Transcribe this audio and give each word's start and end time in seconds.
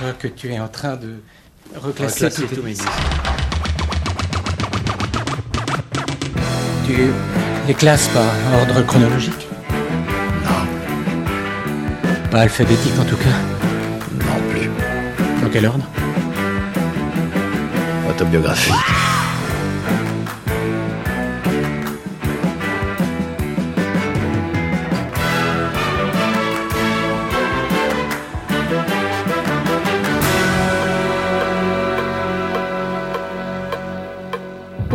crois 0.00 0.12
que 0.14 0.28
tu 0.28 0.50
es 0.50 0.58
en 0.58 0.68
train 0.68 0.96
de 0.96 1.16
reclasser, 1.76 2.24
Reclasser 2.26 2.46
tous 2.46 2.62
disques. 2.62 2.84
Tu 6.86 6.96
les 7.68 7.74
classes 7.74 8.08
par 8.08 8.24
ordre 8.60 8.80
chronologique? 8.86 9.46
Non, 10.44 12.20
Pas 12.30 12.40
alphabétique 12.40 12.98
en 12.98 13.04
tout 13.04 13.16
cas? 13.16 13.36
non 14.24 14.40
plus. 14.50 14.70
Dans 15.42 15.50
quel 15.50 15.66
ordre? 15.66 15.84
Autobiographie. 18.08 18.72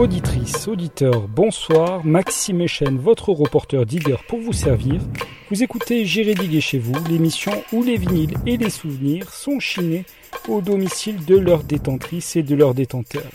Auditrices, 0.06 0.68
auditeurs, 0.68 1.28
bonsoir. 1.28 2.06
Maxime 2.06 2.62
Echen, 2.62 3.00
votre 3.00 3.32
reporter 3.32 3.88
digger 3.88 4.18
pour 4.28 4.40
vous 4.40 4.54
servir. 4.54 5.02
Vous 5.50 5.64
écoutez 5.64 6.06
J'irai 6.06 6.36
diguer 6.36 6.62
chez 6.62 6.78
vous, 6.78 6.94
l'émission 7.10 7.52
où 7.74 7.82
les 7.82 7.98
vinyles 7.98 8.38
et 8.46 8.58
les 8.58 8.70
souvenirs 8.70 9.34
sont 9.34 9.60
chinés 9.60 10.06
au 10.48 10.62
domicile 10.62 11.26
de 11.26 11.36
leurs 11.36 11.64
détentrices 11.64 12.36
et 12.36 12.44
de 12.44 12.54
leurs 12.54 12.76
détenteurs. 12.76 13.32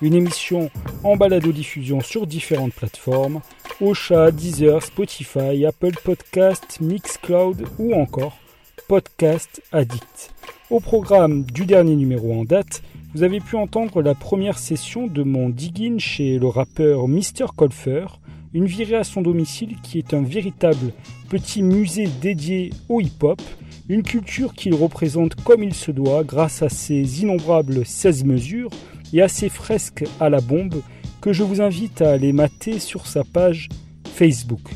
Une 0.00 0.14
émission 0.14 0.70
en 1.02 1.16
balado-diffusion 1.16 2.00
sur 2.00 2.28
différentes 2.28 2.74
plateformes 2.74 3.40
Ocha, 3.80 4.30
Deezer, 4.30 4.84
Spotify, 4.84 5.66
Apple 5.66 5.96
Podcast, 6.04 6.78
Mixcloud 6.80 7.66
ou 7.80 7.94
encore 7.94 8.38
Podcast 8.86 9.60
Addict. 9.72 10.32
Au 10.70 10.78
programme 10.78 11.42
du 11.42 11.66
dernier 11.66 11.96
numéro 11.96 12.32
en 12.32 12.44
date, 12.44 12.80
vous 13.16 13.22
avez 13.22 13.40
pu 13.40 13.56
entendre 13.56 14.02
la 14.02 14.14
première 14.14 14.58
session 14.58 15.06
de 15.06 15.22
mon 15.22 15.48
dig-in 15.48 15.96
chez 15.96 16.38
le 16.38 16.48
rappeur 16.48 17.08
Mr. 17.08 17.46
Colfer, 17.56 18.04
une 18.52 18.66
virée 18.66 18.96
à 18.96 19.04
son 19.04 19.22
domicile 19.22 19.76
qui 19.82 19.96
est 19.96 20.12
un 20.12 20.20
véritable 20.20 20.92
petit 21.30 21.62
musée 21.62 22.10
dédié 22.20 22.68
au 22.90 23.00
hip-hop, 23.00 23.40
une 23.88 24.02
culture 24.02 24.52
qu'il 24.52 24.74
représente 24.74 25.34
comme 25.34 25.62
il 25.62 25.72
se 25.72 25.92
doit 25.92 26.24
grâce 26.24 26.60
à 26.60 26.68
ses 26.68 27.22
innombrables 27.22 27.86
16 27.86 28.24
mesures 28.24 28.68
et 29.14 29.22
à 29.22 29.28
ses 29.28 29.48
fresques 29.48 30.04
à 30.20 30.28
la 30.28 30.42
bombe 30.42 30.82
que 31.22 31.32
je 31.32 31.42
vous 31.42 31.62
invite 31.62 32.02
à 32.02 32.10
aller 32.10 32.34
mater 32.34 32.78
sur 32.78 33.06
sa 33.06 33.24
page 33.24 33.70
Facebook. 34.12 34.72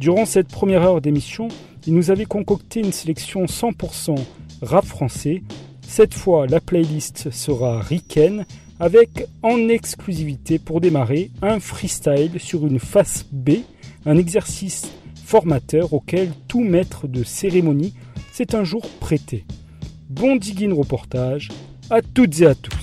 Durant 0.00 0.26
cette 0.26 0.48
première 0.48 0.82
heure 0.82 1.00
d'émission, 1.00 1.46
il 1.86 1.94
nous 1.94 2.10
avait 2.10 2.24
concocté 2.24 2.80
une 2.80 2.90
sélection 2.90 3.44
100% 3.44 4.16
rap 4.62 4.84
français. 4.84 5.44
Cette 5.96 6.14
fois, 6.14 6.48
la 6.48 6.60
playlist 6.60 7.30
sera 7.30 7.78
Riken 7.78 8.46
avec 8.80 9.28
en 9.44 9.68
exclusivité 9.68 10.58
pour 10.58 10.80
démarrer 10.80 11.30
un 11.40 11.60
freestyle 11.60 12.40
sur 12.40 12.66
une 12.66 12.80
face 12.80 13.24
B, 13.30 13.58
un 14.04 14.16
exercice 14.16 14.90
formateur 15.24 15.92
auquel 15.92 16.32
tout 16.48 16.64
maître 16.64 17.06
de 17.06 17.22
cérémonie 17.22 17.94
s'est 18.32 18.56
un 18.56 18.64
jour 18.64 18.82
prêté. 18.98 19.44
Bon 20.10 20.34
digging 20.34 20.72
reportage 20.72 21.50
à 21.90 22.02
toutes 22.02 22.40
et 22.40 22.46
à 22.46 22.56
tous. 22.56 22.74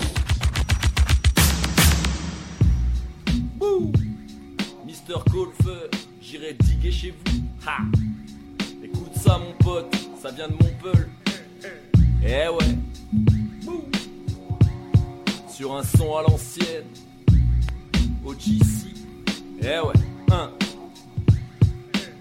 Sur 15.61 15.75
un 15.75 15.83
son 15.83 16.15
à 16.15 16.23
l'ancienne. 16.23 16.87
OGC. 18.25 18.95
Eh 19.61 19.65
ouais. 19.65 19.93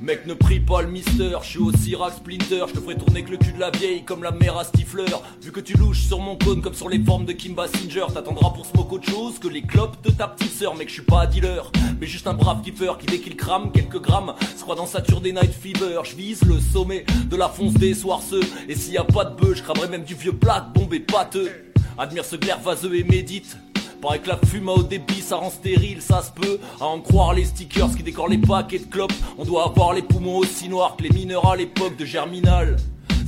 Mec 0.03 0.27
ne 0.27 0.35
prie 0.35 0.61
pas 0.61 0.83
le 0.83 0.89
mister, 0.89 1.39
je 1.43 1.49
suis 1.49 1.59
aussi 1.59 1.97
rack 1.97 2.13
splinter, 2.13 2.67
je 2.69 2.75
te 2.75 2.81
ferai 2.81 2.99
tourner 2.99 3.25
que 3.25 3.31
le 3.31 3.39
cul 3.39 3.53
de 3.53 3.59
la 3.59 3.71
vieille 3.71 4.05
comme 4.05 4.23
la 4.23 4.31
mère 4.31 4.59
à 4.59 4.65
Stifler. 4.65 5.07
Vu 5.41 5.53
que 5.53 5.61
tu 5.61 5.75
louches 5.79 6.03
sur 6.03 6.19
mon 6.19 6.37
cône 6.37 6.61
comme 6.61 6.75
sur 6.75 6.91
les 6.91 7.03
formes 7.03 7.25
de 7.25 7.33
Kim 7.33 7.55
Basinger, 7.55 8.05
t'attendras 8.13 8.51
pour 8.51 8.67
smoke 8.67 8.97
autre 8.97 9.09
chose 9.09 9.39
que 9.39 9.49
les 9.49 9.63
clopes 9.63 9.97
de 10.05 10.11
ta 10.11 10.29
petite 10.29 10.53
sœur. 10.53 10.77
Mec, 10.77 10.89
je 10.89 10.95
suis 10.95 11.03
pas 11.03 11.23
un 11.23 11.27
dealer, 11.27 11.73
mais 11.99 12.07
juste 12.07 12.27
un 12.27 12.35
brave 12.35 12.61
kiffer 12.61 12.93
qui 12.99 13.07
dès 13.07 13.21
qu'il 13.21 13.37
crame 13.37 13.73
quelques 13.73 14.03
grammes 14.03 14.35
se 14.55 14.61
croit 14.61 14.77
dans 14.77 14.85
Saturday 14.85 15.33
Night 15.33 15.55
Fever. 15.55 16.01
Je 16.05 16.15
vise 16.15 16.43
le 16.43 16.61
sommet 16.61 17.07
de 17.25 17.37
la 17.37 17.49
fonce 17.49 17.73
des 17.73 17.95
soirceux, 17.95 18.43
et 18.69 18.75
s'il 18.75 18.93
y 18.93 18.99
a 18.99 19.05
pas 19.05 19.25
de 19.25 19.35
bœuf, 19.35 19.57
je 19.57 19.63
cramerai 19.63 19.89
même 19.89 20.05
du 20.05 20.15
vieux 20.15 20.35
plat 20.35 20.61
bombé 20.75 21.01
pâteux. 21.01 21.70
Admire 21.99 22.25
ce 22.25 22.37
glaire 22.37 22.61
vaseux 22.61 22.97
et 22.97 23.05
médite. 23.05 23.57
Paraît 24.01 24.21
que 24.21 24.29
la 24.29 24.39
fume 24.47 24.69
à 24.69 24.73
haut 24.73 24.83
débit 24.83 25.21
ça 25.21 25.37
rend 25.37 25.51
stérile, 25.51 26.01
ça 26.01 26.23
se 26.23 26.31
peut. 26.31 26.59
À 26.81 26.87
en 26.87 27.01
croire 27.01 27.35
les 27.35 27.45
stickers 27.45 27.95
qui 27.95 28.03
décorent 28.03 28.29
les 28.29 28.39
paquets 28.39 28.79
de 28.79 28.85
clopes. 28.85 29.13
On 29.39 29.45
doit 29.45 29.67
avoir 29.67 29.93
les 29.93 30.03
poumons 30.03 30.39
aussi 30.39 30.69
noirs 30.69 30.97
que 30.97 31.03
les 31.03 31.11
mineurs 31.11 31.47
à 31.47 31.57
l'époque 31.57 31.97
de 31.97 32.05
Germinal. 32.05 32.77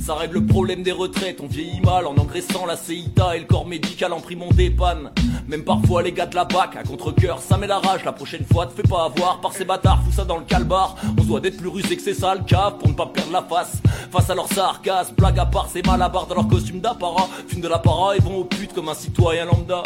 Ça 0.05 0.15
règle 0.15 0.33
le 0.33 0.45
problème 0.45 0.83
des 0.83 0.91
retraites, 0.91 1.39
on 1.41 1.47
vieillit 1.47 1.79
mal 1.79 2.07
en 2.07 2.17
engraissant 2.17 2.65
la 2.65 2.75
CITA 2.75 3.37
et 3.37 3.39
le 3.39 3.45
corps 3.45 3.65
médical 3.65 4.11
en 4.11 4.19
primant 4.19 4.49
des 4.49 4.69
pannes. 4.69 5.11
Même 5.47 5.63
parfois 5.63 6.03
les 6.03 6.11
gars 6.11 6.25
de 6.25 6.35
la 6.35 6.43
BAC, 6.43 6.75
à 6.75 6.83
contre-coeur, 6.83 7.39
ça 7.39 7.55
met 7.57 7.67
la 7.67 7.79
rage. 7.79 8.03
La 8.03 8.11
prochaine 8.11 8.43
fois, 8.43 8.65
te 8.65 8.73
fais 8.73 8.83
pas 8.83 9.05
avoir 9.05 9.39
par 9.39 9.53
ces 9.53 9.63
bâtards, 9.63 10.03
fous 10.03 10.11
ça 10.11 10.25
dans 10.25 10.35
le 10.35 10.43
calbar. 10.43 10.97
On 11.17 11.21
se 11.21 11.27
doit 11.27 11.39
d'être 11.39 11.55
plus 11.55 11.69
rusé 11.69 11.95
que 11.95 12.01
c'est 12.01 12.13
ça 12.13 12.35
le 12.35 12.41
pour 12.41 12.89
ne 12.89 12.93
pas 12.93 13.05
perdre 13.05 13.31
la 13.31 13.43
face. 13.43 13.81
Face 14.11 14.29
à 14.29 14.35
leur 14.35 14.49
sarcasme, 14.49 15.15
blague 15.15 15.39
à 15.39 15.45
part, 15.45 15.69
c'est 15.71 15.85
malabar 15.87 16.27
dans 16.27 16.35
leur 16.35 16.49
costume 16.49 16.81
d'apparat. 16.81 17.29
Fument 17.47 17.61
de 17.61 17.69
l'apparat 17.69 18.17
et 18.17 18.19
vont 18.19 18.39
aux 18.39 18.43
putes 18.43 18.73
comme 18.73 18.89
un 18.89 18.95
citoyen 18.95 19.45
lambda. 19.45 19.83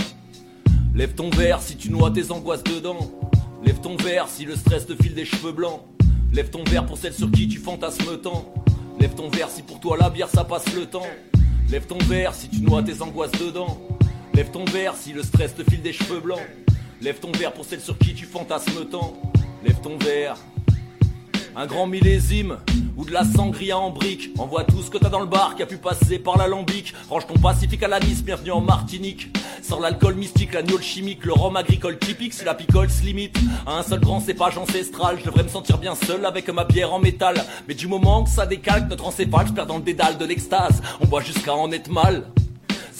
Lève 0.95 1.13
ton 1.13 1.29
verre 1.29 1.61
si 1.61 1.78
tu 1.78 1.91
noies 1.91 2.09
tes 2.09 2.31
angoisses 2.31 2.63
dedans. 2.63 2.97
Lève 3.63 3.81
ton 3.81 3.95
verre 3.97 4.28
si 4.28 4.45
le 4.45 4.55
stress 4.55 4.88
te 4.88 4.95
file 4.95 5.13
des 5.13 5.25
cheveux 5.25 5.51
blancs. 5.51 5.81
Lève 6.34 6.49
ton 6.49 6.63
verre 6.63 6.88
pour 6.88 6.97
celle 6.97 7.13
sur 7.13 7.29
qui 7.29 7.47
tu 7.47 7.59
fantasmes 7.59 8.17
tant. 8.17 8.51
Lève 9.00 9.13
ton 9.13 9.30
verre 9.30 9.50
si 9.50 9.62
pour 9.62 9.80
toi 9.80 9.96
la 9.97 10.09
bière 10.09 10.30
ça 10.30 10.44
passe 10.44 10.74
le 10.74 10.85
temps. 10.85 11.06
Lève 11.69 11.85
ton 11.85 12.00
verre 12.00 12.34
si 12.34 12.50
tu 12.50 12.62
noies 12.62 12.84
tes 12.84 13.02
angoisses 13.02 13.31
dedans. 13.31 13.78
Lève 14.34 14.50
ton 14.50 14.66
verre 14.66 14.96
si 14.96 15.13
le 15.13 15.22
stress 15.22 15.56
te 15.56 15.63
file 15.63 15.81
des 15.81 15.94
cheveux 15.94 16.19
blancs. 16.19 16.41
Lève 17.02 17.19
ton 17.19 17.31
verre 17.31 17.53
pour 17.53 17.66
celle 17.66 17.81
sur 17.81 17.97
qui 17.97 18.16
tu 18.16 18.25
fantasmes 18.25 18.85
tant. 18.85 19.13
Lève 19.63 19.80
ton 19.81 19.97
verre. 19.97 20.38
Un 21.59 21.66
grand 21.66 21.88
millésime 21.88 22.57
ou 22.97 23.03
de 23.03 23.12
la 23.12 23.25
sangria 23.25 23.79
en 23.79 23.90
brique. 23.90 24.29
Envoie 24.38 24.63
tout 24.63 24.79
ce 24.84 24.91
que 24.91 25.00
t'as 25.00 25.09
dans 25.09 25.22
le 25.22 25.25
bar 25.25 25.56
qui 25.56 25.63
a 25.63 25.66
pu 25.66 25.78
passer 25.78 26.19
par 26.19 26.38
l'alambic. 26.38 26.94
Range 27.09 27.25
ton 27.25 27.34
pacifique 27.34 27.81
à 27.81 27.88
la 27.88 28.00
Nice, 28.00 28.23
bienvenue 28.23 28.51
en 28.51 28.62
Martinique. 28.62 29.35
Sors 29.63 29.79
l'alcool 29.79 30.13
mystique, 30.13 30.53
l'agneau 30.53 30.78
chimique, 30.78 31.25
le 31.25 31.34
rhum 31.34 31.56
agricole 31.56 31.97
typique, 31.97 32.35
si 32.35 32.46
la 32.46 32.53
picole 32.53 32.91
se 32.91 33.03
limite 33.03 33.40
à 33.66 33.79
un 33.79 33.81
seul 33.81 34.01
grand 34.01 34.19
cépage 34.19 34.56
ancestral. 34.56 35.17
Je 35.19 35.25
devrais 35.25 35.41
me 35.41 35.50
sentir 35.50 35.79
bien 35.79 35.96
seul 35.96 36.28
avec 36.28 36.47
ma 36.50 36.63
bière 36.63 36.94
en 36.94 37.00
métal. 37.00 37.44
Mais 37.67 37.73
du 37.73 37.88
moment 37.88 38.23
que 38.23 38.29
ça 38.29 38.46
décalque 38.46 38.88
notre 38.88 39.07
encéphale, 39.07 39.47
je 39.47 39.53
perds 39.53 39.66
dans 39.66 39.78
le 39.78 39.84
dédale 39.84 40.19
de 40.19 40.25
l'extase. 40.25 40.84
On 41.01 41.07
boit 41.07 41.22
jusqu'à 41.22 41.56
en 41.56 41.72
être 41.72 41.90
mal. 41.90 42.25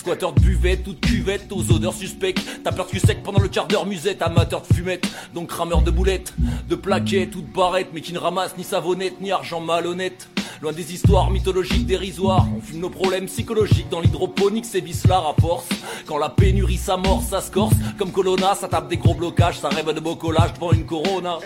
Squatter 0.07 0.28
de 0.38 0.40
buvette, 0.40 0.84
toute 0.85 1.01
cuvette, 1.01 1.51
aux 1.51 1.69
odeurs 1.73 1.94
suspectes. 1.94 2.40
T'as 2.63 2.72
peur 2.72 2.85
de 2.85 2.91
cul 2.91 3.00
sec 3.01 3.23
pendant 3.23 3.41
le 3.41 3.50
quart 3.50 3.68
d'heure 3.68 3.85
musette, 3.85 4.22
amateur 4.22 4.62
de 4.62 4.73
fumette, 4.73 5.06
donc 5.34 5.51
rameur 5.51 5.81
de 5.81 5.91
boulettes, 5.91 6.34
de 6.69 6.75
plaquettes 6.75 7.35
ou 7.35 7.41
de 7.41 7.53
barrettes, 7.53 7.90
mais 7.94 8.00
qui 8.00 8.13
ne 8.13 8.17
ramasse 8.17 8.57
ni 8.57 8.63
savonnette 8.63 9.19
ni 9.19 9.34
argent 9.34 9.59
malhonnête. 9.59 10.29
Loin 10.62 10.72
des 10.72 10.94
histoires 10.94 11.29
mythologiques 11.29 11.85
dérisoires, 11.85 12.47
on 12.57 12.62
fume 12.62 12.79
nos 12.79 12.90
problèmes 12.90 13.25
psychologiques 13.25 13.90
dans 13.90 14.00
l'hydroponique, 14.00 14.63
c'est 14.63 14.79
vicelard 14.79 15.28
à 15.28 15.41
force. 15.41 15.67
Quand 16.06 16.17
la 16.17 16.29
pénurie 16.29 16.78
s'amorce, 16.78 17.25
ça 17.25 17.41
se 17.41 17.51
corse, 17.51 17.75
comme 17.97 18.13
Colonna, 18.13 18.56
ça 18.56 18.69
tape 18.69 18.88
des 18.88 18.96
gros 18.96 19.13
blocages, 19.13 19.59
ça 19.59 19.67
rêve 19.67 19.94
de 19.94 20.00
beau 20.00 20.16
collage 20.16 20.53
devant 20.53 20.72
une 20.72 20.85
corona. 20.85 21.40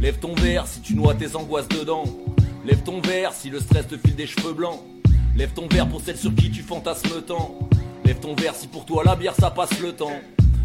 Lève 0.00 0.20
ton 0.20 0.32
verre 0.36 0.68
si 0.68 0.80
tu 0.80 0.94
noies 0.94 1.16
tes 1.16 1.34
angoisses 1.34 1.66
dedans. 1.66 2.04
Lève 2.64 2.84
ton 2.84 3.00
verre 3.00 3.32
si 3.32 3.50
le 3.50 3.58
stress 3.58 3.88
te 3.88 3.96
file 3.96 4.14
des 4.14 4.28
cheveux 4.28 4.52
blancs. 4.52 4.78
Lève 5.34 5.50
ton 5.54 5.66
verre 5.66 5.88
pour 5.88 6.00
celle 6.00 6.16
sur 6.16 6.32
qui 6.36 6.52
tu 6.52 6.62
fantasmes 6.62 7.20
tant. 7.26 7.58
Lève 8.06 8.20
ton 8.20 8.36
verre 8.36 8.54
si 8.54 8.68
pour 8.68 8.86
toi 8.86 9.02
la 9.04 9.16
bière 9.16 9.34
ça 9.34 9.50
passe 9.50 9.80
le 9.80 9.92
temps. 9.92 10.20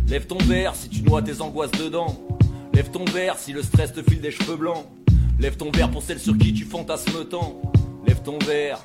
Lève 0.07 0.27
ton 0.27 0.37
verre 0.37 0.75
si 0.75 0.89
tu 0.89 1.01
noies 1.01 1.23
tes 1.23 1.41
angoisses 1.41 1.71
dedans. 1.71 2.15
Lève 2.71 2.91
ton 2.91 3.03
verre 3.03 3.35
si 3.39 3.51
le 3.51 3.63
stress 3.63 3.91
te 3.91 4.03
file 4.03 4.21
des 4.21 4.29
cheveux 4.29 4.57
blancs. 4.57 4.85
Lève 5.39 5.57
ton 5.57 5.71
verre 5.71 5.89
pour 5.89 6.03
celle 6.03 6.19
sur 6.19 6.37
qui 6.37 6.53
tu 6.53 6.65
fantasmes 6.65 7.25
tant. 7.25 7.59
Lève 8.05 8.21
ton 8.21 8.37
verre. 8.37 8.79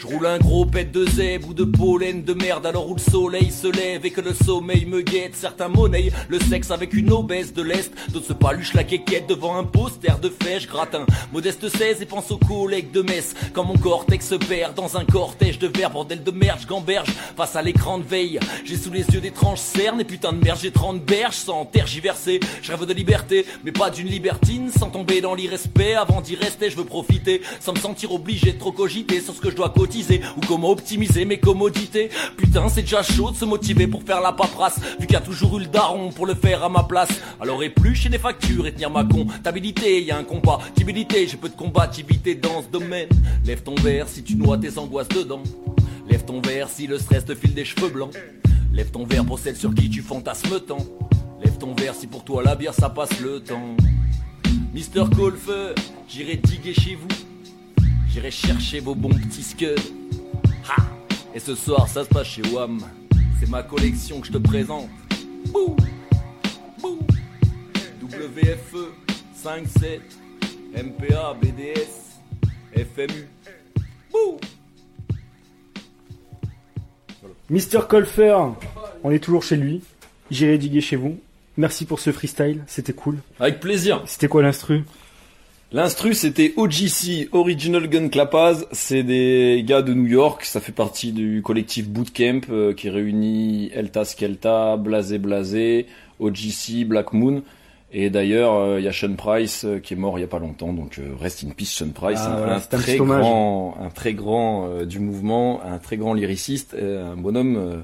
Je 0.00 0.06
roule 0.06 0.24
un 0.24 0.38
gros 0.38 0.64
pet 0.64 0.90
de 0.90 1.04
zèbre 1.04 1.48
ou 1.48 1.52
de 1.52 1.64
pollen 1.64 2.22
de 2.22 2.32
merde 2.32 2.64
alors 2.64 2.88
où 2.88 2.94
le 2.94 3.00
soleil 3.00 3.50
se 3.50 3.66
lève 3.66 4.06
et 4.06 4.10
que 4.10 4.22
le 4.22 4.32
sommeil 4.32 4.86
me 4.86 5.02
guette. 5.02 5.36
Certains 5.36 5.68
monnaient 5.68 6.10
le 6.30 6.40
sexe 6.40 6.70
avec 6.70 6.94
une 6.94 7.12
obèse 7.12 7.52
de 7.52 7.60
l'Est, 7.60 7.92
d'autres 8.08 8.28
se 8.28 8.32
paluchent 8.32 8.72
la 8.72 8.84
quéquette 8.84 9.26
devant 9.26 9.58
un 9.58 9.64
poster 9.64 10.18
de 10.18 10.30
fèche 10.30 10.66
gratin. 10.66 11.04
Modeste 11.34 11.68
16 11.68 12.00
et 12.00 12.06
pense 12.06 12.30
aux 12.30 12.38
collègues 12.38 12.90
de 12.92 13.02
messe 13.02 13.34
quand 13.52 13.64
mon 13.64 13.76
cortex 13.76 14.26
se 14.26 14.36
perd 14.36 14.74
dans 14.74 14.96
un 14.96 15.04
cortège 15.04 15.58
de 15.58 15.66
verre, 15.66 15.90
bordel 15.90 16.22
de 16.22 16.30
merde, 16.30 16.64
gamberge 16.66 17.10
face 17.36 17.54
à 17.54 17.60
l'écran 17.60 17.98
de 17.98 18.04
veille. 18.04 18.40
J'ai 18.64 18.78
sous 18.78 18.90
les 18.90 19.04
yeux 19.06 19.20
d'étranges 19.20 19.58
cernes 19.58 20.00
et 20.00 20.04
putain 20.04 20.32
de 20.32 20.42
merde, 20.42 20.60
j'ai 20.62 20.72
30 20.72 21.04
berges 21.04 21.36
sans 21.36 21.66
tergiverser. 21.66 22.40
Je 22.62 22.72
rêve 22.72 22.86
de 22.86 22.94
liberté, 22.94 23.44
mais 23.64 23.72
pas 23.72 23.90
d'une 23.90 24.08
libertine, 24.08 24.70
sans 24.70 24.88
tomber 24.88 25.20
dans 25.20 25.34
l'irrespect. 25.34 25.92
Avant 25.92 26.22
d'y 26.22 26.36
rester, 26.36 26.70
je 26.70 26.76
veux 26.78 26.84
profiter, 26.84 27.42
sans 27.60 27.74
me 27.74 27.78
sentir 27.78 28.14
obligé 28.14 28.52
de 28.52 28.58
trop 28.58 28.72
cogiter 28.72 29.20
sur 29.20 29.34
ce 29.34 29.42
que 29.42 29.50
je 29.50 29.56
dois 29.56 29.68
coacher 29.68 29.89
ou 30.36 30.40
comment 30.46 30.70
optimiser 30.70 31.24
mes 31.24 31.38
commodités. 31.38 32.10
Putain, 32.36 32.68
c'est 32.68 32.82
déjà 32.82 33.02
chaud 33.02 33.30
de 33.30 33.36
se 33.36 33.44
motiver 33.44 33.86
pour 33.86 34.02
faire 34.02 34.20
la 34.20 34.32
paperasse, 34.32 34.80
vu 34.98 35.06
qu'il 35.06 35.14
y 35.14 35.16
a 35.16 35.20
toujours 35.20 35.58
eu 35.58 35.62
le 35.62 35.66
daron 35.66 36.10
pour 36.10 36.26
le 36.26 36.34
faire 36.34 36.62
à 36.62 36.68
ma 36.68 36.84
place. 36.84 37.08
Alors 37.40 37.62
éplucher 37.62 38.08
des 38.08 38.18
factures 38.18 38.66
et 38.66 38.72
tenir 38.72 38.90
ma 38.90 39.04
comptabilité, 39.04 40.02
y 40.02 40.10
a 40.10 40.16
un 40.16 40.24
compatibilité, 40.24 41.26
j'ai 41.26 41.36
peu 41.36 41.48
de 41.48 41.56
combativité 41.56 42.34
dans 42.34 42.62
ce 42.62 42.68
domaine. 42.68 43.08
Lève 43.44 43.62
ton 43.62 43.74
verre 43.74 44.08
si 44.08 44.22
tu 44.22 44.36
noies 44.36 44.58
tes 44.58 44.78
angoisses 44.78 45.08
dedans. 45.08 45.42
Lève 46.08 46.24
ton 46.24 46.40
verre 46.40 46.68
si 46.68 46.86
le 46.86 46.98
stress 46.98 47.24
te 47.24 47.34
file 47.34 47.54
des 47.54 47.64
cheveux 47.64 47.88
blancs. 47.88 48.12
Lève 48.72 48.90
ton 48.90 49.04
verre 49.04 49.24
pour 49.24 49.38
celle 49.38 49.56
sur 49.56 49.74
qui 49.74 49.90
tu 49.90 50.02
fantasmes 50.02 50.60
tant. 50.60 50.86
Lève 51.42 51.58
ton 51.58 51.74
verre 51.74 51.94
si 51.94 52.06
pour 52.06 52.22
toi 52.24 52.42
la 52.42 52.54
bière 52.54 52.74
ça 52.74 52.90
passe 52.90 53.18
le 53.20 53.40
temps. 53.40 53.76
Mister 54.72 55.02
Golfer, 55.10 55.74
j'irai 56.08 56.36
diguer 56.36 56.74
chez 56.74 56.94
vous. 56.94 57.29
J'irai 58.12 58.30
chercher 58.30 58.80
vos 58.80 58.94
bons 58.94 59.10
petits 59.10 59.42
scuds. 59.42 59.92
Ha 60.68 60.82
Et 61.34 61.38
ce 61.38 61.54
soir 61.54 61.88
ça 61.88 62.04
se 62.04 62.08
passe 62.08 62.26
chez 62.26 62.42
WAM. 62.52 62.80
C'est 63.38 63.48
ma 63.48 63.62
collection 63.62 64.20
que 64.20 64.26
je 64.26 64.32
te 64.32 64.38
présente. 64.38 64.88
Bouh 65.52 65.76
Bouh 66.80 66.98
WFE 68.02 68.92
57 69.34 70.00
MPA 70.74 71.36
BDS 71.40 72.10
FMU. 72.74 73.28
Bouh 74.12 74.38
Mister 77.48 77.80
Colfer, 77.88 78.36
on 79.02 79.10
est 79.10 79.18
toujours 79.18 79.42
chez 79.42 79.56
lui. 79.56 79.82
J'irai 80.30 80.58
diguer 80.58 80.80
chez 80.80 80.96
vous. 80.96 81.18
Merci 81.56 81.84
pour 81.84 81.98
ce 82.00 82.12
freestyle, 82.12 82.62
c'était 82.66 82.92
cool. 82.92 83.18
Avec 83.38 83.60
plaisir. 83.60 84.02
C'était 84.06 84.28
quoi 84.28 84.42
l'instru? 84.42 84.84
L'instru 85.72 86.14
c'était 86.14 86.52
OGC, 86.56 87.28
Original 87.30 87.88
Gun 87.88 88.08
Clappaz. 88.08 88.66
C'est 88.72 89.04
des 89.04 89.62
gars 89.64 89.82
de 89.82 89.94
New 89.94 90.06
York. 90.06 90.44
Ça 90.44 90.60
fait 90.60 90.72
partie 90.72 91.12
du 91.12 91.42
collectif 91.42 91.88
Bootcamp 91.88 92.40
euh, 92.50 92.74
qui 92.74 92.90
réunit 92.90 93.70
Elta 93.72 94.04
Skelta, 94.04 94.76
Blasé 94.76 95.18
Blasé, 95.18 95.86
OGC, 96.18 96.84
Black 96.86 97.12
Moon. 97.12 97.42
Et 97.92 98.10
d'ailleurs, 98.10 98.54
euh, 98.54 98.80
il 98.80 98.84
y 98.84 98.88
a 98.88 98.92
Sean 98.92 99.14
Price 99.14 99.64
euh, 99.64 99.78
qui 99.78 99.94
est 99.94 99.96
mort 99.96 100.18
il 100.18 100.22
y 100.22 100.24
a 100.24 100.28
pas 100.28 100.38
longtemps, 100.38 100.72
donc 100.72 100.98
euh, 100.98 101.14
rest 101.20 101.44
in 101.44 101.50
peace 101.50 101.66
Sean 101.66 101.90
Price, 101.90 102.20
Ah, 102.22 102.34
un, 102.34 102.36
voilà, 102.36 102.54
un 102.56 102.60
c'est 102.60 102.74
un 102.74 102.78
très 102.78 102.96
grand, 102.96 103.76
un 103.80 103.90
très 103.90 104.14
grand 104.14 104.84
du 104.84 105.00
mouvement, 105.00 105.60
un 105.64 105.78
très 105.78 105.96
grand 105.96 106.14
lyriciste, 106.14 106.74
un 106.74 107.16
bonhomme. 107.16 107.82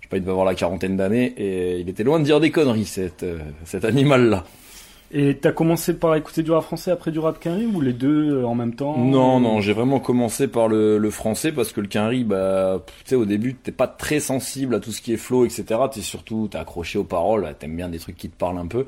je 0.00 0.06
sais 0.06 0.08
pas, 0.08 0.16
il 0.16 0.20
devait 0.20 0.32
avoir 0.32 0.46
la 0.46 0.54
quarantaine 0.54 0.96
d'années 0.96 1.34
et 1.36 1.78
il 1.78 1.88
était 1.88 2.02
loin 2.02 2.18
de 2.18 2.24
dire 2.24 2.40
des 2.40 2.50
conneries, 2.50 2.84
cet, 2.84 3.24
cet 3.64 3.84
animal-là. 3.84 4.44
Et 5.12 5.36
t'as 5.36 5.52
commencé 5.52 5.94
par 5.94 6.16
écouter 6.16 6.42
du 6.42 6.50
rap 6.50 6.64
français 6.64 6.90
après 6.90 7.12
du 7.12 7.18
rap 7.18 7.38
quinri 7.38 7.66
ou 7.66 7.80
les 7.80 7.92
deux 7.92 8.38
euh, 8.38 8.46
en 8.46 8.54
même 8.54 8.74
temps 8.74 8.96
Non, 8.98 9.38
non, 9.38 9.60
j'ai 9.60 9.72
vraiment 9.72 10.00
commencé 10.00 10.48
par 10.48 10.66
le, 10.66 10.98
le 10.98 11.10
français 11.10 11.52
parce 11.52 11.72
que 11.72 11.80
le 11.80 11.86
quinri, 11.86 12.24
bah, 12.24 12.82
tu 13.04 13.10
sais, 13.10 13.14
au 13.14 13.24
début, 13.24 13.54
t'es 13.54 13.70
pas 13.70 13.86
très 13.86 14.18
sensible 14.18 14.74
à 14.74 14.80
tout 14.80 14.90
ce 14.90 15.00
qui 15.00 15.12
est 15.12 15.16
flow, 15.16 15.44
etc. 15.44 15.64
T'es 15.92 16.00
surtout, 16.00 16.48
t'es 16.50 16.58
accroché 16.58 16.98
aux 16.98 17.04
paroles, 17.04 17.54
t'aimes 17.58 17.76
bien 17.76 17.88
des 17.88 17.98
trucs 17.98 18.16
qui 18.16 18.28
te 18.28 18.36
parlent 18.36 18.58
un 18.58 18.66
peu. 18.66 18.86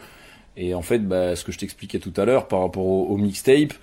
Et 0.56 0.74
en 0.74 0.82
fait, 0.82 1.00
bah, 1.00 1.36
ce 1.36 1.44
que 1.44 1.52
je 1.52 1.58
t'expliquais 1.58 1.98
tout 1.98 2.14
à 2.16 2.24
l'heure 2.24 2.48
par 2.48 2.60
rapport 2.60 2.86
au, 2.86 3.06
au 3.06 3.16
mixtape, 3.16 3.74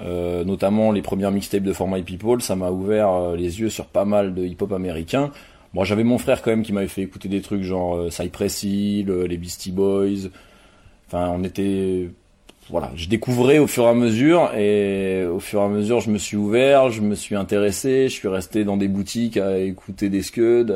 euh, 0.00 0.44
notamment 0.44 0.92
les 0.92 1.02
premières 1.02 1.32
mixtapes 1.32 1.62
de 1.62 1.72
For 1.72 1.88
My 1.88 2.02
People, 2.02 2.40
ça 2.42 2.54
m'a 2.54 2.70
ouvert 2.70 3.12
euh, 3.12 3.36
les 3.36 3.60
yeux 3.60 3.70
sur 3.70 3.86
pas 3.86 4.04
mal 4.04 4.34
de 4.34 4.44
hip-hop 4.44 4.72
américain. 4.72 5.32
Moi, 5.74 5.84
j'avais 5.84 6.04
mon 6.04 6.18
frère 6.18 6.42
quand 6.42 6.50
même 6.50 6.62
qui 6.62 6.72
m'avait 6.72 6.88
fait 6.88 7.02
écouter 7.02 7.28
des 7.28 7.40
trucs 7.40 7.62
genre 7.62 7.96
euh, 7.96 8.10
Cypress 8.10 8.62
Hill, 8.62 9.10
les 9.10 9.36
Beastie 9.36 9.72
Boys. 9.72 10.28
Enfin, 11.08 11.32
on 11.34 11.42
était 11.42 12.10
voilà, 12.70 12.92
je 12.96 13.08
découvrais 13.08 13.58
au 13.58 13.66
fur 13.66 13.84
et 13.84 13.88
à 13.88 13.94
mesure 13.94 14.54
et 14.54 15.24
au 15.24 15.40
fur 15.40 15.60
et 15.60 15.64
à 15.64 15.68
mesure 15.68 16.00
je 16.00 16.10
me 16.10 16.18
suis 16.18 16.36
ouvert, 16.36 16.90
je 16.90 17.00
me 17.00 17.14
suis 17.14 17.34
intéressé, 17.34 18.08
je 18.08 18.14
suis 18.14 18.28
resté 18.28 18.64
dans 18.64 18.76
des 18.76 18.88
boutiques 18.88 19.38
à 19.38 19.58
écouter 19.58 20.10
des 20.10 20.22
scuds. 20.22 20.72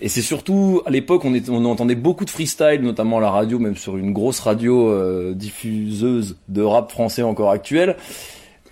Et 0.00 0.08
c'est 0.08 0.22
surtout 0.22 0.82
à 0.86 0.90
l'époque 0.90 1.24
on, 1.24 1.34
on 1.48 1.64
entendait 1.66 1.94
beaucoup 1.94 2.24
de 2.24 2.30
freestyle, 2.30 2.80
notamment 2.82 3.18
à 3.18 3.20
la 3.20 3.30
radio, 3.30 3.58
même 3.58 3.76
sur 3.76 3.96
une 3.96 4.12
grosse 4.12 4.40
radio 4.40 4.90
euh, 4.90 5.34
diffuseuse 5.34 6.36
de 6.48 6.62
rap 6.62 6.90
français 6.90 7.22
encore 7.22 7.50
actuel. 7.50 7.96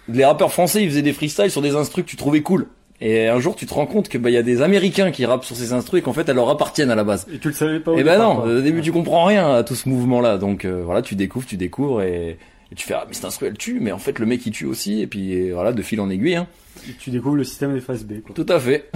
Les 0.08 0.24
rappeurs 0.24 0.52
français 0.52 0.82
ils 0.82 0.88
faisaient 0.88 1.02
des 1.02 1.12
freestyles 1.12 1.50
sur 1.50 1.62
des 1.62 1.76
instrus 1.76 2.04
que 2.04 2.10
tu 2.10 2.16
trouvais 2.16 2.42
cool. 2.42 2.68
Et 3.00 3.28
un 3.28 3.40
jour 3.40 3.56
tu 3.56 3.66
te 3.66 3.74
rends 3.74 3.86
compte 3.86 4.08
que 4.08 4.18
bah 4.18 4.30
il 4.30 4.34
y 4.34 4.38
a 4.38 4.42
des 4.42 4.62
Américains 4.62 5.10
qui 5.10 5.26
rappent 5.26 5.44
sur 5.44 5.56
ces 5.56 5.72
instrus 5.72 6.00
et 6.00 6.02
qu'en 6.02 6.12
fait 6.12 6.28
elles 6.28 6.36
leur 6.36 6.48
appartiennent 6.48 6.90
à 6.90 6.94
la 6.94 7.04
base. 7.04 7.26
Et 7.32 7.38
tu 7.38 7.48
le 7.48 7.54
savais 7.54 7.80
pas 7.80 7.92
au 7.92 7.98
Eh 7.98 8.04
ben 8.04 8.18
non, 8.18 8.44
au 8.44 8.60
début 8.60 8.80
tu 8.82 8.92
comprends 8.92 9.24
rien 9.24 9.54
à 9.54 9.64
tout 9.64 9.74
ce 9.74 9.88
mouvement-là, 9.88 10.38
donc 10.38 10.64
euh, 10.64 10.82
voilà, 10.84 11.02
tu 11.02 11.16
découvres, 11.16 11.46
tu 11.46 11.56
découvres 11.56 12.02
et, 12.02 12.38
et 12.74 12.76
tu 12.76 12.88
fais 12.88 12.94
ah 12.94 13.04
mais 13.06 13.14
cet 13.14 13.24
instru 13.24 13.46
elle 13.46 13.56
tue, 13.56 13.78
mais 13.80 13.92
en 13.92 13.98
fait 13.98 14.18
le 14.18 14.26
mec 14.26 14.44
il 14.46 14.50
tue 14.50 14.66
aussi 14.66 15.00
et 15.00 15.06
puis 15.06 15.48
euh, 15.50 15.54
voilà 15.54 15.72
de 15.72 15.80
fil 15.82 16.00
en 16.00 16.10
aiguille, 16.10 16.34
hein. 16.34 16.48
Et 16.88 16.92
tu 16.98 17.10
découvres 17.10 17.36
le 17.36 17.44
système 17.44 17.72
des 17.72 17.80
phases 17.80 18.04
B. 18.04 18.14
Quoi. 18.20 18.34
Tout 18.34 18.52
à 18.52 18.58
fait. 18.58 18.90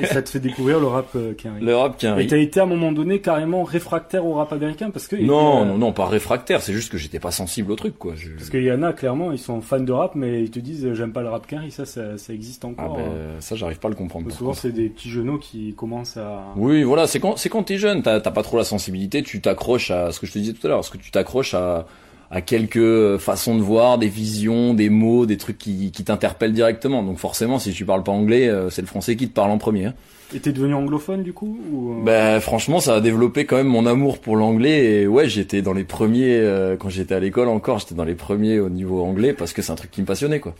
Et 0.00 0.06
ça 0.06 0.22
te 0.22 0.30
fait 0.30 0.38
découvrir 0.38 0.78
le 0.78 0.86
rap 0.86 1.08
euh. 1.16 1.34
Le 1.60 1.74
rap 1.74 1.96
qui 1.98 2.06
Et 2.06 2.26
t'as 2.28 2.36
été 2.38 2.60
à 2.60 2.62
un 2.62 2.66
moment 2.66 2.92
donné 2.92 3.20
carrément 3.20 3.64
réfractaire 3.64 4.24
au 4.24 4.34
rap 4.34 4.52
américain 4.52 4.90
parce 4.90 5.08
que 5.08 5.16
Non, 5.16 5.62
euh, 5.62 5.64
non, 5.64 5.78
non, 5.78 5.92
pas 5.92 6.06
réfractaire, 6.06 6.62
c'est 6.62 6.72
juste 6.72 6.92
que 6.92 6.96
j'étais 6.96 7.18
pas 7.18 7.32
sensible 7.32 7.72
au 7.72 7.76
truc 7.76 7.98
quoi. 7.98 8.12
Je... 8.14 8.30
Parce 8.30 8.50
qu'il 8.50 8.62
y 8.62 8.70
en 8.70 8.84
a 8.84 8.92
clairement, 8.92 9.32
ils 9.32 9.38
sont 9.38 9.60
fans 9.60 9.80
de 9.80 9.92
rap, 9.92 10.14
mais 10.14 10.42
ils 10.44 10.50
te 10.52 10.60
disent 10.60 10.94
j'aime 10.94 11.12
pas 11.12 11.22
le 11.22 11.28
rap 11.28 11.46
quinri, 11.48 11.72
ça, 11.72 11.84
ça, 11.84 12.16
ça 12.18 12.32
existe 12.32 12.64
Ah 12.64 12.68
encore. 12.68 12.96
ben 12.96 13.02
euh. 13.02 13.40
ça 13.40 13.56
j'arrive 13.56 13.80
pas 13.80 13.88
à 13.88 13.90
le 13.90 13.96
comprendre. 13.96 14.30
Souvent 14.30 14.54
c'est 14.54 14.72
des 14.72 14.88
petits 14.88 15.10
genoux 15.10 15.38
qui 15.38 15.74
commencent 15.74 16.16
à. 16.16 16.44
Oui, 16.56 16.84
voilà, 16.84 17.08
c'est 17.08 17.18
quand 17.18 17.36
c'est 17.36 17.48
quand 17.48 17.64
t'es 17.64 17.78
jeune, 17.78 18.00
t'as 18.02 18.20
t'as 18.20 18.30
pas 18.30 18.44
trop 18.44 18.56
la 18.56 18.64
sensibilité, 18.64 19.24
tu 19.24 19.40
t'accroches 19.40 19.90
à 19.90 20.12
ce 20.12 20.20
que 20.20 20.26
je 20.26 20.32
te 20.32 20.38
disais 20.38 20.52
tout 20.52 20.64
à 20.68 20.70
l'heure, 20.70 20.84
ce 20.84 20.90
que 20.92 20.98
tu 20.98 21.10
t'accroches 21.10 21.54
à 21.54 21.86
à 22.30 22.40
quelques 22.42 23.16
façons 23.18 23.56
de 23.56 23.62
voir, 23.62 23.96
des 23.98 24.08
visions, 24.08 24.74
des 24.74 24.90
mots, 24.90 25.24
des 25.26 25.36
trucs 25.38 25.56
qui, 25.58 25.90
qui 25.90 26.04
t'interpellent 26.04 26.52
directement. 26.52 27.02
Donc 27.02 27.18
forcément, 27.18 27.58
si 27.58 27.72
tu 27.72 27.84
parles 27.84 28.02
pas 28.02 28.12
anglais, 28.12 28.48
euh, 28.48 28.68
c'est 28.70 28.82
le 28.82 28.86
français 28.86 29.16
qui 29.16 29.28
te 29.28 29.34
parle 29.34 29.50
en 29.50 29.58
premier. 29.58 29.86
hein. 29.86 29.94
Et 30.34 30.40
t'es 30.40 30.52
devenu 30.52 30.74
anglophone 30.74 31.22
du 31.22 31.32
coup 31.32 31.58
ou... 31.72 31.92
euh, 31.92 32.04
Ben 32.04 32.38
franchement, 32.40 32.80
ça 32.80 32.96
a 32.96 33.00
développé 33.00 33.46
quand 33.46 33.56
même 33.56 33.66
mon 33.68 33.86
amour 33.86 34.18
pour 34.18 34.36
l'anglais 34.36 35.00
et 35.02 35.06
ouais, 35.06 35.26
j'étais 35.26 35.62
dans 35.62 35.72
les 35.72 35.84
premiers 35.84 36.36
euh, 36.36 36.76
quand 36.76 36.90
j'étais 36.90 37.14
à 37.14 37.18
l'école 37.20 37.48
encore, 37.48 37.78
j'étais 37.78 37.94
dans 37.94 38.04
les 38.04 38.14
premiers 38.14 38.60
au 38.60 38.68
niveau 38.68 39.02
anglais 39.02 39.32
parce 39.32 39.54
que 39.54 39.62
c'est 39.62 39.72
un 39.72 39.76
truc 39.76 39.90
qui 39.90 40.02
me 40.02 40.06
passionnait 40.06 40.38
quoi. 40.40 40.54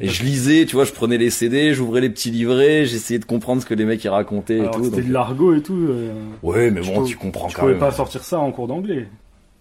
Et 0.00 0.08
je 0.08 0.22
lisais, 0.24 0.64
tu 0.66 0.76
vois, 0.76 0.84
je 0.86 0.92
prenais 0.92 1.18
les 1.18 1.28
CD, 1.30 1.74
j'ouvrais 1.74 2.00
les 2.02 2.08
petits 2.10 2.30
livrets, 2.30 2.86
j'essayais 2.86 3.18
de 3.18 3.24
comprendre 3.26 3.60
ce 3.60 3.66
que 3.66 3.74
les 3.74 3.84
mecs 3.84 4.02
y 4.04 4.08
racontaient 4.08 4.56
et 4.56 4.60
Alors, 4.60 4.76
tout. 4.76 4.84
c'était 4.84 4.96
donc- 4.98 5.08
de 5.08 5.12
l'argot 5.12 5.54
et 5.54 5.60
tout. 5.62 5.86
euh, 5.88 6.12
Ouais, 6.42 6.70
mais 6.70 6.80
tu 6.82 6.90
bon, 6.90 7.00
peux- 7.02 7.06
tu 7.06 7.16
comprends 7.16 7.48
Tu 7.48 7.54
quand 7.54 7.60
pouvais 7.62 7.72
même. 7.72 7.80
pas 7.80 7.92
sortir 7.92 8.22
ça 8.24 8.38
en 8.38 8.50
cours 8.50 8.66
d'anglais. 8.66 9.08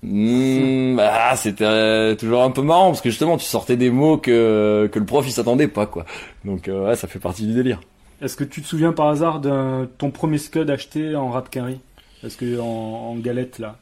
Hmm, 0.07 0.95
bah, 0.97 1.35
c'était 1.35 1.63
euh, 1.65 2.15
toujours 2.15 2.43
un 2.43 2.51
peu 2.51 2.61
marrant 2.61 2.87
parce 2.89 3.01
que 3.01 3.09
justement, 3.09 3.37
tu 3.37 3.45
sortais 3.45 3.75
des 3.75 3.89
mots 3.89 4.17
que 4.17 4.87
que 4.91 4.99
le 4.99 5.05
prof 5.05 5.25
il 5.27 5.31
s'attendait 5.31 5.67
pas 5.67 5.87
quoi. 5.87 6.05
Donc 6.43 6.67
euh, 6.67 6.85
ouais, 6.87 6.95
ça 6.95 7.07
fait 7.07 7.17
partie 7.19 7.47
du 7.47 7.53
délire. 7.53 7.81
Est-ce 8.21 8.35
que 8.35 8.43
tu 8.43 8.61
te 8.61 8.67
souviens 8.67 8.93
par 8.93 9.07
hasard 9.07 9.39
de 9.41 9.85
ton 9.97 10.11
premier 10.11 10.37
scud 10.37 10.69
acheté 10.69 11.15
en 11.15 11.31
rap 11.31 11.49
quinri 11.49 11.79
Est-ce 12.23 12.37
que 12.37 12.59
en, 12.59 12.65
en 12.65 13.15
galette 13.15 13.57
là? 13.59 13.77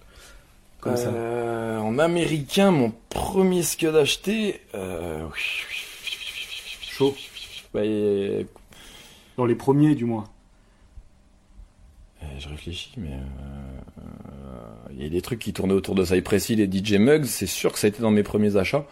Comme 0.80 0.96
ça. 0.98 1.10
Euh, 1.10 1.78
En 1.80 2.00
américain, 2.00 2.72
mon 2.72 2.94
premier 3.10 3.62
scud 3.64 3.96
acheté. 3.96 4.62
Euh... 4.76 5.28
Chaud. 6.90 7.16
Bah, 7.74 7.82
Dans 9.38 9.46
les 9.46 9.56
premiers 9.56 9.96
du 9.96 10.06
moins. 10.06 10.26
euh, 12.22 12.26
je 12.40 12.48
réfléchis, 12.50 12.92
mais 12.98 13.12
il 14.98 15.04
y 15.04 15.06
a 15.06 15.10
des 15.10 15.22
trucs 15.22 15.40
qui 15.40 15.54
tournaient 15.54 15.74
autour 15.74 15.96
de 15.96 16.04
Cypress 16.06 16.50
Hill 16.50 16.60
et 16.62 16.70
DJ 16.72 16.94
Muggs. 16.94 17.26
C'est 17.26 17.46
sûr 17.48 17.72
que 17.72 17.80
ça 17.80 17.88
a 17.88 17.90
été 17.90 18.02
dans 18.02 18.12
mes 18.12 18.24
premiers 18.24 18.58
achats. 18.58 18.86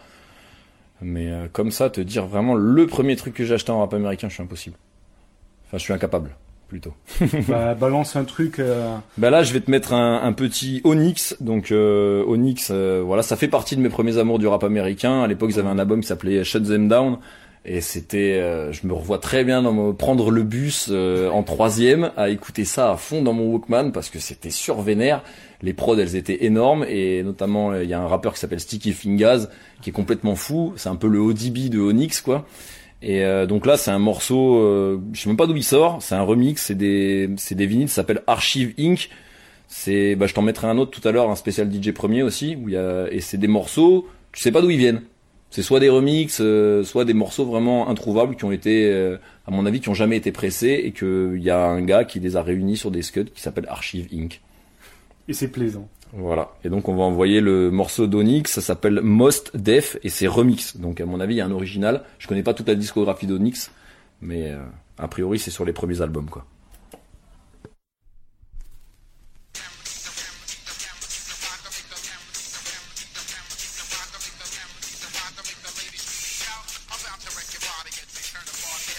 Mais 1.00 1.30
euh, 1.30 1.46
comme 1.52 1.70
ça, 1.70 1.90
te 1.90 2.00
dire 2.00 2.26
vraiment 2.26 2.54
le 2.54 2.86
premier 2.86 3.16
truc 3.16 3.34
que 3.34 3.44
j'ai 3.44 3.54
acheté 3.54 3.72
en 3.72 3.80
rap 3.80 3.92
américain, 3.94 4.28
je 4.28 4.34
suis 4.34 4.42
impossible. 4.42 4.76
Enfin, 5.66 5.78
je 5.78 5.82
suis 5.82 5.92
incapable, 5.92 6.36
plutôt. 6.68 6.92
bah, 7.48 7.74
balance 7.74 8.14
un 8.14 8.24
truc. 8.24 8.58
euh, 8.60 8.96
Bah 9.18 9.30
là, 9.30 9.42
je 9.42 9.52
vais 9.52 9.60
te 9.60 9.70
mettre 9.70 9.94
un, 9.94 10.22
un 10.22 10.32
petit 10.32 10.80
Onyx. 10.84 11.36
Donc 11.40 11.72
euh, 11.72 12.24
Onyx, 12.26 12.70
voilà, 12.70 13.22
ça 13.22 13.36
fait 13.36 13.48
partie 13.48 13.74
de 13.76 13.80
mes 13.80 13.88
premiers 13.88 14.18
amours 14.18 14.38
du 14.38 14.46
rap 14.46 14.62
américain. 14.64 15.22
À 15.22 15.26
l'époque, 15.26 15.50
ils 15.52 15.58
avaient 15.58 15.68
un 15.68 15.78
album 15.78 16.00
qui 16.02 16.06
s'appelait 16.06 16.44
Shut 16.44 16.62
Them 16.64 16.88
Down. 16.88 17.18
Et 17.64 17.80
c'était, 17.80 18.40
euh, 18.40 18.72
je 18.72 18.86
me 18.88 18.92
revois 18.92 19.18
très 19.18 19.44
bien 19.44 19.62
dans 19.62 19.72
mon- 19.72 19.92
prendre 19.92 20.32
le 20.32 20.42
bus 20.42 20.88
euh, 20.90 21.30
en 21.30 21.44
troisième, 21.44 22.10
à 22.16 22.28
écouter 22.28 22.64
ça 22.64 22.90
à 22.90 22.96
fond 22.96 23.22
dans 23.22 23.32
mon 23.32 23.46
Walkman 23.52 23.92
parce 23.92 24.10
que 24.10 24.18
c'était 24.18 24.50
survénère. 24.50 25.22
Les 25.62 25.72
prods, 25.72 25.96
elles 25.96 26.16
étaient 26.16 26.44
énormes 26.44 26.84
et 26.88 27.22
notamment 27.22 27.70
euh, 27.70 27.84
il 27.84 27.88
y 27.90 27.94
a 27.94 28.00
un 28.00 28.08
rappeur 28.08 28.34
qui 28.34 28.40
s'appelle 28.40 28.58
Sticky 28.58 28.92
Fingers 28.92 29.44
qui 29.80 29.90
est 29.90 29.92
complètement 29.92 30.34
fou. 30.34 30.72
C'est 30.76 30.88
un 30.88 30.96
peu 30.96 31.06
le 31.06 31.20
ODB 31.20 31.68
de 31.70 31.78
Onyx 31.78 32.20
quoi. 32.20 32.46
Et 33.00 33.24
euh, 33.24 33.46
donc 33.46 33.64
là, 33.66 33.76
c'est 33.76 33.90
un 33.92 33.98
morceau, 34.00 34.56
euh, 34.60 35.00
je 35.12 35.20
sais 35.20 35.28
même 35.28 35.36
pas 35.36 35.46
d'où 35.46 35.56
il 35.56 35.64
sort. 35.64 35.98
C'est 36.00 36.14
un 36.16 36.22
remix, 36.22 36.60
c'est 36.62 36.74
des, 36.76 37.30
c'est 37.36 37.54
des 37.54 37.66
vinyles, 37.66 37.88
ça 37.88 37.96
s'appelle 37.96 38.22
Archive 38.26 38.74
Inc. 38.78 39.08
C'est, 39.68 40.16
bah, 40.16 40.26
je 40.26 40.34
t'en 40.34 40.42
mettrai 40.42 40.66
un 40.66 40.78
autre 40.78 40.90
tout 41.00 41.06
à 41.08 41.12
l'heure, 41.12 41.30
un 41.30 41.36
spécial 41.36 41.68
DJ 41.72 41.92
premier 41.92 42.22
aussi, 42.22 42.56
où 42.56 42.68
il 42.68 42.74
y 42.74 42.76
a, 42.76 43.06
et 43.10 43.20
c'est 43.20 43.38
des 43.38 43.48
morceaux, 43.48 44.06
tu 44.32 44.40
sais 44.42 44.52
pas 44.52 44.60
d'où 44.60 44.70
ils 44.70 44.78
viennent. 44.78 45.02
C'est 45.52 45.60
soit 45.60 45.80
des 45.80 45.90
remixes, 45.90 46.40
euh, 46.40 46.82
soit 46.82 47.04
des 47.04 47.12
morceaux 47.12 47.44
vraiment 47.44 47.90
introuvables 47.90 48.36
qui 48.36 48.44
ont 48.46 48.52
été, 48.52 48.90
euh, 48.90 49.18
à 49.46 49.50
mon 49.50 49.66
avis, 49.66 49.80
qui 49.80 49.90
ont 49.90 49.94
jamais 49.94 50.16
été 50.16 50.32
pressés 50.32 50.80
et 50.82 50.92
que 50.92 51.34
il 51.36 51.42
y 51.42 51.50
a 51.50 51.66
un 51.66 51.82
gars 51.82 52.04
qui 52.04 52.20
les 52.20 52.36
a 52.36 52.42
réunis 52.42 52.78
sur 52.78 52.90
des 52.90 53.02
scuds 53.02 53.26
qui 53.26 53.42
s'appelle 53.42 53.66
Archive 53.68 54.08
Inc. 54.14 54.40
Et 55.28 55.34
c'est 55.34 55.48
plaisant. 55.48 55.86
Voilà. 56.14 56.52
Et 56.64 56.70
donc 56.70 56.88
on 56.88 56.94
va 56.94 57.04
envoyer 57.04 57.42
le 57.42 57.70
morceau 57.70 58.06
d'Onyx, 58.06 58.50
ça 58.50 58.62
s'appelle 58.62 59.02
Most 59.02 59.54
Def 59.54 59.98
et 60.02 60.08
c'est 60.08 60.26
remix. 60.26 60.78
Donc 60.78 61.02
à 61.02 61.06
mon 61.06 61.20
avis, 61.20 61.34
il 61.34 61.38
y 61.38 61.40
a 61.42 61.46
un 61.46 61.52
original. 61.52 62.02
Je 62.18 62.28
connais 62.28 62.42
pas 62.42 62.54
toute 62.54 62.68
la 62.68 62.74
discographie 62.74 63.26
d'Onyx, 63.26 63.70
Mais 64.22 64.52
euh, 64.52 64.64
a 64.96 65.06
priori, 65.06 65.38
c'est 65.38 65.50
sur 65.50 65.66
les 65.66 65.74
premiers 65.74 66.00
albums, 66.00 66.30
quoi. 66.30 66.46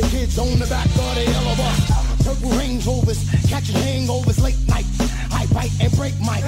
The 0.00 0.08
kids 0.08 0.38
on 0.38 0.58
the 0.58 0.66
back 0.66 0.86
of 0.86 1.14
the 1.14 1.24
yellow 1.28 1.54
bus. 1.56 2.24
Purple 2.24 2.56
Range 2.56 2.80
Rovers, 2.86 3.20
catching 3.50 3.76
hangovers 3.76 4.40
late 4.40 4.56
night. 4.66 4.86
I 5.30 5.44
bite 5.52 5.76
and 5.78 5.92
break 5.92 6.14
mics. 6.14 6.40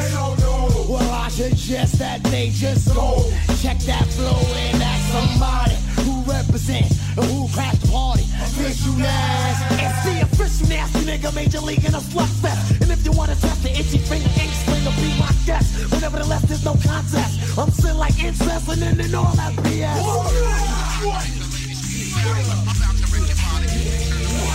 Well, 0.88 1.10
I 1.12 1.28
suggest 1.28 1.98
that 1.98 2.22
they 2.24 2.48
just 2.48 2.88
go 2.94 3.30
check 3.60 3.78
that 3.80 4.06
flow 4.16 4.40
and 4.56 4.82
ask 4.82 5.04
somebody 5.12 5.76
who 6.00 6.22
represent 6.24 6.88
and 7.18 7.26
who 7.28 7.46
crashed 7.52 7.82
the 7.82 7.88
party. 7.92 8.24
You 8.56 8.96
nasty. 8.96 9.84
It's 9.84 10.00
the 10.08 10.22
official 10.22 10.68
nasty 10.68 11.00
nigga, 11.00 11.34
major 11.34 11.60
league 11.60 11.84
in 11.84 11.94
a 11.94 12.00
slut 12.00 12.32
fest. 12.40 12.80
And 12.80 12.90
if 12.90 13.04
you 13.04 13.12
wanna 13.12 13.34
test 13.36 13.62
the 13.62 13.70
itchy 13.70 13.98
finger, 13.98 14.32
ink 14.40 14.52
slinger, 14.64 14.96
be 14.96 15.12
my 15.20 15.28
guest. 15.44 15.90
But 15.90 16.00
nevertheless, 16.00 16.40
there's 16.48 16.64
no 16.64 16.72
contest. 16.72 17.58
I'm 17.58 17.70
still 17.70 17.96
like 17.96 18.18
incest 18.18 18.66
and 18.70 18.98
and 18.98 19.14
all 19.14 19.34
that 19.36 19.52
BS. 19.60 20.00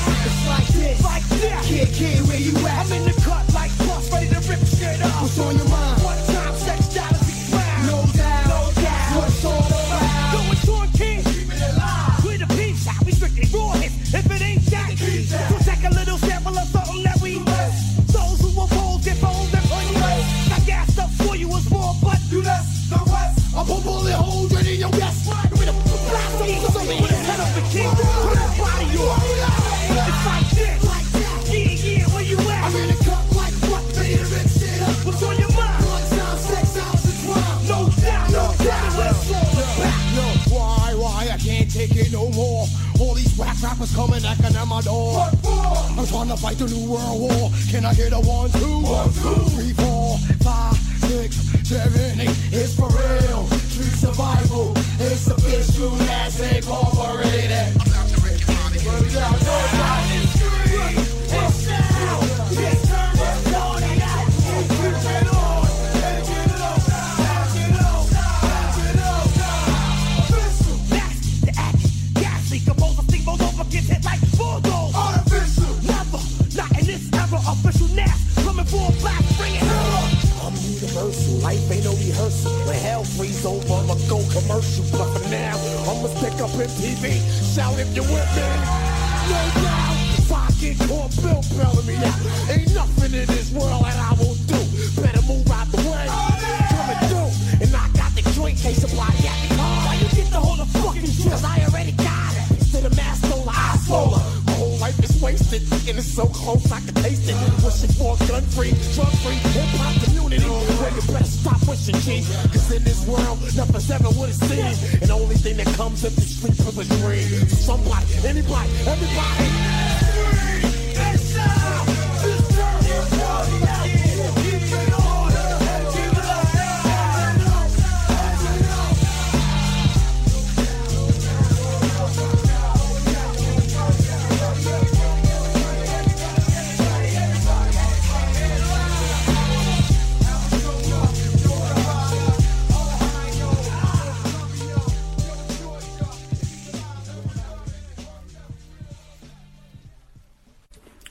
It's 0.10 0.48
like 0.48 0.68
this, 0.68 1.04
like 1.04 1.24
that. 1.42 1.64
Kid, 1.66 1.90
kid, 1.94 2.28
where 2.28 2.40
you 2.40 2.56
at? 2.68 2.87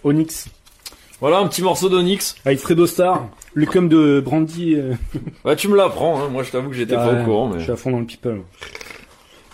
Onyx. 0.07 0.49
Voilà 1.21 1.39
un 1.39 1.47
petit 1.49 1.63
morceau 1.63 1.89
d'Onyx. 1.89 2.37
Avec 2.45 2.59
Fredo 2.59 2.87
Star. 2.87 3.29
Le 3.55 3.65
cum 3.67 3.89
de 3.89 4.21
Brandy. 4.25 4.75
euh, 4.77 4.95
Ouais, 5.45 5.57
tu 5.57 5.69
me 5.69 5.77
l'apprends. 5.77 6.21
Hein. 6.21 6.29
Moi, 6.31 6.43
je 6.43 6.51
t'avoue 6.51 6.69
que 6.69 6.77
j'étais 6.77 6.95
pas 6.95 7.13
ouais, 7.13 7.21
au 7.23 7.25
courant, 7.25 7.51
Je 7.53 7.57
mais 7.57 7.63
suis 7.63 7.73
à 7.73 7.77
fond 7.77 7.91
dans 7.91 8.01
le 8.01 8.05
people. 8.07 8.43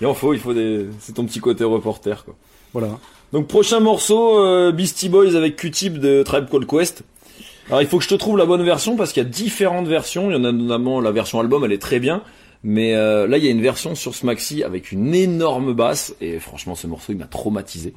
il 0.00 0.06
en 0.06 0.14
faut. 0.14 0.34
Il 0.34 0.40
faut 0.40 0.52
des. 0.54 0.86
C'est 1.00 1.14
ton 1.14 1.24
petit 1.24 1.40
côté 1.40 1.62
reporter, 1.64 2.24
quoi. 2.24 2.34
Voilà. 2.72 2.88
Donc 3.32 3.46
prochain 3.48 3.80
morceau, 3.80 4.38
euh, 4.44 4.72
Beastie 4.72 5.08
Boys 5.08 5.36
avec 5.36 5.56
Q-Tip 5.56 5.98
de 5.98 6.22
Tribe 6.22 6.48
Called 6.50 6.66
Quest. 6.66 7.02
Alors 7.68 7.80
il 7.80 7.86
faut 7.88 7.96
que 7.98 8.04
je 8.04 8.08
te 8.08 8.14
trouve 8.14 8.36
la 8.36 8.44
bonne 8.44 8.62
version 8.62 8.96
parce 8.96 9.12
qu'il 9.12 9.22
y 9.22 9.26
a 9.26 9.28
différentes 9.28 9.86
versions. 9.86 10.30
Il 10.30 10.34
y 10.34 10.36
en 10.36 10.44
a 10.44 10.52
notamment 10.52 11.00
la 11.00 11.12
version 11.12 11.38
album, 11.40 11.64
elle 11.64 11.72
est 11.72 11.80
très 11.80 11.98
bien. 12.00 12.22
Mais 12.64 12.94
euh, 12.94 13.26
là 13.26 13.38
il 13.38 13.44
y 13.44 13.48
a 13.48 13.50
une 13.50 13.62
version 13.62 13.94
sur 13.94 14.14
ce 14.14 14.26
maxi 14.26 14.62
avec 14.64 14.92
une 14.92 15.14
énorme 15.14 15.72
basse 15.72 16.14
et 16.20 16.38
franchement 16.40 16.74
ce 16.74 16.86
morceau 16.86 17.12
il 17.12 17.18
m'a 17.18 17.26
traumatisé. 17.26 17.94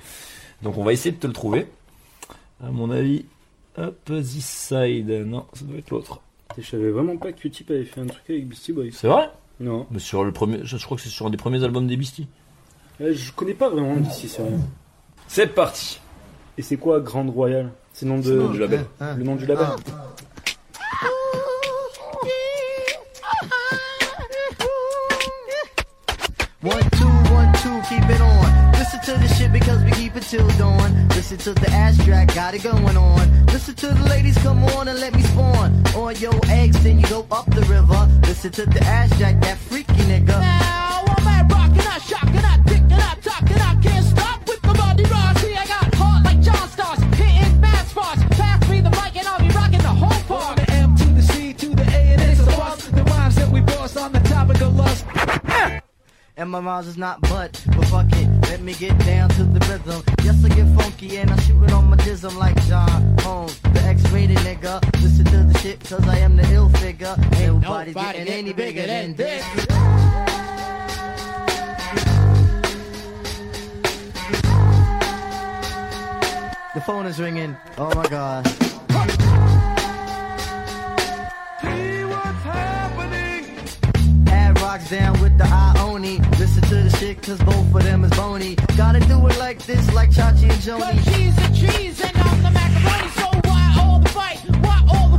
Donc 0.62 0.78
on 0.78 0.84
va 0.86 0.94
essayer 0.94 1.12
de 1.12 1.20
te 1.20 1.28
le 1.28 1.34
trouver. 1.34 1.68
À 2.64 2.70
mon 2.72 2.90
avis, 2.92 3.26
hop, 3.78 3.98
This 4.06 4.46
Side. 4.46 5.10
Non, 5.26 5.46
ça 5.54 5.66
doit 5.66 5.78
être 5.78 5.90
l'autre. 5.92 6.22
Je 6.58 6.64
savais 6.66 6.90
vraiment 6.92 7.18
pas 7.18 7.32
que 7.34 7.40
Q-Tip 7.40 7.70
avait 7.72 7.84
fait 7.84 8.02
un 8.02 8.08
truc 8.08 8.24
avec 8.30 8.48
Beastie 8.48 8.72
Boys. 8.72 8.86
C'est 8.94 9.08
vrai? 9.08 9.30
Non. 9.60 9.86
Mais 9.92 10.00
sur 10.00 10.24
le 10.24 10.32
premier, 10.32 10.60
je 10.64 10.78
crois 10.86 10.96
que 10.98 11.04
c'est 11.04 11.10
sur 11.10 11.26
un 11.26 11.30
des 11.30 11.38
premiers 11.38 11.64
albums 11.64 11.88
des 11.88 11.98
Beastie. 11.98 12.28
Euh, 13.02 13.14
Je 13.14 13.32
connais 13.34 13.54
pas 13.54 13.70
vraiment 13.70 13.98
d'ici, 13.98 14.30
c'est 14.30 14.42
rien. 14.44 14.58
C'est 15.28 15.48
parti. 15.48 16.00
Et 16.58 16.62
c'est 16.62 16.78
quoi 16.78 17.02
Grande 17.02 17.30
Royale 17.30 17.72
C'est 17.92 18.06
le 18.06 18.12
nom 18.14 18.20
de 18.20 18.30
le 18.32 18.42
nom 18.44 18.52
du 18.52 18.60
label. 18.60 18.86
Le 19.02 19.24
nom 19.24 19.36
du 19.36 19.46
label. 19.46 19.68
One, 26.64 26.90
two, 26.92 27.08
one, 27.34 27.52
two, 27.62 27.82
keep 27.88 28.04
it 28.10 28.22
on. 28.22 28.65
Listen 28.86 29.16
to 29.16 29.20
the 29.20 29.34
shit 29.34 29.52
because 29.52 29.84
we 29.84 29.90
keep 29.94 30.16
it 30.16 30.22
till 30.22 30.48
dawn. 30.60 31.08
Listen 31.10 31.40
to 31.40 31.54
the 31.56 31.68
ass 31.72 31.98
track, 32.06 32.36
got 32.36 32.54
it 32.54 32.62
going 32.62 32.96
on. 32.96 33.46
Listen 33.48 33.74
to 33.74 33.88
the 33.88 34.04
ladies, 34.08 34.38
come 34.38 34.64
on 34.64 34.88
and 34.88 35.00
let 35.00 35.12
me 35.16 35.24
spawn. 35.24 35.84
On 35.96 36.16
your 36.18 36.40
eggs, 36.50 36.84
then 36.84 37.00
you 37.00 37.08
go 37.08 37.26
up 37.32 37.48
the 37.48 37.62
river. 37.62 38.08
Listen 38.28 38.52
to 38.52 38.66
the 38.68 38.84
ass 38.84 39.10
track, 39.18 39.42
that 39.42 39.58
freaky 39.58 39.92
nigga. 40.04 40.28
Now 40.40 41.04
I'm 41.08 41.28
at 41.28 41.52
rock 41.52 41.72
and 41.72 41.82
I 41.82 41.98
shock 41.98 42.28
and 42.28 42.46
I 42.46 42.58
dickin', 42.60 42.94
I 42.94 43.16
talk 43.24 43.42
and 43.50 43.64
I 43.64 43.74
can't 43.82 44.06
stop 44.06 44.48
with 44.48 44.62
the 44.62 44.74
body 44.76 45.04
rock. 45.06 45.38
See, 45.40 45.56
I 45.56 45.66
got 45.66 45.96
hard 45.96 46.24
like 46.24 46.42
John 46.42 46.70
Stars, 46.70 47.00
hitting 47.18 47.60
bad 47.60 47.88
spots. 47.88 48.22
Pass 48.38 48.70
me 48.70 48.82
the 48.82 48.92
mic 48.92 49.18
and 49.18 49.28
I'll 49.28 49.40
be 49.40 49.50
rocking 49.50 49.82
the 49.82 49.96
whole 50.02 50.24
park. 50.28 50.58
From 50.58 50.64
the 50.64 50.72
M 50.74 50.96
to 50.96 51.06
the 51.06 51.24
C 51.24 51.54
to 51.54 51.70
the 51.70 51.86
A 51.90 52.02
and 52.14 52.22
it's 52.22 52.40
a 52.40 52.46
boss. 52.46 52.86
The 52.86 53.04
rhymes 53.04 53.36
that 53.38 53.50
we 53.50 53.62
boss 53.62 53.98
on 53.98 54.12
the 54.12 54.20
topic 54.20 54.62
of 54.62 54.76
lust. 54.76 55.06
and 56.38 56.52
my 56.52 56.60
rhymes 56.60 56.86
is 56.86 57.00
not 57.00 57.20
butt, 57.22 57.60
but 57.76 57.86
fuck 57.88 58.06
it 58.12 58.35
let 58.50 58.62
me 58.62 58.74
get 58.74 58.98
down 59.00 59.30
to 59.30 59.44
the 59.44 59.60
rhythm. 59.70 60.04
Yes, 60.24 60.44
I 60.44 60.50
get 60.50 60.68
funky 60.78 61.18
and 61.18 61.32
I 61.32 61.40
shoot 61.42 61.64
it 61.64 61.72
on 61.72 61.90
my 61.90 61.98
jism 61.98 62.38
like 62.38 62.56
John 62.66 63.18
Holmes, 63.20 63.60
the 63.60 63.82
X-rated 63.82 64.38
nigga. 64.38 64.82
Listen 65.02 65.26
to 65.26 65.44
the 65.44 65.58
shit 65.60 65.80
cause 65.82 66.08
I 66.08 66.18
am 66.20 66.36
the 66.36 66.50
ill 66.54 66.70
figure. 66.70 67.16
Ain't 67.34 67.62
nobody 67.62 67.94
getting 67.94 68.28
any 68.28 68.54
bigger 68.54 68.86
than 68.86 69.16
this. 69.16 69.44
The 76.74 76.82
phone 76.82 77.06
is 77.06 77.20
ringing. 77.20 77.56
Oh 77.78 77.94
my 77.96 78.08
god. 78.08 78.65
Rocks 84.76 84.90
down 84.90 85.22
with 85.22 85.38
the 85.38 85.46
Ioni. 85.46 86.20
Listen 86.40 86.62
to 86.64 86.76
the 86.76 86.90
shit, 86.98 87.22
cause 87.22 87.40
both 87.40 87.74
of 87.76 87.84
them 87.84 88.04
is 88.04 88.12
bony. 88.12 88.56
Gotta 88.76 89.00
do 89.00 89.26
it 89.28 89.38
like 89.38 89.60
this, 89.66 89.94
like 89.94 90.10
Chachi 90.10 90.50
and 90.50 90.62
Joni. 90.66 90.94
she's 91.06 91.36
the 91.36 91.50
cheese 91.56 92.02
and 92.02 92.18
I'm 92.18 92.44
the 92.44 92.52
macaroni, 92.52 93.10
so 93.20 93.28
why 93.50 93.76
all 93.80 94.00
the 94.00 94.10
fight? 94.10 94.38
Why 94.66 94.78
all 94.92 95.10
the 95.10 95.15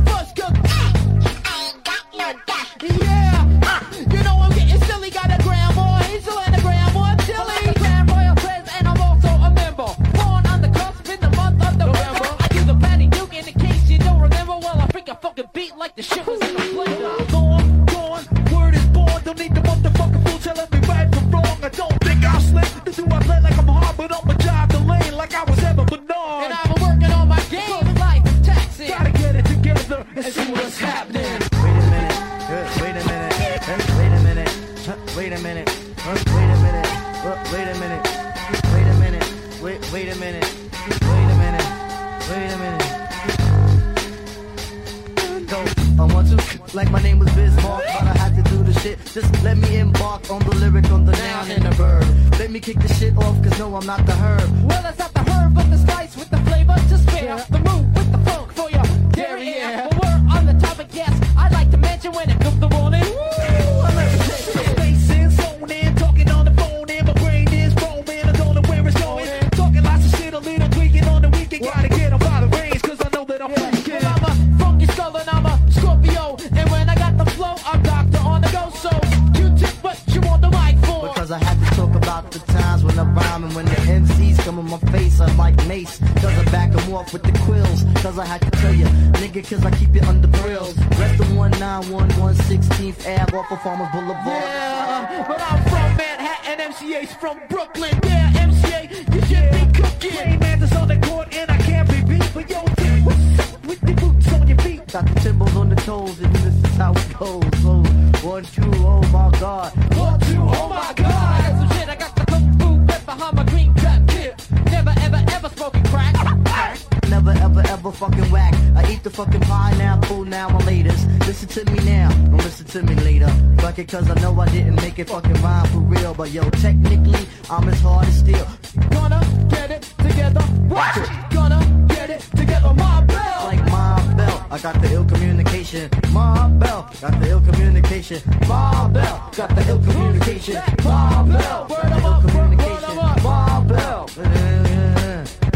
communication. 135.47 135.89
My 136.13 136.47
bell, 136.59 136.89
got 137.01 137.19
the 137.19 137.29
ill 137.29 137.41
communication. 137.41 138.21
My 138.47 138.87
bell, 138.89 139.29
got 139.35 139.49
the 139.55 139.67
ill 139.69 139.79
communication. 139.79 140.55
My 140.83 141.23
bell, 141.23 141.67
got 141.67 141.83
the 141.89 142.01
ill 142.03 142.21
communication. 142.21 142.95
My 143.23 143.63
bell. 143.67 144.09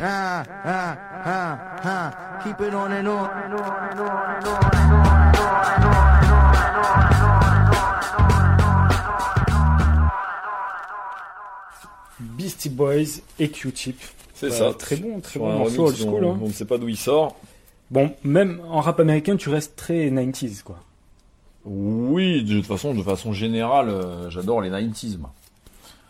Ah, 0.03 0.43
ah, 0.65 0.97
ah, 1.25 1.79
ah. 1.83 2.41
Keep 2.43 2.61
it 2.61 2.73
on 2.73 2.91
and 2.91 3.07
on. 3.07 4.41
Beastie 12.19 12.69
Boys 12.69 13.21
et 13.39 13.49
Q-Tip. 13.49 13.99
C'est 14.33 14.49
Bah, 14.49 14.55
ça. 14.55 14.73
Très 14.73 14.95
bon, 14.95 15.19
très 15.19 15.39
bon 15.39 15.57
morceau 15.57 15.87
old 15.87 15.95
school. 15.95 16.25
on, 16.25 16.33
hein. 16.33 16.39
on 16.41 16.47
ne 16.47 16.53
sait 16.53 16.65
pas 16.65 16.77
d'où 16.77 16.87
il 16.89 16.97
sort. 16.97 17.35
Bon, 17.91 18.11
même 18.23 18.59
en 18.69 18.79
rap 18.81 18.99
américain, 18.99 19.35
tu 19.35 19.49
restes 19.49 19.75
très 19.75 20.09
90s, 20.09 20.63
quoi. 20.63 20.77
Oui, 21.65 22.43
de 22.43 22.55
toute 22.55 22.65
façon, 22.65 22.93
de 22.93 23.03
façon 23.03 23.33
générale, 23.33 23.89
euh, 23.89 24.29
j'adore 24.29 24.61
les 24.61 24.69
90s. 24.69 25.17
moi. 25.19 25.31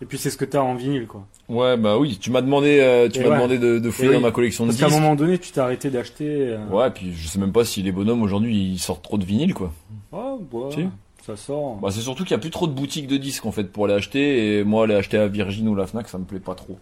Et 0.01 0.05
puis 0.05 0.17
c'est 0.17 0.29
ce 0.31 0.37
que 0.37 0.45
t'as 0.45 0.61
en 0.61 0.73
vinyle, 0.75 1.05
quoi. 1.07 1.25
Ouais, 1.49 1.77
bah 1.77 1.97
oui, 1.99 2.17
tu 2.19 2.31
m'as 2.31 2.41
demandé, 2.41 2.79
euh, 2.79 3.07
tu 3.09 3.19
m'as 3.19 3.25
ouais. 3.29 3.35
demandé 3.35 3.59
de, 3.59 3.77
de 3.77 3.91
fouiller 3.91 4.11
dans 4.11 4.17
oui. 4.17 4.23
ma 4.23 4.31
collection 4.31 4.63
de 4.65 4.69
Parce 4.69 4.79
qu'à 4.79 4.85
disques. 4.87 4.97
un 4.97 5.01
moment 5.01 5.15
donné, 5.15 5.37
tu 5.37 5.51
t'es 5.51 5.59
arrêté 5.59 5.89
d'acheter. 5.91 6.25
euh, 6.27 6.65
Ouais, 6.71 6.89
puis 6.89 7.13
je 7.13 7.27
sais 7.27 7.37
même 7.37 7.51
pas 7.51 7.65
si 7.65 7.83
les 7.83 7.91
bonhommes 7.91 8.23
aujourd'hui 8.23 8.71
ils 8.71 8.79
sortent 8.79 9.03
trop 9.03 9.17
de 9.19 9.25
vinyle 9.25 9.53
quoi. 9.53 9.71
Oh, 10.11 10.39
Si. 10.73 10.87
ça 11.25 11.35
sort. 11.35 11.75
Bah 11.75 11.89
c'est 11.91 12.01
surtout 12.01 12.23
qu'il 12.23 12.31
y 12.31 12.35
a 12.35 12.39
plus 12.39 12.49
trop 12.49 12.65
de 12.67 12.73
boutiques 12.73 13.05
de 13.07 13.17
disques 13.17 13.45
en 13.45 13.51
fait 13.51 13.65
pour 13.65 13.85
les 13.87 13.93
acheter 13.93 14.57
et 14.59 14.63
moi 14.63 14.85
aller 14.85 14.95
acheter 14.95 15.17
à 15.17 15.27
Virgin 15.27 15.67
ou 15.67 15.75
la 15.75 15.85
Fnac 15.85 16.07
ça 16.09 16.17
me 16.17 16.23
plaît 16.25 16.39
pas 16.39 16.55
trop. 16.55 16.79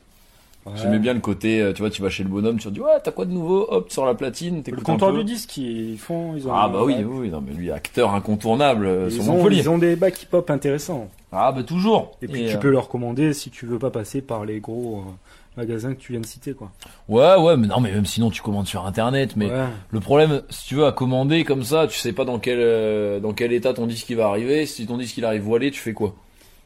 Ouais. 0.66 0.74
J'aimais 0.76 1.00
bien 1.00 1.14
le 1.14 1.20
côté, 1.22 1.62
euh, 1.62 1.72
tu 1.74 1.82
vois, 1.82 1.90
tu 1.90 2.02
vas 2.02 2.10
chez 2.10 2.24
le 2.24 2.30
bonhomme, 2.30 2.58
tu 2.58 2.66
te 2.68 2.74
dis 2.74 2.82
ouais 2.82 3.00
t'as 3.04 3.12
quoi 3.12 3.26
de 3.26 3.32
nouveau, 3.32 3.66
hop 3.72 3.90
sur 3.92 4.06
la 4.06 4.14
platine, 4.14 4.58
Le 4.58 4.62
t'écoutes 4.64 4.84
comptoir 4.84 5.12
peu. 5.12 5.20
du 5.20 5.24
disque, 5.24 5.56
ils 5.58 5.98
font. 5.98 6.36
Ils 6.36 6.48
ont, 6.48 6.54
Ah 6.54 6.68
bah 6.68 6.84
oui, 6.84 6.96
ouais. 6.96 7.04
oui, 7.06 7.30
non 7.30 7.42
mais 7.42 7.54
lui 7.54 7.72
acteur 7.72 8.14
incontournable 8.14 8.86
euh, 8.86 9.10
sur 9.10 9.24
Ils 9.24 9.30
ont, 9.32 9.50
ils 9.50 9.70
ont 9.70 9.78
des 9.78 9.96
bacs 9.96 10.22
hip-hop 10.22 10.50
intéressants. 10.50 11.08
Ah 11.32 11.52
bah 11.54 11.64
toujours. 11.64 12.18
Et 12.22 12.28
puis 12.28 12.44
Et, 12.44 12.50
tu 12.50 12.56
euh, 12.56 12.60
peux 12.60 12.70
leur 12.70 12.90
commander 12.90 13.34
si 13.34 13.50
tu 13.50 13.66
veux 13.66 13.80
pas 13.80 13.90
passer 13.90 14.22
par 14.22 14.44
les 14.46 14.60
gros 14.60 14.98
euh, 15.08 15.12
magasins 15.58 15.94
que 15.94 16.00
tu 16.00 16.12
viens 16.12 16.22
de 16.22 16.26
citer, 16.26 16.54
quoi. 16.54 16.72
Ouais 17.08 17.36
ouais 17.38 17.56
mais 17.56 17.68
non 17.68 17.80
mais 17.80 17.92
même 17.92 18.06
sinon 18.06 18.30
tu 18.30 18.42
commandes 18.42 18.68
sur 18.68 18.86
internet 18.86 19.36
mais 19.38 19.48
Ouais. 19.50 19.66
le 19.92 20.00
problème 20.02 20.42
si 20.50 20.68
tu 20.68 20.76
veux 20.76 20.86
à 20.86 20.92
commander 20.92 21.46
comme 21.46 21.64
ça 21.64 21.88
tu 21.88 21.98
sais 21.98 22.12
pas 22.14 22.26
dans 22.26 22.38
quel 22.38 22.60
euh, 22.60 23.20
dans 23.22 23.32
quel 23.34 23.54
état 23.54 23.74
ton 23.74 23.88
disque 23.88 24.10
il 24.10 24.18
va 24.18 24.28
arriver 24.28 24.66
si 24.66 24.86
ton 24.86 24.98
disque 24.98 25.18
il 25.18 25.26
arrive 25.26 25.42
voilé 25.44 25.72
tu 25.72 25.80
fais 25.80 25.94
quoi? 25.94 26.14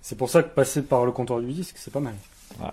C'est 0.01 0.17
pour 0.17 0.29
ça 0.29 0.41
que 0.43 0.49
passer 0.53 0.82
par 0.82 1.06
le 1.06 1.12
comptoir 1.13 1.39
du 1.39 1.51
disque, 1.53 1.75
c'est 1.77 1.93
pas 1.93 2.01
mal. 2.01 2.15
Ouais. 2.60 2.67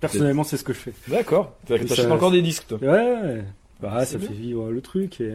Personnellement, 0.00 0.44
c'est 0.44 0.56
ce 0.56 0.64
que 0.64 0.72
je 0.72 0.78
fais. 0.78 0.92
D'accord. 1.08 1.52
T'achètes 1.66 1.88
ça- 1.92 2.12
encore 2.12 2.30
des 2.30 2.42
disques 2.42 2.66
toi. 2.68 2.78
Ouais. 2.82 3.42
Bah, 3.80 4.04
ça 4.04 4.18
bien. 4.18 4.28
fait 4.28 4.34
vivre 4.34 4.70
le 4.70 4.80
truc. 4.80 5.20
Et... 5.20 5.32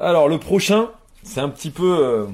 Alors 0.00 0.28
le 0.28 0.38
prochain, 0.38 0.90
c'est 1.22 1.40
un 1.40 1.48
petit 1.48 1.70
peu. 1.70 1.98
euh, 2.04 2.26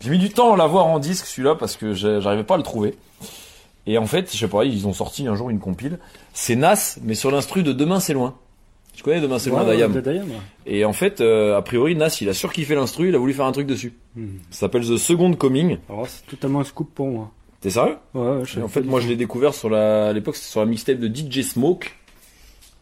J'ai 0.00 0.10
mis 0.10 0.18
du 0.18 0.30
temps 0.30 0.52
à 0.54 0.56
l'avoir 0.56 0.86
en 0.86 0.98
disque 0.98 1.26
celui-là 1.26 1.54
parce 1.54 1.76
que 1.76 1.92
j'ai- 1.94 2.20
j'arrivais 2.20 2.44
pas 2.44 2.54
à 2.54 2.58
le 2.58 2.62
trouver. 2.62 2.94
Et 3.86 3.96
en 3.98 4.06
fait, 4.06 4.30
je 4.32 4.36
sais 4.36 4.48
pas, 4.48 4.64
ils 4.64 4.86
ont 4.86 4.92
sorti 4.92 5.26
un 5.26 5.34
jour 5.34 5.48
une 5.50 5.58
compile. 5.60 5.98
C'est 6.34 6.56
Nas, 6.56 6.98
mais 7.02 7.14
sur 7.14 7.30
l'instru 7.30 7.62
de 7.62 7.72
Demain 7.72 8.00
c'est 8.00 8.12
loin. 8.12 8.36
Tu 8.94 9.02
connais 9.02 9.20
Demain 9.20 9.38
c'est 9.38 9.48
loin 9.50 9.60
Ouais, 9.62 9.70
d'Ayam. 9.76 9.92
de 9.92 10.00
Dayam, 10.00 10.28
ouais. 10.28 10.36
Et 10.66 10.84
en 10.84 10.92
fait, 10.92 11.20
euh, 11.20 11.56
a 11.56 11.62
priori, 11.62 11.94
Nas, 11.96 12.18
il 12.20 12.28
a 12.28 12.34
surkiffé 12.34 12.74
l'instru, 12.74 13.08
il 13.08 13.14
a 13.14 13.18
voulu 13.18 13.32
faire 13.32 13.46
un 13.46 13.52
truc 13.52 13.66
dessus. 13.66 13.94
Hmm. 14.16 14.26
Ça 14.50 14.60
s'appelle 14.60 14.82
The 14.82 14.96
Second 14.98 15.32
Coming. 15.34 15.78
Alors, 15.88 16.06
c'est 16.08 16.26
totalement 16.26 16.60
un 16.60 16.64
scoop 16.64 16.90
pour 16.94 17.06
moi. 17.06 17.30
T'es 17.60 17.70
sérieux 17.70 17.96
Ouais, 18.14 18.44
je 18.44 18.60
En 18.60 18.68
fait, 18.68 18.82
moi, 18.82 19.00
je 19.00 19.08
l'ai 19.08 19.16
découvert 19.16 19.52
sur 19.54 19.68
la, 19.68 20.08
à 20.08 20.12
l'époque, 20.12 20.36
c'était 20.36 20.48
sur 20.50 20.60
la 20.60 20.66
mixtape 20.66 20.98
de 20.98 21.08
DJ 21.08 21.42
Smoke. 21.42 21.90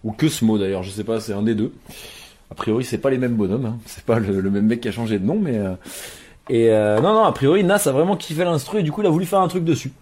Ou 0.04 0.12
que 0.12 0.28
Smo 0.28 0.58
d'ailleurs, 0.58 0.82
je 0.82 0.90
sais 0.90 1.02
pas, 1.04 1.18
c'est 1.20 1.32
un 1.32 1.42
des 1.42 1.54
deux. 1.54 1.72
A 2.50 2.54
priori, 2.54 2.84
c'est 2.84 2.98
pas 2.98 3.10
les 3.10 3.18
mêmes 3.18 3.34
bonhommes, 3.34 3.66
hein. 3.66 3.78
c'est 3.86 4.04
pas 4.04 4.18
le, 4.18 4.40
le 4.40 4.50
même 4.50 4.66
mec 4.66 4.80
qui 4.82 4.88
a 4.88 4.92
changé 4.92 5.18
de 5.18 5.24
nom, 5.24 5.38
mais. 5.38 5.58
euh, 5.58 5.74
Et 6.48 6.70
euh, 6.70 7.00
non, 7.00 7.12
non, 7.14 7.24
a 7.24 7.32
priori, 7.32 7.64
Nas 7.64 7.82
a 7.88 7.92
vraiment 7.92 8.16
kiffé 8.16 8.44
l'instru 8.44 8.78
et 8.80 8.82
du 8.82 8.92
coup, 8.92 9.00
il 9.00 9.06
a 9.06 9.10
voulu 9.10 9.24
faire 9.26 9.40
un 9.40 9.48
truc 9.48 9.64
dessus. 9.64 9.92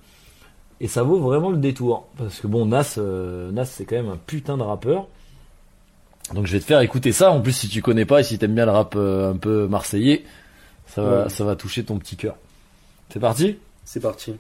Et 0.81 0.89
ça 0.89 1.03
vaut 1.05 1.19
vraiment 1.21 1.51
le 1.51 1.57
détour. 1.57 2.09
Parce 2.19 2.41
que 2.41 2.47
bon, 2.49 2.67
Nas, 2.67 2.97
euh, 2.99 3.51
Nas 3.53 3.65
c'est 3.65 3.85
quand 3.87 3.97
même 3.97 4.09
un 4.11 4.19
putain 4.27 4.59
de 4.59 4.63
rappeur. 4.63 5.07
Donc 6.35 6.47
je 6.47 6.53
vais 6.53 6.61
te 6.61 6.65
faire 6.65 6.81
écouter 6.81 7.13
ça. 7.13 7.31
En 7.31 7.41
plus, 7.41 7.53
si 7.53 7.69
tu 7.69 7.81
connais 7.81 8.05
pas 8.05 8.21
et 8.21 8.25
si 8.25 8.37
t'aimes 8.39 8.55
bien 8.55 8.67
le 8.67 8.73
rap 8.73 8.95
euh, 8.97 9.31
un 9.33 9.37
peu 9.37 9.69
marseillais, 9.69 10.25
ça 10.87 11.03
va, 11.03 11.23
Ouais. 11.23 11.29
ça 11.31 11.45
va 11.45 11.55
toucher 11.57 11.85
ton 11.85 11.99
petit 11.99 12.17
cœur. 12.17 12.37
C'est 13.11 13.21
parti? 13.21 13.57
C'est 13.85 14.01
parti. 14.01 14.35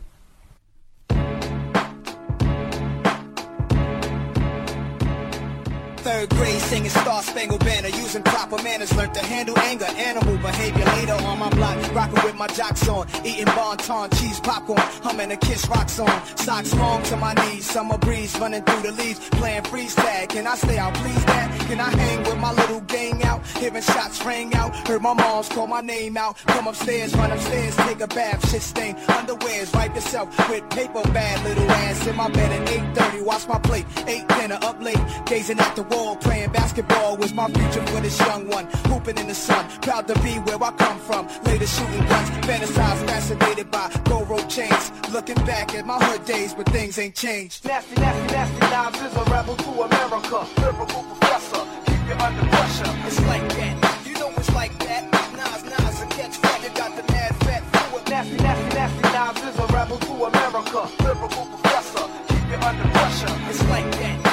Singing 6.65 6.91
Star 6.91 7.23
Spangled 7.23 7.65
Banner, 7.65 7.89
using 7.89 8.23
proper 8.23 8.63
manners, 8.63 8.95
learned 8.97 9.15
to 9.15 9.21
handle 9.21 9.59
anger, 9.59 9.85
animal 9.85 10.37
behavior. 10.39 10.85
Later 10.85 11.13
on 11.13 11.39
my 11.39 11.51
block, 11.51 11.77
rocking 11.95 12.23
with 12.25 12.37
my 12.37 12.47
jocks 12.49 12.89
on, 12.89 13.07
eating 13.25 13.47
bonton, 13.57 14.11
cheese 14.19 14.41
popcorn, 14.41 14.81
humming 15.03 15.31
a 15.33 15.37
kiss 15.37 15.67
rock 15.69 15.89
song. 15.89 16.21
Socks 16.37 16.75
long 16.75 17.03
to 17.05 17.17
my 17.17 17.35
knees, 17.35 17.65
summer 17.71 17.99
breeze 17.99 18.37
running 18.39 18.63
through 18.63 18.83
the 18.83 18.93
leaves, 18.93 19.19
playing 19.31 19.65
freeze 19.65 19.95
tag. 19.95 20.29
Can 20.31 20.47
I 20.47 20.55
stay 20.57 20.79
out, 20.79 20.95
please, 20.95 21.25
dad? 21.25 21.61
Can 21.69 21.81
I 21.81 21.91
hang 21.91 22.23
with 22.25 22.39
my 22.39 22.53
little 22.53 22.81
gang 22.83 23.23
out? 23.25 23.47
Hearing 23.59 23.83
shots 23.83 24.25
ring 24.25 24.55
out, 24.55 24.75
heard 24.89 25.03
my 25.03 25.15
mom's 25.15 25.49
call 25.49 25.67
my 25.67 25.81
name 25.81 26.17
out. 26.17 26.37
Come 26.47 26.67
upstairs, 26.67 27.15
run 27.15 27.31
upstairs, 27.31 27.77
take 27.77 28.01
a 28.01 28.07
bath, 28.07 28.51
shit 28.51 28.63
stain, 28.63 28.95
underwears, 29.19 29.75
wipe 29.75 29.95
yourself 29.95 30.29
with 30.49 30.69
paper 30.71 31.03
bag, 31.13 31.45
little 31.45 31.71
ass 31.71 32.07
in 32.07 32.17
my 32.17 32.29
bed 32.31 32.51
at 32.53 32.69
8:30. 32.69 33.23
Watch 33.25 33.49
my 33.49 33.59
plate, 33.59 33.87
ate 34.07 34.27
dinner 34.29 34.59
up 34.63 34.83
late, 34.83 35.01
gazing 35.27 35.59
at 35.59 35.77
the 35.77 35.83
wall, 35.85 36.17
playing 36.17 36.53
basketball 36.55 37.17
was 37.17 37.35
my 37.35 37.49
future 37.51 37.85
for 37.87 38.01
this 38.01 38.19
young 38.21 38.49
one. 38.49 38.67
Hooping 38.89 39.19
in 39.19 39.27
the 39.27 39.35
sun, 39.35 39.69
proud 39.83 40.09
to 40.09 40.15
be 40.21 40.35
where 40.47 40.63
I 40.63 40.71
come 40.73 40.99
from. 41.01 41.29
Later 41.45 41.67
shooting 41.67 42.07
guns, 42.07 42.31
fantasized, 42.47 43.07
fascinated 43.07 43.71
by 43.71 43.91
gold 44.05 44.31
rope 44.31 44.49
chains. 44.49 44.93
Looking 45.13 45.41
back 45.45 45.75
at 45.75 45.85
my 45.85 45.99
hood 45.99 46.25
days, 46.25 46.55
but 46.55 46.67
things 46.71 46.99
ain't 46.99 47.15
changed. 47.15 47.67
Nasty, 47.67 47.95
nasty, 48.01 48.33
nasty 48.33 48.61
Knives 48.73 49.01
is 49.03 49.15
a 49.17 49.25
rebel 49.31 49.57
to 49.57 49.71
America. 49.83 50.39
Lyrical 50.61 51.03
professor, 51.11 51.63
keep 51.87 52.03
you 52.09 52.17
under 52.27 52.47
pressure. 52.55 52.93
It's 53.07 53.21
like 53.27 53.49
that, 53.59 54.07
you 54.07 54.15
know 54.15 54.31
it's 54.37 54.55
like 54.55 54.79
that. 54.79 55.03
Nas, 55.39 55.63
Nas, 55.65 56.01
and 56.03 56.11
catch 56.11 56.37
fat, 56.37 56.63
you 56.63 56.71
got 56.71 56.91
the 56.97 57.13
mad 57.13 57.35
fat 57.45 57.63
fluid. 57.73 58.09
Nasty, 58.09 58.37
nasty, 58.37 58.75
nasty 58.79 59.03
Knives 59.15 59.43
is 59.43 59.59
a 59.59 59.67
rebel 59.75 59.99
to 59.99 60.13
America. 60.31 60.81
Lyrical 61.03 61.47
professor, 61.53 62.07
keep 62.29 62.47
you 62.51 62.59
under 62.69 62.89
pressure. 62.95 63.35
It's 63.51 63.63
like 63.69 63.91
that, 64.01 64.24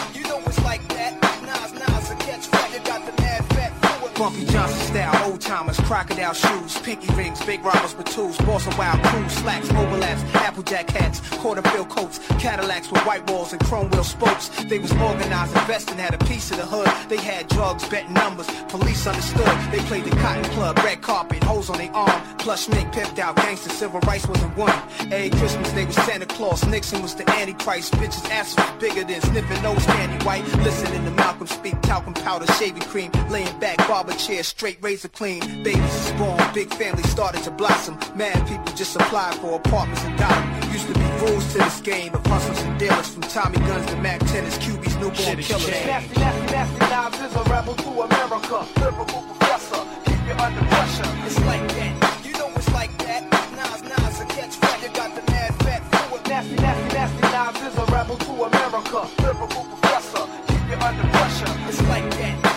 Funky 4.22 4.46
Johnson 4.46 4.78
style, 4.82 5.32
old 5.32 5.42
timers, 5.42 5.80
crocodile 5.80 6.36
shoes, 6.36 6.78
pinky 6.82 7.12
rings, 7.16 7.44
big 7.44 7.66
robbers 7.66 7.96
with 7.96 8.06
tools, 8.06 8.38
boss 8.38 8.68
of 8.68 8.78
wild 8.78 9.02
crews, 9.02 9.32
slacks, 9.32 9.68
overlaps, 9.72 10.22
applejack 10.36 10.92
hats, 10.92 11.22
quarter 11.38 11.64
fill 11.72 11.86
coats, 11.86 12.20
Cadillacs 12.38 12.92
with 12.92 13.02
white 13.02 13.28
walls 13.28 13.52
and 13.52 13.64
chrome 13.66 13.90
wheel 13.90 14.04
spokes. 14.04 14.50
They 14.66 14.78
was 14.78 14.92
organized, 14.92 15.58
investing, 15.58 15.98
had 15.98 16.14
a 16.14 16.24
piece 16.26 16.52
of 16.52 16.58
the 16.58 16.68
hood. 16.68 16.88
They 17.10 17.18
had 17.18 17.48
drugs, 17.48 17.90
betting 17.90 18.14
numbers, 18.14 18.46
police 18.70 19.08
understood. 19.08 19.58
They 19.72 19.80
played 19.90 20.06
the 20.06 20.16
cotton 20.18 20.44
club, 20.52 20.78
red 20.84 21.02
carpet, 21.02 21.44
hoes 21.44 21.72
on 21.72 21.80
their 21.80 21.92
arm, 21.92 22.22
plush 22.38 22.68
Nick 22.70 22.92
pimped 22.92 23.18
out, 23.18 23.38
gangster, 23.38 23.72
civil 23.72 24.02
rights 24.02 24.28
wasn't 24.28 24.56
one. 24.56 24.84
Every 25.12 25.32
Christmas 25.32 25.72
they 25.72 25.86
was 25.86 25.96
Santa 25.96 26.28
Claus, 26.28 26.64
Nixon 26.68 27.02
was 27.02 27.16
the 27.16 27.28
Antichrist, 27.28 27.94
bitches 27.94 28.30
ass 28.30 28.56
was 28.56 28.70
bigger 28.80 29.04
than 29.04 29.20
sniffing 29.22 29.64
nose 29.64 29.84
candy 29.88 30.24
white. 30.24 30.46
Listening 30.58 31.06
to 31.06 31.12
Malcolm 31.12 31.48
speak, 31.48 31.82
talcum 31.82 32.14
powder, 32.14 32.46
shaving 32.54 32.84
cream, 32.84 33.12
laying 33.32 33.60
back, 33.60 33.78
barber 33.88 34.11
chair, 34.18 34.44
straight 34.44 34.78
razor 34.82 35.10
clean. 35.10 35.42
Babies 35.64 36.06
is 36.06 36.12
born, 36.14 36.40
big 36.54 36.74
family 36.74 37.04
started 37.04 37.44
to 37.44 37.52
blossom. 37.52 37.98
Mad 38.16 38.48
people 38.48 38.74
just 38.76 38.96
applied 38.96 39.36
for 39.36 39.56
apartments 39.56 40.04
and 40.04 40.18
got. 40.18 40.72
Used 40.72 40.88
to 40.88 40.94
be 40.94 41.06
rules 41.26 41.52
to 41.54 41.60
this 41.60 41.82
game 41.82 42.14
of 42.14 42.26
hustlers 42.26 42.62
and 42.62 42.80
dealers, 42.80 43.10
from 43.10 43.22
Tommy 43.24 43.58
guns 43.60 43.86
to 43.92 43.96
Mac 43.98 44.20
10s, 44.22 44.58
QB's 44.60 44.96
newborn 44.96 45.16
killers. 45.16 45.68
Nasty, 45.68 46.20
nasty, 46.20 46.52
nasty 46.52 46.80
knives 46.80 47.20
is 47.20 47.36
a 47.36 47.44
rebel 47.50 47.76
to 47.76 47.90
America. 47.90 48.66
Lyrical 48.80 49.22
professor, 49.22 49.84
keep 50.06 50.22
you 50.28 50.34
under 50.34 50.62
pressure. 50.72 51.12
It's 51.26 51.40
like 51.46 51.68
that, 51.76 52.26
you 52.26 52.34
know 52.34 52.50
it's 52.56 52.72
like 52.74 52.98
that. 53.00 53.24
Nas, 53.56 53.82
Nas, 53.84 54.20
and 54.22 54.30
catch 54.30 54.56
fat, 54.56 54.82
you 54.82 54.90
got 54.90 55.16
the 55.16 55.32
mad 55.32 55.56
fat 55.64 55.82
fluid. 55.92 56.28
Nasty, 56.28 56.56
nasty, 56.56 56.96
nasty 56.96 57.22
knives 57.22 57.62
is 57.62 57.78
a 57.78 57.86
rebel 57.92 58.18
to 58.18 58.32
America. 58.32 59.10
Lyrical 59.22 59.64
professor, 59.66 60.26
keep 60.48 60.64
you 60.70 60.78
under 60.88 61.08
pressure. 61.10 61.54
It's 61.68 61.82
like 61.88 62.10
that, 62.12 62.51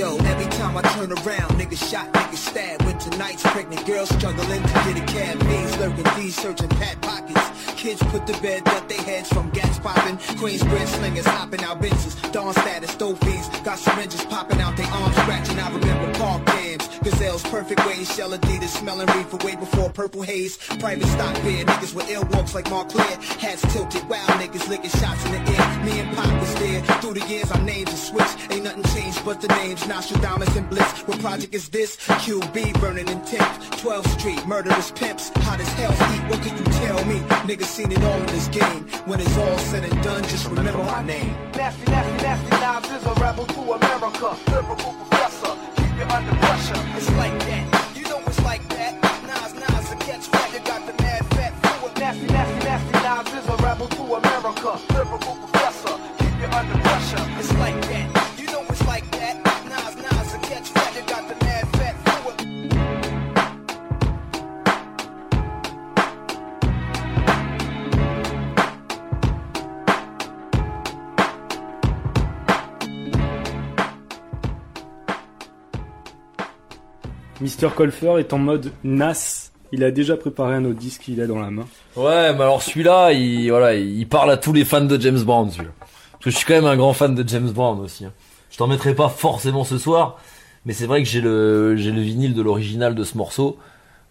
Yo, 0.00 0.16
every 0.16 0.46
time 0.56 0.74
I 0.78 0.80
turn 0.96 1.12
around, 1.12 1.60
niggas 1.60 1.90
shot, 1.90 2.10
niggas 2.14 2.36
stabbed. 2.36 2.86
Winter 2.86 3.10
tonight's 3.10 3.42
pregnant 3.42 3.84
girls 3.86 4.08
struggling 4.08 4.62
to 4.62 4.72
get 4.72 4.96
a 4.96 5.04
cab. 5.04 5.38
Bees 5.40 5.76
lurking, 5.76 6.04
D's 6.16 6.34
searching 6.36 6.70
pat 6.70 6.98
pockets. 7.02 7.69
Kids 7.80 8.02
put 8.12 8.26
to 8.26 8.42
bed, 8.42 8.62
duck 8.64 8.86
their 8.90 9.00
heads 9.00 9.30
from 9.32 9.48
gas 9.50 9.78
popping. 9.78 10.18
Queensbridge 10.36 10.86
slingers 10.86 11.24
hopping 11.24 11.64
out 11.64 11.80
benches. 11.80 12.14
Dawn 12.30 12.52
status, 12.52 12.94
Stofies, 12.94 13.64
got 13.64 13.78
syringes 13.78 14.22
popping 14.26 14.60
out 14.60 14.76
their 14.76 14.86
arms 14.88 15.16
scratching. 15.16 15.58
I 15.58 15.74
remember 15.74 16.18
park 16.18 16.44
dams, 16.44 16.86
gazelles, 17.02 17.42
perfect 17.44 17.86
ways, 17.86 18.14
shell 18.14 18.32
Adidas, 18.32 18.68
smelling 18.68 19.06
reefer 19.16 19.38
way 19.46 19.56
before 19.56 19.88
purple 19.88 20.20
haze. 20.20 20.58
Private 20.78 21.06
stock 21.06 21.34
beer, 21.42 21.64
niggas 21.64 21.94
with 21.94 22.10
ill 22.10 22.24
walks 22.32 22.54
like 22.54 22.68
Montclair. 22.68 23.16
Hats 23.38 23.62
tilted, 23.72 24.06
wild 24.10 24.28
niggas 24.28 24.68
licking 24.68 24.90
shots 24.90 25.24
in 25.24 25.32
the 25.32 25.38
air. 25.38 25.84
Me 25.86 26.00
and 26.00 26.14
Pop 26.14 26.38
was 26.38 26.54
there. 26.56 26.82
Through 27.00 27.14
the 27.14 27.26
years, 27.28 27.50
our 27.50 27.62
names 27.62 27.88
have 27.88 27.98
switched. 27.98 28.52
Ain't 28.52 28.64
nothing 28.64 28.84
changed 28.94 29.24
but 29.24 29.40
the 29.40 29.48
names. 29.48 29.88
Nostradamus 29.88 30.54
and 30.54 30.68
Blitz. 30.68 31.00
What 31.08 31.18
project 31.20 31.54
is 31.54 31.70
this? 31.70 31.96
QB 31.96 32.78
burning 32.78 33.08
in 33.08 33.22
10th. 33.22 33.80
12th 33.80 34.20
Street, 34.20 34.46
murderous 34.46 34.90
pimps. 34.90 35.30
Hot 35.46 35.58
as 35.58 35.68
hell 35.80 35.92
heat. 35.92 36.22
What 36.30 36.42
can 36.42 36.58
you 36.58 36.64
tell 36.64 37.02
me? 37.06 37.20
Niggas 37.48 37.69
seen 37.70 37.92
it 37.92 38.02
all 38.02 38.20
in 38.20 38.26
this 38.26 38.48
game. 38.48 38.82
When 39.06 39.20
it's 39.20 39.36
all 39.38 39.58
said 39.58 39.84
and 39.84 40.02
done, 40.02 40.22
just 40.24 40.46
remember 40.48 40.82
my 40.82 41.04
name. 41.04 41.32
Nasty, 41.54 41.84
nasty, 41.90 42.24
nasty 42.24 42.50
knives 42.50 42.90
is 42.90 43.06
a 43.06 43.14
rebel 43.14 43.46
to 43.46 43.60
America. 43.78 44.28
Lyrical 44.50 44.92
professor, 44.94 45.52
keep 45.76 45.92
you 45.98 46.06
under 46.16 46.34
pressure. 46.42 46.82
It's 46.96 47.10
like 47.22 47.38
that. 47.46 47.64
You 47.96 48.02
know 48.10 48.20
it's 48.26 48.42
like 48.42 48.68
that. 48.70 48.92
Nas, 49.28 49.54
Nas, 49.54 49.92
and 49.92 50.00
catch 50.00 50.26
fat. 50.26 50.52
You 50.52 50.60
got 50.66 50.84
the 50.84 51.00
mad 51.02 51.24
fat 51.36 51.52
fluid. 51.62 51.96
Nasty, 51.96 52.26
nasty, 52.26 52.58
nasty 52.66 52.92
knives 53.06 53.32
is 53.38 53.46
a 53.48 53.56
rebel 53.62 53.86
to 53.86 54.02
America. 54.18 54.70
Lyrical 54.92 55.36
professor, 55.36 55.94
keep 56.18 56.34
you 56.42 56.48
under 56.58 56.78
pressure. 56.82 57.24
It's 57.38 57.54
like 57.54 57.80
that. 57.82 58.19
Mister 77.40 77.68
Colfer 77.74 78.18
est 78.18 78.32
en 78.32 78.38
mode 78.38 78.72
NAS. 78.84 79.52
Il 79.72 79.84
a 79.84 79.90
déjà 79.90 80.16
préparé 80.16 80.56
un 80.56 80.64
autre 80.64 80.78
disque 80.78 81.02
qu'il 81.02 81.20
a 81.20 81.26
dans 81.26 81.38
la 81.38 81.50
main. 81.50 81.64
Ouais, 81.96 82.32
mais 82.34 82.42
alors 82.42 82.60
celui-là, 82.60 83.12
il, 83.12 83.50
voilà, 83.50 83.74
il 83.74 84.06
parle 84.08 84.30
à 84.30 84.36
tous 84.36 84.52
les 84.52 84.64
fans 84.64 84.80
de 84.80 85.00
James 85.00 85.22
Brown, 85.22 85.48
celui-là. 85.50 85.70
Parce 85.78 86.24
que 86.24 86.30
je 86.30 86.36
suis 86.36 86.44
quand 86.44 86.54
même 86.54 86.66
un 86.66 86.76
grand 86.76 86.92
fan 86.92 87.14
de 87.14 87.26
James 87.28 87.50
Brown 87.50 87.78
aussi. 87.80 88.04
hein. 88.04 88.12
Je 88.50 88.56
t'en 88.56 88.66
mettrai 88.66 88.94
pas 88.94 89.08
forcément 89.08 89.62
ce 89.62 89.78
soir, 89.78 90.18
mais 90.66 90.72
c'est 90.72 90.86
vrai 90.86 91.02
que 91.02 91.08
j'ai 91.08 91.20
le, 91.20 91.76
j'ai 91.76 91.92
le 91.92 92.00
vinyle 92.00 92.34
de 92.34 92.42
l'original 92.42 92.94
de 92.94 93.04
ce 93.04 93.16
morceau. 93.16 93.58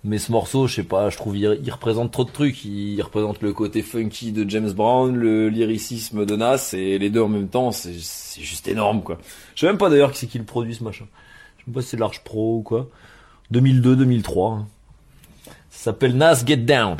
Mais 0.05 0.17
ce 0.17 0.31
morceau, 0.31 0.65
je 0.65 0.75
sais 0.75 0.83
pas, 0.83 1.09
je 1.09 1.17
trouve 1.17 1.35
il, 1.35 1.71
représente 1.71 2.13
trop 2.13 2.23
de 2.23 2.29
trucs. 2.31 2.63
Il, 2.63 2.93
il 2.93 3.01
représente 3.01 3.41
le 3.41 3.51
côté 3.51 3.81
funky 3.81 4.31
de 4.31 4.49
James 4.49 4.71
Brown, 4.71 5.13
le 5.13 5.49
lyricisme 5.49 6.25
de 6.25 6.37
Nas, 6.37 6.69
et 6.71 6.97
les 6.97 7.09
deux 7.09 7.19
en 7.21 7.27
même 7.27 7.49
temps, 7.49 7.71
c'est, 7.73 7.93
c'est 7.99 8.41
juste 8.41 8.69
énorme, 8.69 9.03
quoi. 9.03 9.17
Je 9.55 9.59
sais 9.59 9.67
même 9.67 9.77
pas 9.77 9.89
d'ailleurs 9.89 10.13
qui 10.13 10.19
c'est 10.19 10.27
qui 10.27 10.37
le 10.37 10.45
produit 10.45 10.73
ce 10.73 10.85
machin. 10.85 11.05
Je 11.57 11.63
sais 11.63 11.67
même 11.67 11.73
pas 11.75 11.81
si 11.81 11.89
c'est 11.89 11.97
Large 11.97 12.23
Pro 12.23 12.59
ou 12.59 12.61
quoi. 12.61 12.87
2002-2003. 13.51 14.51
hein. 14.53 14.67
Ça 15.69 15.91
s'appelle 15.91 16.15
Nas 16.15 16.43
Get 16.45 16.57
Down. 16.57 16.97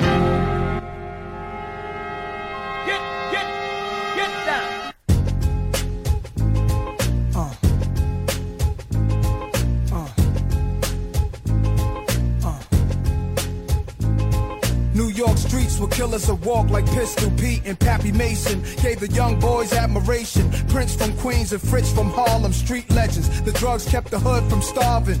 New 14.94 15.08
York 15.08 15.38
streets 15.38 15.78
were 15.78 15.86
killers 15.88 16.28
a 16.28 16.34
walk 16.34 16.68
like 16.70 16.84
Pistol 16.86 17.30
Pete 17.38 17.62
and 17.64 17.78
Pappy 17.78 18.12
Mason. 18.12 18.60
Gave 18.82 19.00
the 19.00 19.08
young 19.12 19.38
boys 19.38 19.72
admiration. 19.72 20.50
Prince 20.68 20.94
from 20.94 21.16
Queens 21.18 21.52
and 21.52 21.62
Fritz 21.62 21.92
from 21.92 22.10
Harlem, 22.10 22.52
street 22.52 22.90
legends. 22.90 23.28
The 23.42 23.52
drugs 23.52 23.86
kept 23.88 24.10
the 24.10 24.18
hood 24.18 24.48
from 24.50 24.62
starving. 24.62 25.20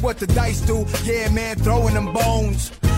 what 0.01 0.17
the 0.17 0.27
dice 0.27 0.61
do. 0.61 0.85
Yeah, 1.03 1.29
man, 1.29 1.55
throwing 1.57 1.93
them 1.93 2.11
bones. 2.11 2.71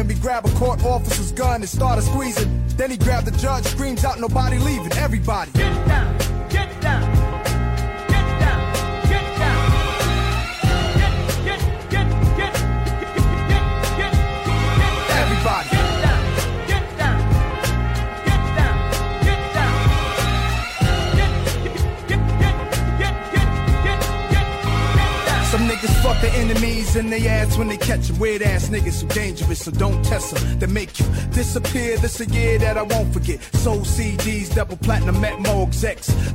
freedom. 0.00 0.16
He 0.16 0.22
grab 0.22 0.46
a 0.46 0.50
court 0.58 0.84
officer's 0.84 1.32
gun 1.32 1.60
and 1.60 1.68
started 1.68 2.02
squeezing. 2.02 2.62
Then 2.76 2.90
he 2.90 2.96
grabbed 2.96 3.26
the 3.26 3.38
judge, 3.38 3.64
screams 3.64 4.04
out, 4.04 4.20
nobody 4.20 4.58
leaving, 4.58 4.92
everybody. 4.94 5.52
Get 5.52 5.86
down, 5.86 6.18
get 6.48 6.80
down, 6.80 7.20
fuck 26.02 26.20
the 26.20 26.32
enemies 26.34 26.96
in 26.96 27.10
their 27.10 27.28
ass 27.28 27.56
when 27.56 27.68
they 27.68 27.76
catch 27.76 28.00
catch 28.00 28.10
'em. 28.10 28.18
Weird 28.18 28.42
ass 28.42 28.68
niggas 28.68 29.00
who 29.00 29.08
dangerous, 29.08 29.60
so 29.64 29.70
don't 29.70 30.02
test 30.04 30.36
'em. 30.36 30.58
They 30.58 30.66
make 30.66 30.98
you 30.98 31.06
disappear. 31.32 31.98
This 31.98 32.20
a 32.20 32.26
year 32.26 32.58
that 32.58 32.76
I 32.76 32.82
won't 32.82 33.12
forget. 33.12 33.38
Soul 33.54 33.84
CDs, 33.84 34.48
double 34.48 34.76
platinum, 34.76 35.20
met 35.20 35.40
more. 35.40 35.68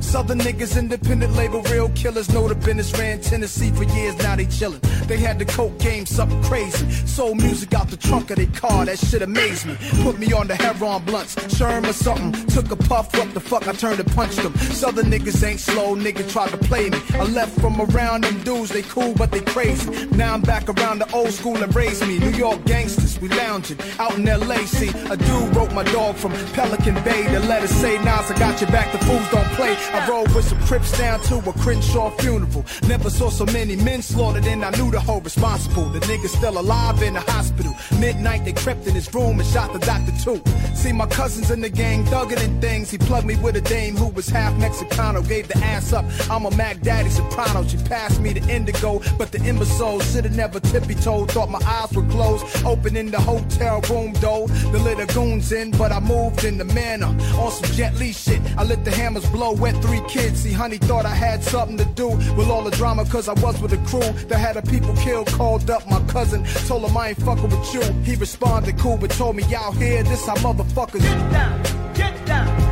Southern 0.00 0.38
niggas, 0.38 0.76
independent 0.76 1.36
label, 1.36 1.62
real 1.62 1.88
killers. 1.90 2.28
Know 2.30 2.48
the 2.48 2.54
business 2.54 2.92
ran 2.98 3.20
Tennessee 3.20 3.70
for 3.70 3.84
years, 3.84 4.16
now 4.18 4.36
they 4.36 4.46
chillin'. 4.46 4.80
They 5.06 5.18
had 5.18 5.38
the 5.38 5.44
coke 5.44 5.78
game, 5.78 6.06
something 6.06 6.42
crazy. 6.42 6.86
Soul 7.06 7.34
music 7.34 7.74
out 7.74 7.90
the 7.90 7.96
trunk 7.96 8.30
of 8.30 8.36
their 8.36 8.52
car, 8.60 8.84
that 8.86 8.98
shit 8.98 9.22
amazed 9.22 9.66
me. 9.66 9.76
Put 10.02 10.18
me 10.18 10.32
on 10.32 10.46
the 10.48 10.56
heroin 10.56 11.02
blunts, 11.04 11.34
Sherm 11.56 11.88
or 11.88 11.92
something. 11.92 12.32
Took 12.46 12.70
a 12.70 12.76
puff, 12.76 13.06
what 13.16 13.32
the 13.34 13.40
fuck, 13.40 13.68
I 13.68 13.72
turned 13.72 14.00
and 14.00 14.12
punched 14.14 14.42
them. 14.42 14.54
Southern 14.82 15.06
niggas 15.06 15.42
ain't 15.48 15.60
slow, 15.60 15.94
nigga 15.96 16.24
tried 16.30 16.50
to 16.50 16.58
play 16.58 16.90
me. 16.90 16.98
I 17.14 17.24
left 17.24 17.58
from 17.60 17.80
around 17.80 18.24
them 18.24 18.38
dudes, 18.42 18.70
they 18.70 18.82
cool, 18.82 19.12
but 19.14 19.30
they 19.30 19.40
crazy. 19.56 20.06
Now 20.08 20.34
I'm 20.34 20.42
back 20.42 20.68
around 20.68 20.98
the 20.98 21.10
old 21.14 21.30
school 21.30 21.56
and 21.56 21.74
raised 21.74 22.06
me. 22.06 22.18
New 22.18 22.36
York 22.44 22.62
gangsters, 22.66 23.18
we 23.18 23.30
lounging 23.30 23.78
out 23.98 24.14
in 24.18 24.26
LA. 24.26 24.58
See, 24.66 24.90
a 25.10 25.16
dude 25.16 25.56
wrote 25.56 25.72
my 25.72 25.84
dog 25.84 26.16
from 26.16 26.32
Pelican 26.52 26.96
Bay. 27.04 27.26
The 27.32 27.40
letter 27.40 27.66
say, 27.66 27.96
Nas, 28.04 28.30
I 28.30 28.38
got 28.38 28.60
your 28.60 28.70
back, 28.70 28.92
the 28.92 28.98
fools 29.06 29.26
don't 29.30 29.48
play. 29.56 29.74
I 29.94 30.06
rode 30.06 30.30
with 30.34 30.44
some 30.44 30.60
Crips 30.66 30.98
down 30.98 31.20
to 31.28 31.36
a 31.38 31.52
Crenshaw 31.54 32.10
funeral. 32.18 32.66
Never 32.88 33.08
saw 33.08 33.30
so 33.30 33.46
many 33.46 33.76
men 33.76 34.02
slaughtered, 34.02 34.44
and 34.44 34.62
I 34.64 34.70
knew 34.70 34.90
the 34.90 35.00
whole 35.00 35.20
responsible. 35.20 35.84
The 35.84 36.00
nigga's 36.00 36.32
still 36.32 36.58
alive 36.58 37.00
in 37.02 37.14
the 37.14 37.20
hospital. 37.20 37.72
Midnight, 38.00 38.44
they 38.44 38.52
crept 38.52 38.86
in 38.86 38.94
his 38.94 39.14
room 39.14 39.38
and 39.38 39.48
shot 39.48 39.72
the 39.72 39.78
doctor 39.78 40.12
too. 40.24 40.42
See, 40.74 40.92
my 40.92 41.06
cousins 41.06 41.50
in 41.50 41.60
the 41.60 41.70
gang 41.70 42.04
thugging 42.06 42.44
and 42.44 42.60
things. 42.60 42.90
He 42.90 42.98
plugged 42.98 43.26
me 43.26 43.36
with 43.36 43.56
a 43.56 43.60
dame 43.60 43.96
who 43.96 44.08
was 44.08 44.28
half 44.28 44.52
Mexicano. 44.54 45.26
Gave 45.26 45.48
the 45.48 45.56
ass 45.58 45.92
up. 45.92 46.04
I'm 46.28 46.44
a 46.44 46.50
Mac 46.56 46.80
Daddy 46.80 47.10
soprano. 47.10 47.66
She 47.66 47.76
passed 47.78 48.20
me 48.20 48.32
the 48.32 48.44
indigo, 48.52 49.00
but 49.16 49.30
the 49.30 49.45
imbecile 49.46 50.00
should've 50.00 50.36
never 50.36 50.60
tippy 50.60 50.94
toed. 50.94 51.30
Thought 51.30 51.50
my 51.50 51.60
eyes 51.64 51.92
were 51.92 52.06
closed. 52.06 52.44
Open 52.64 52.96
in 52.96 53.10
the 53.10 53.20
hotel 53.20 53.80
room 53.90 54.12
door. 54.14 54.48
The 54.48 54.78
little 54.78 55.06
goons 55.06 55.52
in, 55.52 55.70
but 55.72 55.92
I 55.92 56.00
moved 56.00 56.44
in 56.44 56.58
the 56.58 56.64
manner. 56.64 57.06
On 57.38 57.50
some 57.50 57.70
Jet 57.76 57.94
Li 57.96 58.12
shit. 58.12 58.40
I 58.56 58.64
let 58.64 58.84
the 58.84 58.90
hammers 58.90 59.28
blow. 59.30 59.52
Wet 59.52 59.76
three 59.82 60.02
kids. 60.08 60.42
See, 60.42 60.52
honey 60.52 60.78
thought 60.78 61.06
I 61.06 61.14
had 61.14 61.42
something 61.42 61.78
to 61.78 61.84
do 61.84 62.08
with 62.08 62.48
all 62.48 62.62
the 62.62 62.70
drama, 62.72 63.04
cause 63.04 63.28
I 63.28 63.34
was 63.34 63.60
with 63.60 63.72
a 63.72 63.78
crew 63.88 64.10
that 64.28 64.38
had 64.38 64.56
a 64.56 64.62
people 64.62 64.94
killed. 64.96 65.28
Called 65.28 65.70
up 65.70 65.88
my 65.88 66.02
cousin. 66.06 66.44
Told 66.66 66.84
him 66.84 66.96
I 66.96 67.10
ain't 67.10 67.22
fucking 67.22 67.50
with 67.50 67.74
you. 67.74 67.82
He 68.02 68.16
responded 68.16 68.78
cool, 68.78 68.96
but 68.96 69.10
told 69.10 69.36
me 69.36 69.44
out 69.54 69.74
here, 69.74 70.02
this 70.02 70.26
how 70.26 70.36
motherfuckers. 70.36 71.02
Get 71.02 71.32
down, 71.32 71.62
get 71.94 72.26
down, 72.26 72.65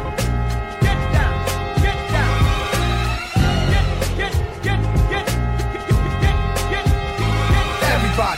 down. 8.16 8.37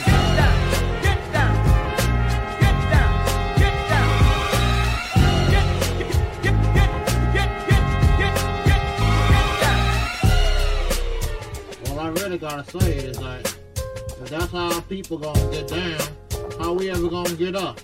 All 11.89 12.01
I 12.01 12.09
really 12.09 12.39
gotta 12.39 12.65
say 12.79 12.97
is 12.97 13.19
that 13.19 13.55
if 14.23 14.31
that's 14.31 14.51
how 14.53 14.81
people 14.83 15.19
gonna 15.19 15.51
get 15.51 15.69
down, 15.69 16.01
how 16.59 16.73
we 16.73 16.91
ever 16.91 17.09
gonna 17.09 17.35
get 17.35 17.55
up? 17.55 17.79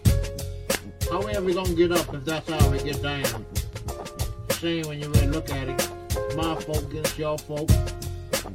How 1.10 1.22
we 1.22 1.32
ever 1.32 1.52
gonna 1.52 1.74
get 1.74 1.92
up 1.92 2.14
if 2.14 2.24
that's 2.24 2.48
how 2.48 2.70
we 2.70 2.78
get 2.78 3.02
down? 3.02 3.44
Shame 4.60 4.86
when 4.86 4.98
you 4.98 5.08
really 5.10 5.26
look 5.26 5.50
at 5.50 5.68
it. 5.68 6.36
My 6.36 6.54
folk 6.54 6.90
against 6.90 7.18
your 7.18 7.36
folk. 7.36 7.68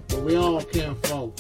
But 0.08 0.22
we 0.24 0.36
all 0.36 0.62
kin 0.62 0.96
folk. 0.96 1.36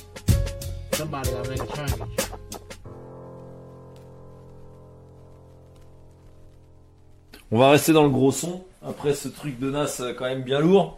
On 7.52 7.60
va 7.60 7.70
rester 7.70 7.94
dans 7.94 8.04
le 8.04 8.10
gros 8.10 8.32
son. 8.32 8.64
Après 8.86 9.14
ce 9.14 9.28
truc 9.28 9.60
de 9.60 9.70
Nas 9.70 9.98
euh, 10.00 10.14
quand 10.14 10.26
même 10.26 10.44
bien 10.44 10.60
lourd. 10.60 10.98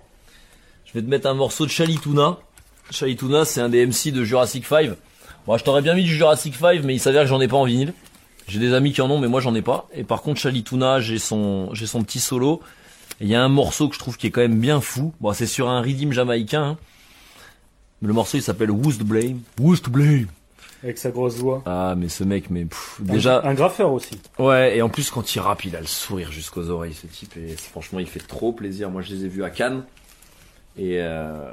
Je 0.86 0.94
vais 0.94 1.02
te 1.02 1.10
mettre 1.10 1.28
un 1.28 1.34
morceau 1.34 1.66
de 1.66 1.72
Chalituna. 1.72 2.38
Chalituna, 2.92 3.46
c'est 3.46 3.62
un 3.62 3.70
des 3.70 3.86
MC 3.86 4.12
de 4.12 4.24
Jurassic 4.24 4.66
5. 4.66 4.92
Bon, 5.46 5.58
je 5.58 5.64
t'aurais 5.64 5.82
bien 5.82 5.94
mis 5.94 6.04
du 6.04 6.16
Jurassic 6.16 6.56
5, 6.56 6.82
mais 6.84 6.96
il 6.96 7.00
s'avère 7.00 7.24
que 7.24 7.28
j'en 7.30 7.42
ai 7.42 7.48
pas 7.48 7.58
en 7.58 7.66
vinyle. 7.66 7.94
J'ai 8.48 8.60
des 8.60 8.74
amis 8.74 8.94
qui 8.94 9.02
en 9.02 9.12
ont, 9.12 9.20
mais 9.20 9.28
moi 9.28 9.42
j'en 9.42 9.54
ai 9.54 9.62
pas. 9.62 9.88
Et 9.94 10.04
par 10.04 10.22
contre, 10.22 10.40
Chalituna, 10.40 11.00
j'ai 11.00 11.20
son, 11.20 11.74
j'ai 11.74 11.86
son 11.86 12.04
petit 12.04 12.20
solo. 12.20 12.62
Il 13.22 13.28
y 13.28 13.36
a 13.36 13.44
un 13.44 13.50
morceau 13.50 13.90
que 13.90 13.96
je 13.96 14.00
trouve 14.00 14.18
qui 14.18 14.28
est 14.28 14.32
quand 14.32 14.42
même 14.42 14.60
bien 14.60 14.82
fou. 14.82 15.14
Bon, 15.20 15.34
c'est 15.34 15.46
sur 15.46 15.70
un 15.70 15.82
rhythm 15.82 16.12
jamaïcain. 16.14 16.64
hein. 16.64 16.78
Le 18.02 18.14
morceau 18.14 18.38
il 18.38 18.42
s'appelle 18.44 18.72
Who's 18.72 18.98
to 18.98 19.04
Blame? 19.06 19.40
Who's 19.60 19.82
to 19.82 19.92
Blame? 19.92 20.28
Avec 20.84 20.98
sa 20.98 21.12
grosse 21.12 21.36
voix. 21.36 21.62
Ah, 21.66 21.94
mais 21.98 22.08
ce 22.08 22.24
mec, 22.24 22.50
mais 22.50 22.64
pff, 22.64 23.02
Un- 23.02 23.14
déjà. 23.14 23.42
Un 23.44 23.54
graffeur 23.54 23.92
aussi. 23.92 24.18
Ouais, 24.38 24.78
et 24.78 24.82
en 24.82 24.88
plus 24.88 25.10
quand 25.12 25.36
il 25.36 25.40
rappe, 25.40 25.66
il 25.66 25.76
a 25.76 25.82
le 25.82 25.86
sourire 25.88 26.32
jusqu'aux 26.32 26.70
oreilles, 26.70 26.94
ce 26.94 27.08
type. 27.08 27.36
Et 27.36 27.50
franchement, 27.58 28.00
il 28.00 28.08
fait 28.08 28.26
trop 28.26 28.54
plaisir. 28.54 28.90
Moi, 28.90 29.02
je 29.02 29.14
les 29.14 29.26
ai 29.26 29.28
vus 29.28 29.44
à 29.44 29.50
Cannes. 29.50 29.84
Et, 30.78 31.00
euh, 31.02 31.52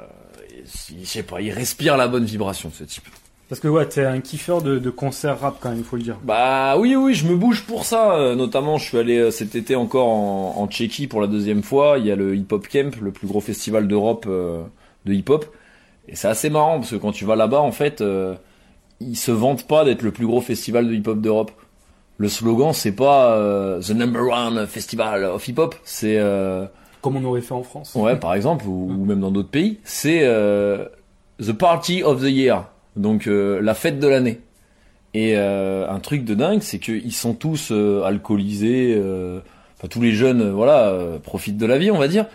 et 0.49 0.63
je 1.01 1.05
sais 1.05 1.23
pas, 1.23 1.41
il 1.41 1.51
respire 1.51 1.97
la 1.97 2.07
bonne 2.07 2.23
vibration, 2.23 2.71
ce 2.73 2.85
type. 2.85 3.03
Parce 3.49 3.59
que 3.59 3.67
ouais, 3.67 3.85
t'es 3.87 4.05
un 4.05 4.21
kiffeur 4.21 4.61
de, 4.61 4.77
de 4.79 4.89
concert 4.89 5.39
rap 5.41 5.57
quand 5.59 5.69
même, 5.69 5.79
il 5.79 5.83
faut 5.83 5.97
le 5.97 6.03
dire. 6.03 6.17
Bah 6.23 6.77
oui, 6.77 6.95
oui, 6.95 7.13
je 7.13 7.27
me 7.27 7.35
bouge 7.35 7.63
pour 7.63 7.83
ça. 7.83 8.13
Euh, 8.15 8.35
notamment, 8.35 8.77
je 8.77 8.85
suis 8.85 8.97
allé 8.97 9.17
euh, 9.17 9.31
cet 9.31 9.55
été 9.55 9.75
encore 9.75 10.07
en, 10.07 10.53
en 10.57 10.67
Tchéquie 10.67 11.07
pour 11.07 11.19
la 11.19 11.27
deuxième 11.27 11.63
fois. 11.63 11.97
Il 11.97 12.05
y 12.05 12.11
a 12.11 12.15
le 12.15 12.35
Hip 12.35 12.47
Hop 12.51 12.65
Camp, 12.69 12.91
le 13.01 13.11
plus 13.11 13.27
gros 13.27 13.41
festival 13.41 13.87
d'Europe 13.89 14.25
euh, 14.29 14.63
de 15.05 15.13
hip 15.13 15.25
hop. 15.29 15.45
Et 16.07 16.15
c'est 16.15 16.27
assez 16.27 16.49
marrant 16.49 16.79
parce 16.79 16.91
que 16.91 16.95
quand 16.95 17.11
tu 17.11 17.25
vas 17.25 17.35
là-bas, 17.35 17.59
en 17.59 17.71
fait, 17.71 18.01
euh, 18.01 18.35
ils 18.99 19.17
se 19.17 19.31
vantent 19.31 19.67
pas 19.67 19.85
d'être 19.85 20.01
le 20.01 20.11
plus 20.11 20.25
gros 20.25 20.41
festival 20.41 20.87
de 20.87 20.93
hip 20.93 21.07
hop 21.07 21.19
d'Europe. 21.19 21.51
Le 22.17 22.29
slogan, 22.29 22.73
c'est 22.73 22.95
pas 22.95 23.33
euh, 23.33 23.79
The 23.79 23.91
Number 23.91 24.23
One 24.23 24.65
Festival 24.65 25.23
of 25.23 25.47
Hip 25.47 25.59
Hop, 25.59 25.75
c'est 25.83 26.17
euh, 26.17 26.65
Comme 27.01 27.15
on 27.17 27.23
aurait 27.23 27.41
fait 27.41 27.53
en 27.53 27.61
France. 27.61 27.93
Ouais, 27.93 28.15
par 28.15 28.33
exemple, 28.33 28.65
ou, 28.65 28.89
ou 28.89 29.05
même 29.05 29.19
dans 29.19 29.29
d'autres 29.29 29.51
pays, 29.51 29.79
c'est 29.83 30.21
euh, 30.23 30.85
The 31.39 31.53
Party 31.53 32.01
of 32.03 32.21
the 32.21 32.29
Year, 32.29 32.65
donc 32.95 33.27
la 33.27 33.73
fête 33.75 33.99
de 33.99 34.07
l'année. 34.07 34.39
Et 35.13 35.35
un 35.35 35.99
truc 35.99 36.25
de 36.25 36.33
dingue, 36.33 36.61
c'est 36.61 36.79
qu'ils 36.79 37.13
sont 37.13 37.33
tous 37.33 37.71
alcoolisés, 37.71 38.99
enfin 39.77 39.87
tous 39.87 40.01
les 40.01 40.11
jeunes, 40.11 40.51
voilà, 40.51 40.95
profitent 41.23 41.57
de 41.57 41.65
la 41.65 41.77
vie, 41.77 41.91
on 41.91 41.97
va 41.97 42.07
dire. 42.07 42.25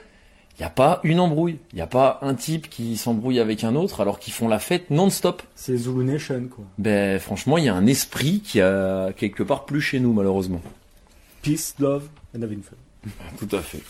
Il 0.62 0.64
y 0.64 0.68
a 0.68 0.70
pas 0.70 1.01
une 1.03 1.18
embrouille. 1.18 1.59
Il 1.72 1.81
y 1.81 1.83
a 1.83 1.88
pas 1.88 2.20
un 2.22 2.35
type 2.35 2.70
qui 2.70 2.96
s'embrouille 2.96 3.40
avec 3.40 3.64
un 3.64 3.75
autre 3.75 4.01
alors 4.01 4.20
qu'ils 4.20 4.33
font 4.33 4.46
la 4.46 4.61
fête 4.61 4.90
non-stop. 4.90 5.42
C'est 5.57 5.77
Zulu 5.77 6.05
Nation, 6.05 6.44
quoi. 6.48 6.64
Ben 6.79 7.18
franchement, 7.18 7.59
il 7.59 7.64
y 7.64 7.68
a 7.68 7.75
un 7.75 7.85
esprit 7.88 8.38
qui 8.44 8.61
a 8.61 9.12
quelque 9.16 9.42
part 9.42 9.64
plus 9.64 9.81
chez 9.81 9.98
nous 9.98 10.12
malheureusement. 10.12 10.61
Peace, 11.42 11.75
love, 11.81 12.05
and 12.38 12.42
having 12.42 12.62
fun. 12.62 12.77
Tout 13.40 13.57
à 13.57 13.61
fait. 13.61 13.81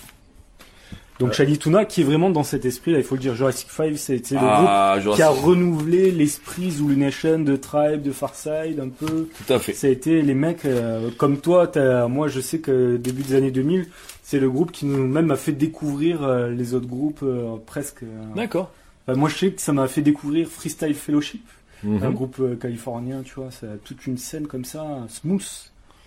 Donc 1.19 1.35
Shaggy 1.35 1.59
Tuna 1.59 1.85
qui 1.85 2.01
est 2.01 2.05
vraiment 2.05 2.31
dans 2.31 2.43
cet 2.43 2.65
esprit 2.65 2.93
là, 2.93 2.99
il 2.99 3.05
faut 3.05 3.17
le 3.17 3.21
dire. 3.21 3.35
Jurassic 3.35 3.69
5, 3.71 3.93
c'est 3.99 4.31
le 4.31 4.39
Ah, 4.41 4.97
groupe 4.99 5.15
qui 5.15 5.23
a 5.23 5.29
renouvelé 5.29 6.11
l'esprit 6.11 6.71
Zulu 6.71 6.97
Nation 6.97 7.39
de 7.41 7.55
Tribe, 7.55 8.01
de 8.01 8.13
Farside, 8.13 8.81
un 8.81 8.89
peu. 8.89 9.29
Tout 9.47 9.53
à 9.53 9.59
fait. 9.59 9.75
Ça 9.75 9.89
a 9.89 9.91
été 9.91 10.23
les 10.23 10.35
mecs 10.35 10.65
euh, 10.65 11.11
comme 11.19 11.39
toi. 11.39 11.71
Moi, 12.09 12.29
je 12.29 12.41
sais 12.41 12.61
que 12.61 12.97
début 12.97 13.23
des 13.23 13.35
années 13.35 13.51
2000, 13.51 13.89
c'est 14.23 14.39
le 14.39 14.49
groupe 14.51 14.73
qui 14.73 14.87
nous 14.87 15.07
même 15.07 15.31
a 15.31 15.37
fait 15.37 15.53
découvrir 15.53 16.23
euh, 16.23 16.49
les 16.51 16.75
autres 16.75 16.87
groupes 16.89 17.23
euh, 17.23 17.57
presque. 17.67 18.03
euh. 18.05 18.07
D'accord. 18.37 18.71
Enfin, 19.07 19.19
moi, 19.19 19.29
je 19.29 19.37
sais 19.37 19.51
que 19.53 19.61
ça 19.61 19.73
m'a 19.73 19.89
fait 19.89 20.01
découvrir 20.03 20.49
Freestyle 20.49 20.95
Fellowship, 20.95 21.45
Mhm. 21.83 22.03
un 22.05 22.11
groupe 22.13 22.37
euh, 22.41 22.55
californien, 22.55 23.23
tu 23.25 23.35
vois. 23.35 23.51
Ça 23.51 23.67
a 23.67 23.77
toute 23.85 24.07
une 24.07 24.17
scène 24.17 24.47
comme 24.47 24.65
ça, 24.65 24.87
smooth, 25.09 25.43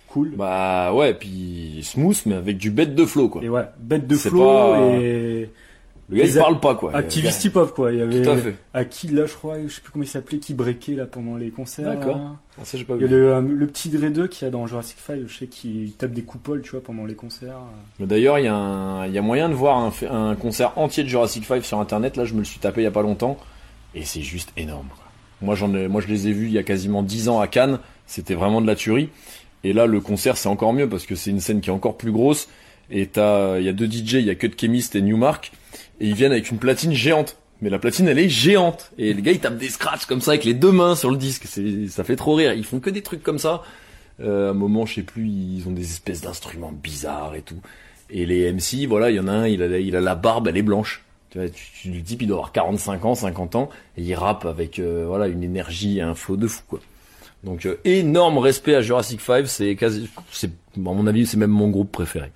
cool. 0.08 0.32
Bah 0.36 0.94
ouais, 0.94 1.12
puis 1.12 1.80
smooth 1.82 2.22
mais 2.24 2.34
avec 2.36 2.56
du 2.56 2.70
bête 2.70 2.94
de 2.94 3.04
flow 3.04 3.28
quoi. 3.28 3.42
Et 3.44 3.50
ouais, 3.50 3.66
bête 3.78 4.06
de 4.06 4.16
C'est 4.16 4.30
flow 4.30 4.44
pas- 4.46 4.78
et 4.96 5.50
Le 6.08 6.18
gars 6.18 6.24
il 6.24 6.34
parle 6.34 6.60
pas 6.60 6.74
quoi. 6.76 6.94
activiste 6.94 7.44
hip 7.44 7.52
hop 7.56 7.74
quoi. 7.74 7.92
Il 7.92 7.98
y 7.98 8.02
avait 8.02 8.22
Tout 8.22 8.30
à 8.30 8.36
fait. 8.36 8.54
Aki 8.74 9.08
là, 9.08 9.26
je 9.26 9.34
crois, 9.34 9.56
je 9.66 9.72
sais 9.74 9.80
plus 9.80 9.90
comment 9.90 10.04
il 10.04 10.08
s'appelait, 10.08 10.38
qui 10.38 10.54
breakait 10.54 10.94
là 10.94 11.06
pendant 11.06 11.36
les 11.36 11.50
concerts. 11.50 11.84
D'accord. 11.96 12.20
Ah, 12.58 12.64
ça 12.64 12.78
j'ai 12.78 12.84
pas 12.84 12.94
Il 12.94 13.00
y 13.00 13.04
a 13.04 13.06
vu. 13.08 13.14
le, 13.14 13.32
euh, 13.32 13.40
le 13.40 13.66
petit 13.66 13.88
Dre 13.88 14.08
2 14.08 14.28
qui 14.28 14.44
a 14.44 14.50
dans 14.50 14.66
Jurassic 14.68 14.98
5, 15.04 15.20
je 15.26 15.36
sais 15.36 15.46
qu'il 15.48 15.90
tape 15.92 16.12
des 16.12 16.22
coupoles, 16.22 16.62
tu 16.62 16.70
vois, 16.70 16.82
pendant 16.82 17.04
les 17.04 17.14
concerts. 17.16 17.58
Mais 17.98 18.06
D'ailleurs, 18.06 18.38
il 18.38 18.44
y, 18.44 18.48
a 18.48 18.54
un- 18.54 19.06
il 19.06 19.12
y 19.14 19.18
a 19.18 19.22
moyen 19.22 19.48
de 19.48 19.54
voir 19.54 19.92
un, 20.10 20.34
concert 20.36 20.78
entier 20.78 21.02
de 21.02 21.08
Jurassic 21.08 21.44
5 21.44 21.64
sur 21.64 21.80
internet. 21.80 22.16
Là, 22.16 22.24
je 22.24 22.34
me 22.34 22.38
le 22.38 22.44
suis 22.44 22.60
tapé 22.60 22.82
il 22.82 22.84
y 22.84 22.88
a 22.88 22.92
pas 22.92 23.02
longtemps. 23.02 23.36
Et 23.94 24.04
c'est 24.04 24.22
juste 24.22 24.52
énorme. 24.56 24.86
quoi. 24.94 25.04
Moi, 25.42 25.54
j'en 25.56 25.74
ai, 25.74 25.88
moi, 25.88 26.00
je 26.00 26.06
les 26.06 26.28
ai 26.28 26.32
vus 26.32 26.46
il 26.46 26.52
y 26.52 26.58
a 26.58 26.62
quasiment 26.62 27.02
10 27.02 27.28
ans 27.28 27.40
à 27.40 27.48
Cannes. 27.48 27.80
C'était 28.06 28.34
vraiment 28.34 28.60
de 28.60 28.66
la 28.68 28.76
tuerie. 28.76 29.08
Et 29.64 29.72
là, 29.72 29.86
le 29.86 30.00
concert, 30.00 30.36
c'est 30.36 30.48
encore 30.48 30.72
mieux 30.72 30.88
parce 30.88 31.04
que 31.04 31.16
c'est 31.16 31.30
une 31.30 31.40
scène 31.40 31.60
qui 31.60 31.70
est 31.70 31.72
encore 31.72 31.96
plus 31.96 32.12
grosse. 32.12 32.48
Et 32.90 33.08
t'as, 33.08 33.58
il 33.58 33.64
y 33.64 33.68
a 33.68 33.72
deux 33.72 33.86
DJ, 33.90 34.14
il 34.14 34.20
y 34.26 34.30
a 34.30 34.36
Cut 34.36 34.52
Chemist 34.56 34.94
et 34.94 35.02
Newmark. 35.02 35.50
Et 36.00 36.08
ils 36.08 36.14
viennent 36.14 36.32
avec 36.32 36.50
une 36.50 36.58
platine 36.58 36.92
géante. 36.92 37.36
Mais 37.62 37.70
la 37.70 37.78
platine, 37.78 38.06
elle 38.08 38.18
est 38.18 38.28
géante. 38.28 38.92
Et 38.98 39.14
les 39.14 39.22
gars, 39.22 39.32
ils 39.32 39.40
tapent 39.40 39.56
des 39.56 39.70
scratchs 39.70 40.04
comme 40.06 40.20
ça 40.20 40.32
avec 40.32 40.44
les 40.44 40.52
deux 40.54 40.72
mains 40.72 40.94
sur 40.94 41.10
le 41.10 41.16
disque. 41.16 41.46
Ça 41.88 42.04
fait 42.04 42.16
trop 42.16 42.34
rire. 42.34 42.52
Ils 42.52 42.64
font 42.64 42.80
que 42.80 42.90
des 42.90 43.02
trucs 43.02 43.22
comme 43.22 43.38
ça. 43.38 43.62
Euh, 44.20 44.48
à 44.48 44.50
un 44.50 44.54
moment, 44.54 44.84
je 44.86 44.94
sais 44.96 45.02
plus, 45.02 45.26
ils 45.26 45.64
ont 45.66 45.72
des 45.72 45.84
espèces 45.84 46.20
d'instruments 46.22 46.72
bizarres 46.72 47.34
et 47.34 47.42
tout. 47.42 47.56
Et 48.10 48.24
les 48.26 48.50
MC, 48.52 48.86
voilà, 48.86 49.10
il 49.10 49.16
y 49.16 49.20
en 49.20 49.28
a 49.28 49.32
un, 49.32 49.46
il 49.48 49.62
a, 49.62 49.68
la- 49.68 49.78
il 49.78 49.96
a 49.96 50.00
la 50.00 50.14
barbe, 50.14 50.48
elle 50.48 50.56
est 50.56 50.62
blanche. 50.62 51.02
Tu 51.30 51.38
vois, 51.38 51.48
tu, 51.48 51.64
tu 51.82 51.90
le 51.90 52.02
type, 52.02 52.22
il 52.22 52.28
doit 52.28 52.36
avoir 52.36 52.52
45 52.52 53.04
ans, 53.04 53.14
50 53.14 53.56
ans, 53.56 53.68
et 53.96 54.02
il 54.02 54.14
rappe 54.14 54.44
avec, 54.46 54.78
euh, 54.78 55.04
voilà, 55.08 55.26
une 55.26 55.42
énergie 55.42 55.98
et 55.98 56.02
un 56.02 56.14
flow 56.14 56.36
de 56.36 56.46
fou, 56.46 56.62
quoi. 56.68 56.80
Donc, 57.44 57.66
euh, 57.66 57.76
énorme 57.84 58.38
respect 58.38 58.74
à 58.74 58.80
Jurassic 58.80 59.20
5, 59.20 59.46
c'est 59.48 59.74
quasi, 59.76 60.08
c'est, 60.30 60.50
à 60.76 60.78
mon 60.78 61.06
avis, 61.06 61.26
c'est 61.26 61.36
même 61.36 61.50
mon 61.50 61.68
groupe 61.68 61.90
préféré. 61.92 62.30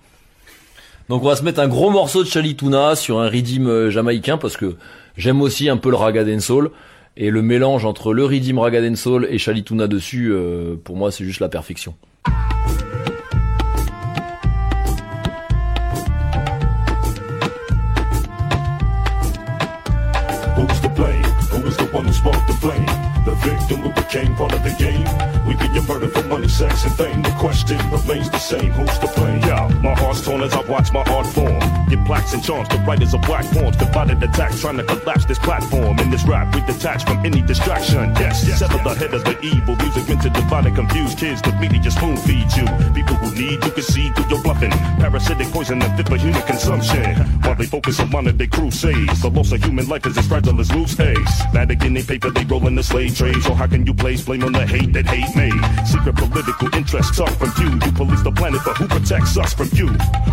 Donc, 1.11 1.25
on 1.25 1.27
va 1.27 1.35
se 1.35 1.43
mettre 1.43 1.59
un 1.59 1.67
gros 1.67 1.91
morceau 1.91 2.23
de 2.23 2.29
Chalituna 2.29 2.95
sur 2.95 3.19
un 3.19 3.29
rythme 3.29 3.67
euh, 3.67 3.91
jamaïcain, 3.91 4.39
parce 4.39 4.57
que 4.57 4.77
j'aime 5.17 5.43
aussi 5.43 5.69
un 5.69 5.77
peu 5.77 5.91
le 5.91 5.97
raga 5.97 6.23
dancehall. 6.23 6.71
Et 7.17 7.31
le 7.31 7.43
mélange 7.43 7.85
entre 7.85 8.15
le 8.15 8.25
rythme 8.25 8.61
raga 8.61 8.81
dancehall 8.81 9.27
et 9.29 9.37
Chalituna 9.37 9.89
dessus, 9.89 10.31
euh, 10.31 10.77
pour 10.77 10.95
moi, 10.95 11.11
c'est 11.11 11.25
juste 11.25 11.41
la 11.41 11.49
perfection. 11.49 11.97
Victim 23.43 23.81
who 23.81 23.93
became 23.93 24.35
part 24.37 24.53
of 24.53 24.63
the 24.63 24.75
game? 24.79 25.07
We 25.47 25.55
get 25.55 25.73
your 25.75 25.85
murder 25.85 26.09
for 26.09 26.23
money, 26.25 26.49
sex, 26.49 26.85
and 26.85 26.95
fame. 26.95 27.23
The 27.23 27.31
question 27.39 27.79
remains 27.91 28.31
the 28.31 28.39
same. 28.39 28.71
Who's 28.73 28.99
to 28.99 29.07
blame? 29.17 29.41
Yeah, 29.41 29.69
my 29.83 29.95
heart's 29.95 30.25
torn 30.25 30.43
as 30.43 30.53
I 30.53 30.61
watch 30.63 30.93
my 30.93 31.03
art 31.03 31.27
form. 31.27 31.59
Get 31.89 32.05
plaques 32.07 32.33
and 32.35 32.43
charms, 32.45 32.69
the 32.69 32.79
writers 32.87 33.15
of 33.15 33.23
black 33.23 33.45
forms. 33.47 33.77
Divided 33.77 34.23
attacks, 34.23 34.61
trying 34.61 34.77
to 34.77 34.85
collapse 34.85 35.25
this 35.25 35.39
platform. 35.39 35.99
In 35.99 36.11
this 36.11 36.25
rap, 36.25 36.55
we 36.55 36.61
detach 36.63 37.05
from 37.05 37.25
any 37.25 37.41
distraction. 37.43 38.15
Yes, 38.17 38.47
yes 38.47 38.59
sever 38.59 38.79
the 38.85 38.95
head 38.95 39.15
of 39.15 39.25
the 39.25 39.41
evil. 39.41 39.77
Music 39.77 40.09
meant 40.09 40.23
to 40.23 40.31
divide 40.31 40.67
and 40.67 40.77
confuse 40.77 41.15
kids. 41.15 41.41
The 41.43 41.53
media 41.53 41.91
spoon 41.91 42.17
feeds 42.19 42.57
you. 42.57 42.67
People 42.95 43.17
who 43.17 43.35
need 43.35 43.65
you 43.65 43.71
can 43.71 43.83
see 43.83 44.11
through 44.11 44.29
your 44.29 44.43
bluffing. 44.43 44.71
Parasitic 45.01 45.49
poison 45.49 45.83
and 45.83 45.97
fit 45.97 46.09
for 46.09 46.17
human 46.17 46.43
consumption. 46.43 47.17
While 47.45 47.57
they 47.57 47.67
focus 47.67 47.99
on 48.01 48.11
modern 48.11 48.37
day 48.37 48.47
crusades. 48.47 49.23
The 49.23 49.31
loss 49.31 49.53
of 49.53 49.65
human 49.65 49.89
life 49.89 50.07
is 50.07 50.19
as 50.19 50.27
fragile 50.27 50.61
as 50.61 50.73
loose 50.75 50.99
eggs. 51.01 51.33
Vatican 51.53 51.95
they 51.95 52.03
paper, 52.03 52.31
they 52.31 52.45
roll 52.45 52.67
in 52.67 52.75
the 52.75 52.83
slave 52.83 53.17
trade. 53.17 53.30
So 53.39 53.55
how 53.55 53.67
can 53.67 53.87
you 53.87 53.95
place 53.95 54.23
blame 54.23 54.43
on 54.43 54.53
the 54.53 54.67
hate 54.67 54.93
that 54.93 55.07
hate 55.07 55.31
made? 55.37 55.55
Secret 55.87 56.17
political 56.17 56.75
interests 56.75 57.17
talk 57.17 57.31
from 57.31 57.53
you. 57.63 57.71
You 57.71 57.93
police 57.93 58.23
the 58.23 58.33
planet, 58.33 58.61
but 58.65 58.77
who 58.77 58.89
protects 58.89 59.37
us 59.37 59.55
from 59.55 59.69
you? 59.73 59.89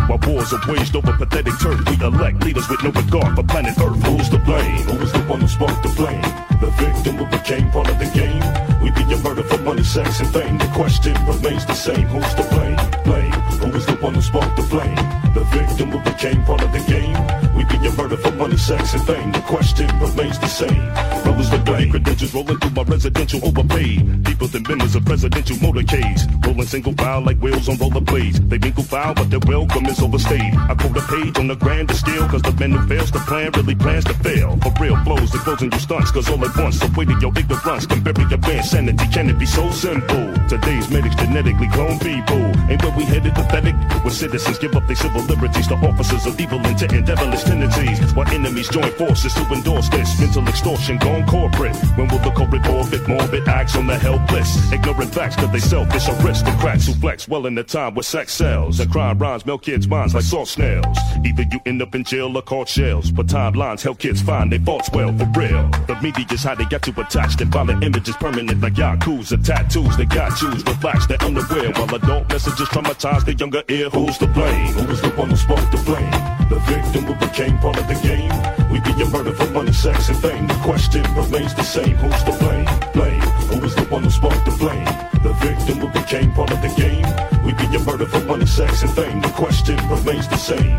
While 0.08 0.18
wars 0.26 0.52
are 0.52 0.60
waged 0.66 0.96
over 0.96 1.12
pathetic 1.12 1.54
turf, 1.60 1.78
we 1.86 1.94
elect 2.04 2.42
leaders 2.44 2.68
with 2.68 2.82
no 2.82 2.90
regard 2.90 3.36
for 3.36 3.44
planet 3.44 3.78
Earth. 3.78 4.02
Who's 4.02 4.28
to 4.30 4.38
blame? 4.38 4.82
Who's 4.88 5.12
the 5.12 5.20
one 5.30 5.40
who 5.40 5.48
sparked 5.48 5.82
the 5.82 5.90
flame? 5.90 6.22
The 6.60 6.70
victim 6.74 7.16
who 7.16 7.26
became 7.26 7.70
part 7.70 7.88
of 7.88 7.98
the 7.98 8.10
game? 8.10 8.42
We 8.82 8.90
get 8.90 9.08
your 9.08 9.22
murder 9.22 9.44
for 9.44 9.58
money, 9.58 9.84
sex, 9.84 10.20
and 10.20 10.28
fame. 10.30 10.58
The 10.58 10.66
question 10.74 11.14
remains 11.26 11.64
the 11.66 11.74
same. 11.74 12.06
Who's 12.08 12.34
to 12.34 12.42
blame? 12.50 12.78
Blame. 13.04 13.32
Who 13.62 13.76
is 13.76 13.86
the 13.86 13.96
one 13.96 14.14
who 14.14 14.22
sparked 14.22 14.56
the 14.56 14.62
flame? 14.64 14.96
The 15.34 15.44
victim 15.52 15.90
who 15.90 16.00
became 16.00 16.44
part 16.44 16.62
of 16.62 16.72
the 16.72 16.82
game? 16.90 17.14
We 17.54 17.64
get 17.64 17.82
your 17.82 17.92
murder 17.92 18.16
for 18.16 18.32
money, 18.32 18.56
sex, 18.56 18.94
and 18.94 19.04
fame. 19.06 19.30
The 19.32 19.40
question 19.40 19.86
remains 20.00 20.38
the 20.38 20.48
same. 20.48 21.17
Brothers 21.38 21.52
with 21.52 21.66
bloody 21.66 21.90
credentials 21.90 22.34
rolling 22.34 22.58
through 22.58 22.70
my 22.70 22.82
residential 22.82 23.44
overpaid. 23.46 24.24
People 24.24 24.48
than 24.48 24.64
members 24.64 24.96
of 24.96 25.04
presidential 25.04 25.56
motorcades. 25.58 26.26
Rolling 26.44 26.66
single 26.66 26.92
file 26.94 27.20
like 27.20 27.38
wheels 27.38 27.68
on 27.68 27.76
rollerblades. 27.76 28.48
They 28.48 28.58
winkle 28.58 28.82
foul, 28.82 29.14
but 29.14 29.30
their 29.30 29.38
welcome 29.46 29.86
is 29.86 30.02
overstayed. 30.02 30.52
I 30.54 30.74
quote 30.74 30.96
a 30.96 31.02
page 31.02 31.38
on 31.38 31.46
the 31.46 31.54
grander 31.54 31.94
scale, 31.94 32.26
cause 32.28 32.42
the 32.42 32.50
man 32.58 32.72
who 32.72 32.88
fails 32.88 33.12
to 33.12 33.20
plan 33.20 33.52
really 33.54 33.76
plans 33.76 34.04
to 34.06 34.14
fail. 34.14 34.58
For 34.62 34.72
real 34.82 34.96
flows, 35.04 35.30
the 35.30 35.38
closing 35.38 35.70
you 35.70 35.78
stunts, 35.78 36.10
cause 36.10 36.28
all 36.28 36.44
at 36.44 36.56
once, 36.56 36.80
the 36.80 36.90
weight 36.96 37.10
of 37.10 37.22
your 37.22 37.32
ignorance 37.38 37.86
can 37.86 38.02
bury 38.02 38.24
your 38.28 38.62
sanity. 38.64 39.06
Can 39.12 39.30
it 39.30 39.38
be 39.38 39.46
so 39.46 39.70
simple? 39.70 40.34
Today's 40.48 40.90
medics 40.90 41.14
genetically 41.14 41.68
clone 41.68 42.00
people. 42.00 42.42
Ain't 42.66 42.82
where 42.82 42.96
we 42.96 43.04
headed 43.04 43.34
pathetic? 43.34 43.76
When 44.02 44.10
citizens 44.10 44.58
give 44.58 44.74
up 44.74 44.88
their 44.88 44.96
civil 44.96 45.22
liberties 45.22 45.68
to 45.68 45.74
officers 45.74 46.26
of 46.26 46.40
evil 46.40 46.58
intent 46.66 46.92
and 46.92 47.06
devilish 47.06 47.44
tendencies. 47.44 48.12
While 48.14 48.28
enemies 48.34 48.68
join 48.68 48.90
forces 48.98 49.34
to 49.34 49.42
endorse 49.52 49.88
this 49.88 50.18
mental 50.18 50.48
extortion 50.48 50.98
gone 50.98 51.27
corporate. 51.28 51.76
When 51.96 52.08
will 52.08 52.18
the 52.18 52.30
corporate 52.30 52.66
orbit 52.66 53.06
morbid 53.06 53.46
acts 53.48 53.76
on 53.76 53.86
the 53.86 53.96
helpless? 53.96 54.72
Ignorant 54.72 55.14
facts 55.14 55.36
cause 55.36 55.52
they 55.52 55.60
selfish 55.60 56.08
aristocrats 56.08 56.86
who 56.86 56.94
flex 56.94 57.28
well 57.28 57.46
in 57.46 57.54
the 57.54 57.62
time 57.62 57.94
where 57.94 58.02
sex 58.02 58.32
sells. 58.32 58.80
And 58.80 58.90
crime 58.90 59.18
rhymes 59.18 59.44
melt 59.46 59.62
kids' 59.62 59.86
minds 59.86 60.14
like 60.14 60.24
salt 60.24 60.48
snails. 60.48 60.98
Either 61.24 61.44
you 61.52 61.60
end 61.66 61.82
up 61.82 61.94
in 61.94 62.04
jail 62.04 62.36
or 62.36 62.42
caught 62.42 62.68
shells. 62.68 63.10
But 63.10 63.26
timelines 63.26 63.82
help 63.82 63.98
kids 63.98 64.22
find 64.22 64.50
their 64.50 64.60
faults 64.60 64.90
well 64.92 65.16
for 65.16 65.28
real. 65.38 65.68
The 65.86 65.98
media 66.02 66.26
is 66.30 66.42
how 66.42 66.54
they 66.54 66.64
got 66.64 66.86
you 66.86 66.94
attached 66.96 67.40
and 67.40 67.52
violent 67.52 67.84
images 67.84 68.16
permanent 68.16 68.60
like 68.60 68.74
yakuza 68.74 69.44
tattoos. 69.44 69.96
They 69.96 70.06
got 70.06 70.40
you 70.40 70.48
relax, 70.48 71.06
they're 71.06 71.22
unaware. 71.22 71.72
While 71.72 71.94
adult 71.94 72.28
messages 72.28 72.68
traumatize 72.68 73.24
the 73.24 73.34
younger 73.34 73.62
ear. 73.68 73.90
Who's 73.90 74.18
to 74.18 74.26
blame? 74.26 74.72
Who 74.72 74.86
was 74.86 75.02
the 75.02 75.10
one 75.10 75.30
who 75.30 75.36
sparked 75.36 75.72
the 75.72 75.78
flame? 75.78 76.10
The 76.48 76.58
victim 76.60 77.04
who 77.04 77.14
became 77.14 77.58
part 77.58 77.78
of 77.78 77.86
the 77.88 77.94
game? 77.94 78.67
We 78.78 78.84
get 78.84 78.98
your 78.98 79.10
murder 79.10 79.32
for 79.32 79.50
money, 79.50 79.72
sex, 79.72 80.08
and 80.08 80.16
fame. 80.18 80.46
The 80.46 80.54
question 80.62 81.02
remains 81.14 81.52
the 81.52 81.64
same. 81.64 81.96
Who's 81.96 82.22
to 82.22 82.32
blame? 82.38 82.68
Blame. 82.92 83.20
Who 83.50 83.58
was 83.58 83.74
the 83.74 83.82
one 83.86 84.04
who 84.04 84.10
sparked 84.10 84.44
the 84.44 84.52
flame? 84.52 84.84
The 85.24 85.32
victim 85.40 85.78
who 85.78 85.88
became 85.88 86.32
part 86.32 86.52
of 86.52 86.62
the 86.62 86.68
game? 86.68 87.04
We 87.44 87.54
be 87.54 87.66
your 87.72 87.82
murder 87.82 88.06
for 88.06 88.20
money, 88.20 88.46
sex, 88.46 88.82
and 88.82 88.92
fame. 88.92 89.20
The 89.20 89.30
question 89.30 89.76
remains 89.88 90.28
the 90.28 90.36
same. 90.36 90.78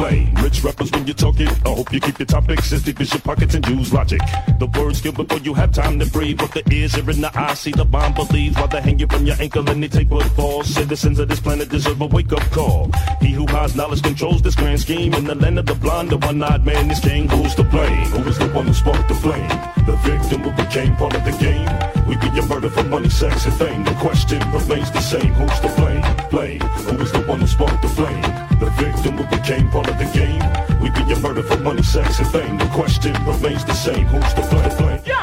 Blame? 0.00 0.34
Rich 0.36 0.64
rappers 0.64 0.90
when 0.92 1.06
you 1.06 1.12
talk 1.12 1.38
it. 1.40 1.50
I 1.66 1.68
hope 1.68 1.92
you 1.92 2.00
keep 2.00 2.18
your 2.18 2.24
topics 2.24 2.72
as 2.72 2.82
deep 2.82 2.98
as 3.00 3.12
your 3.12 3.20
pockets 3.20 3.54
and 3.54 3.66
use 3.68 3.92
logic. 3.92 4.20
The 4.58 4.66
words 4.66 5.02
kill 5.02 5.12
before 5.12 5.40
you 5.40 5.52
have 5.52 5.72
time 5.72 5.98
to 5.98 6.06
breathe. 6.06 6.40
What 6.40 6.52
the 6.52 6.62
ears 6.72 6.96
are 6.96 7.10
in 7.10 7.20
the 7.20 7.30
eyes, 7.38 7.60
see 7.60 7.72
the 7.72 7.84
bomb 7.84 8.14
believes. 8.14 8.56
While 8.56 8.68
they 8.68 8.80
hang 8.80 8.98
you 8.98 9.06
from 9.06 9.26
your 9.26 9.36
ankle 9.38 9.68
and 9.68 9.82
they 9.82 9.88
take 9.88 10.10
what 10.10 10.26
falls. 10.32 10.68
Citizens 10.68 11.18
of 11.18 11.28
this 11.28 11.40
planet 11.40 11.68
deserve 11.68 12.00
a 12.00 12.06
wake 12.06 12.32
up 12.32 12.42
call. 12.50 12.90
He 13.20 13.32
who 13.32 13.46
hides 13.46 13.76
knowledge 13.76 14.02
controls 14.02 14.40
this 14.40 14.54
grand 14.54 14.80
scheme. 14.80 15.12
In 15.12 15.24
the 15.24 15.34
land 15.34 15.58
of 15.58 15.66
the 15.66 15.74
blind, 15.74 16.08
the 16.08 16.16
one 16.16 16.42
eyed 16.42 16.64
man 16.64 16.90
is 16.90 17.00
king. 17.00 17.28
Who's 17.28 17.54
to 17.56 17.64
blame? 17.64 18.06
Who 18.06 18.22
was 18.22 18.38
the 18.38 18.48
one 18.48 18.68
who 18.68 18.72
sparked 18.72 19.08
the 19.08 19.14
flame? 19.16 19.48
The 19.84 19.96
victim 20.02 20.40
who 20.40 20.50
became 20.64 20.96
part 20.96 21.14
of 21.14 21.24
the 21.26 21.32
game? 21.32 21.99
We 22.10 22.16
get 22.16 22.34
your 22.34 22.46
murder 22.48 22.68
for 22.68 22.82
money, 22.84 23.08
sex, 23.08 23.46
and 23.46 23.54
fame. 23.54 23.84
The 23.84 23.94
question 24.06 24.40
remains 24.52 24.90
the 24.90 25.00
same. 25.00 25.32
Who's 25.38 25.58
to 25.60 25.68
blame? 25.80 26.02
Blame. 26.30 26.60
Who 26.60 26.96
was 26.96 27.12
the 27.12 27.20
one 27.20 27.38
who 27.40 27.46
sparked 27.46 27.82
the 27.82 27.88
flame? 27.98 28.20
The 28.58 28.68
victim 28.84 29.12
who 29.16 29.24
became 29.36 29.70
part 29.70 29.88
of 29.88 29.96
the 29.96 30.08
game? 30.18 30.42
We 30.82 30.90
get 30.90 31.06
your 31.08 31.20
murder 31.20 31.42
for 31.44 31.58
money, 31.58 31.82
sex, 31.84 32.18
and 32.18 32.28
fame. 32.28 32.58
The 32.58 32.66
question 32.80 33.12
remains 33.24 33.64
the 33.64 33.74
same. 33.74 34.06
Who's 34.12 34.34
to 34.34 34.42
blame? 34.50 34.76
blame? 34.76 35.00
Yo, 35.06 35.22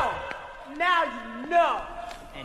now 0.78 1.04
you 1.44 1.50
know. 1.50 1.76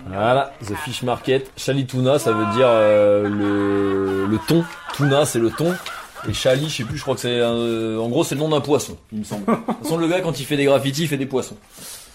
Voilà, 0.08 0.52
The 0.60 0.74
Fish 0.84 1.02
Market. 1.04 1.52
Chalituna, 1.56 2.18
ça 2.18 2.32
veut 2.32 2.46
dire 2.56 2.66
euh, 2.68 3.28
le, 3.28 4.26
le 4.26 4.38
thon. 4.48 4.64
Tuna, 4.96 5.24
c'est 5.24 5.38
le 5.38 5.50
thon. 5.50 5.72
Et 6.28 6.32
Chali, 6.34 6.68
je 6.68 6.76
sais 6.78 6.84
plus, 6.84 6.96
je 6.98 7.02
crois 7.02 7.14
que 7.16 7.20
c'est 7.20 7.40
un- 7.40 7.98
en 7.98 8.08
gros 8.08 8.22
c'est 8.22 8.36
le 8.36 8.40
nom 8.40 8.48
d'un 8.48 8.60
poisson, 8.60 8.96
il 9.12 9.18
me 9.20 9.24
semble. 9.24 9.44
De 9.44 9.54
toute 9.56 9.82
façon 9.82 9.96
le 9.96 10.06
gars 10.06 10.20
quand 10.20 10.38
il 10.38 10.46
fait 10.46 10.56
des 10.56 10.66
graffitis, 10.66 11.02
il 11.02 11.08
fait 11.08 11.16
des 11.16 11.26
poissons. 11.26 11.56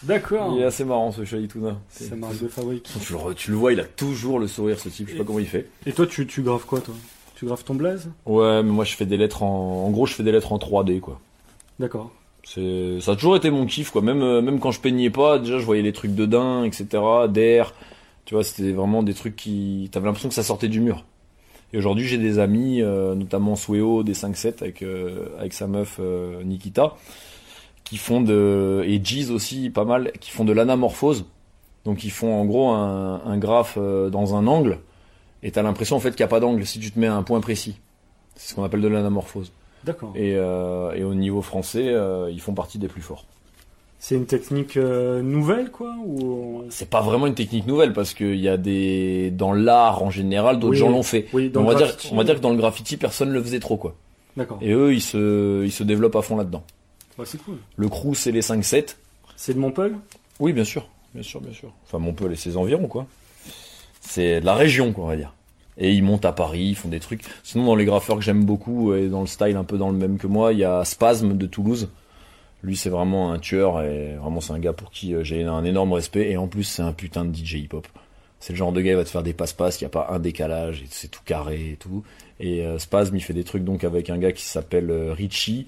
D'accord. 0.04 0.54
Il 0.56 0.62
est 0.62 0.66
assez 0.66 0.86
marrant 0.86 1.12
ce 1.12 1.26
Chali 1.26 1.48
Tuna. 1.48 1.78
C'est 1.90 2.16
marque 2.16 2.40
de 2.42 2.48
fabrique. 2.48 2.90
Tu 3.02 3.14
le, 3.14 3.34
tu 3.34 3.52
le 3.52 3.58
vois, 3.58 3.74
il 3.74 3.80
a 3.80 3.86
toujours 3.86 4.40
le 4.40 4.48
sourire 4.48 4.80
ce 4.80 4.90
type, 4.90 5.08
je 5.08 5.14
sais 5.14 5.18
pas 5.18 5.24
comment 5.24 5.40
il 5.40 5.48
fait. 5.48 5.70
Et 5.86 5.92
toi, 5.92 6.06
tu, 6.06 6.28
tu 6.28 6.42
graves 6.42 6.66
quoi, 6.66 6.80
toi? 6.80 6.94
Tu 7.36 7.46
graves 7.46 7.64
ton 7.64 7.76
blaze? 7.76 8.10
Ouais, 8.26 8.64
mais 8.64 8.72
moi 8.72 8.84
je 8.84 8.96
fais 8.96 9.06
des 9.06 9.18
lettres 9.18 9.44
en 9.44 9.86
en 9.86 9.92
gros, 9.92 10.06
je 10.06 10.14
fais 10.14 10.24
des 10.24 10.32
lettres 10.32 10.54
en 10.54 10.58
3D 10.58 11.00
quoi. 11.00 11.20
D'accord. 11.80 12.12
C'est, 12.44 13.00
ça 13.02 13.12
a 13.12 13.16
toujours 13.16 13.36
été 13.36 13.50
mon 13.50 13.66
kiff, 13.66 13.92
quoi. 13.92 14.02
Même, 14.02 14.22
euh, 14.22 14.42
même 14.42 14.60
quand 14.60 14.72
je 14.72 14.80
peignais 14.80 15.10
pas, 15.10 15.38
déjà, 15.38 15.60
je 15.60 15.66
voyais 15.66 15.82
les 15.82 15.92
trucs 15.92 16.16
de 16.16 16.26
Dain, 16.26 16.64
etc., 16.64 16.88
d'air. 17.28 17.74
Tu 18.24 18.36
vois, 18.36 18.44
c'était 18.44 18.72
vraiment 18.72 19.04
des 19.04 19.14
trucs 19.14 19.36
qui, 19.36 19.90
t'avais 19.92 20.06
l'impression 20.06 20.30
que 20.30 20.36
ça 20.36 20.44
sortait 20.44 20.70
du 20.70 20.80
mur. 20.80 21.04
Et 21.74 21.78
aujourd'hui, 21.78 22.08
j'ai 22.08 22.18
des 22.18 22.40
amis, 22.40 22.82
euh, 22.82 23.16
notamment 23.16 23.56
Sueo 23.56 24.04
des 24.04 24.14
5-7 24.14 24.62
avec, 24.62 24.82
euh, 24.82 25.28
avec 25.40 25.54
sa 25.54 25.68
meuf, 25.68 25.98
euh, 26.00 26.42
Nikita, 26.44 26.96
qui 27.90 27.98
font 27.98 28.22
de, 28.22 28.84
et 28.86 29.00
Jeez 29.04 29.30
aussi, 29.32 29.70
pas 29.70 29.86
mal, 29.86 30.12
qui 30.20 30.32
font 30.32 30.44
de 30.46 30.52
l'anamorphose. 30.54 31.26
Donc, 31.86 32.04
ils 32.04 32.12
font 32.12 32.34
en 32.34 32.46
gros 32.46 32.70
un, 32.70 33.22
un 33.26 33.38
graphe 33.38 33.76
euh, 33.78 34.10
dans 34.10 34.36
un 34.36 34.46
angle, 34.48 34.80
et 35.44 35.52
t'as 35.52 35.62
l'impression, 35.62 35.96
en 35.96 36.00
fait, 36.00 36.12
qu'il 36.12 36.20
n'y 36.22 36.26
a 36.26 36.28
pas 36.30 36.40
d'angle 36.42 36.66
si 36.66 36.80
tu 36.80 36.92
te 36.92 37.00
mets 37.00 37.08
à 37.08 37.16
un 37.16 37.24
point 37.24 37.40
précis. 37.40 37.80
C'est 38.36 38.50
ce 38.50 38.56
qu'on 38.56 38.64
appelle 38.64 38.82
de 38.82 38.88
l'anamorphose. 38.88 39.52
D'accord. 39.86 40.12
Et, 40.16 40.34
euh, 40.36 40.92
et 40.94 41.04
au 41.04 41.14
niveau 41.14 41.42
français, 41.42 41.88
euh, 41.88 42.30
ils 42.32 42.42
font 42.42 42.54
partie 42.54 42.78
des 42.78 42.88
plus 42.90 43.02
forts. 43.02 43.26
C'est 44.00 44.16
une 44.16 44.26
technique 44.26 44.78
euh, 44.78 45.22
nouvelle, 45.22 45.72
quoi 45.72 45.96
ou... 46.06 46.64
C'est 46.70 46.90
pas 46.90 47.02
vraiment 47.02 47.26
une 47.26 47.34
technique 47.36 47.66
nouvelle 47.66 47.94
parce 47.94 48.14
qu'il 48.14 48.36
y 48.36 48.48
a 48.50 48.58
des 48.58 49.32
dans 49.32 49.54
l'art 49.54 50.04
en 50.04 50.12
général, 50.12 50.60
d'autres 50.60 50.74
Oui, 50.74 50.78
gens 50.78 50.90
l'ont 50.90 51.02
fait. 51.04 51.26
oui, 51.34 51.50
dans 51.50 51.62
on 51.62 51.64
le 51.64 51.70
va 51.70 51.76
dire, 51.76 51.88
graffiti. 51.88 52.10
on 52.14 52.18
va 52.18 52.24
dire 52.24 52.36
que 52.36 52.42
dans 52.42 52.52
le 52.52 52.58
graffiti, 52.58 52.98
personne 52.98 53.32
le 53.32 53.42
faisait 53.42 53.60
trop 53.60 53.76
quoi. 53.78 53.96
D'accord. 54.36 54.60
Et 54.62 54.72
eux, 54.72 54.94
ils 54.94 55.02
se, 55.02 55.64
ils 55.66 55.72
se 55.72 55.82
développent 55.84 56.16
à 56.16 56.22
fond 56.22 56.36
là-dedans. 56.36 56.64
Ouais, 57.18 57.26
c'est 57.26 57.42
cool. 57.44 57.58
Le 57.76 57.90
crew, 57.90 58.14
c'est 58.14 58.32
les 58.32 58.42
5-7. 58.42 58.96
C'est 59.36 59.54
de 59.54 59.60
Montpellier? 59.60 59.96
Oui, 60.40 60.54
bien 60.54 60.64
sûr, 60.64 60.88
bien 61.14 61.24
sûr, 61.24 61.42
bien 61.42 61.54
sûr. 61.54 61.74
Enfin, 61.86 62.00
Montpellier 62.00 62.34
et 62.34 62.38
ses 62.38 62.58
environs 62.58 62.88
quoi. 62.88 63.08
C'est 64.02 64.40
de 64.40 64.46
la 64.46 64.56
région 64.56 64.94
quoi, 64.94 65.06
on 65.06 65.08
va 65.08 65.16
dire. 65.16 65.34
Et 65.78 65.94
ils 65.94 66.04
montent 66.04 66.26
à 66.26 66.32
Paris, 66.32 66.70
ils 66.70 66.76
font 66.76 66.90
des 66.90 67.00
trucs. 67.00 67.24
Sinon, 67.44 67.66
dans 67.66 67.76
les 67.76 67.86
graffeurs 67.86 68.18
que 68.18 68.24
j'aime 68.24 68.44
beaucoup 68.44 68.94
et 68.94 69.08
dans 69.10 69.22
le 69.22 69.28
style 69.28 69.56
un 69.56 69.64
peu 69.64 69.78
dans 69.78 69.92
le 69.92 69.98
même 69.98 70.18
que 70.18 70.26
moi, 70.28 70.54
il 70.54 70.60
y 70.60 70.64
a 70.64 70.84
Spasm 70.84 71.38
de 71.38 71.46
Toulouse. 71.46 71.90
Lui, 72.64 72.76
c'est 72.76 72.90
vraiment 72.90 73.32
un 73.32 73.38
tueur 73.38 73.84
et 73.84 74.16
vraiment, 74.16 74.42
c'est 74.42 74.54
un 74.54 74.60
gars 74.60 74.74
pour 74.74 74.90
qui 74.90 75.14
euh, 75.14 75.24
j'ai 75.24 75.44
un 75.44 75.64
énorme 75.64 75.94
respect. 75.94 76.32
Et 76.32 76.38
en 76.38 76.48
plus, 76.48 76.64
c'est 76.64 76.82
un 76.82 76.94
putain 76.94 77.26
de 77.26 77.36
DJ 77.36 77.56
hip-hop. 77.56 77.88
C'est 78.40 78.54
le 78.54 78.58
genre 78.58 78.72
de 78.72 78.82
gars, 78.82 78.92
il 78.92 78.96
va 78.98 79.04
te 79.04 79.10
faire 79.10 79.24
des 79.24 79.34
passe-passe, 79.34 79.82
il 79.82 79.84
n'y 79.84 79.88
a 79.88 79.90
pas 79.90 80.08
un 80.12 80.20
décalage, 80.20 80.84
c'est 80.90 81.10
tout 81.10 81.22
carré 81.26 81.72
et 81.72 81.76
tout. 81.76 82.04
Et 82.40 82.66
euh, 82.66 82.78
Spasm, 82.78 83.16
il 83.16 83.22
fait 83.22 83.34
des 83.34 83.44
trucs 83.44 83.64
donc 83.64 83.84
avec 83.84 84.10
un 84.10 84.18
gars 84.18 84.32
qui 84.32 84.44
s'appelle 84.44 84.90
euh, 84.92 85.14
Richie. 85.14 85.68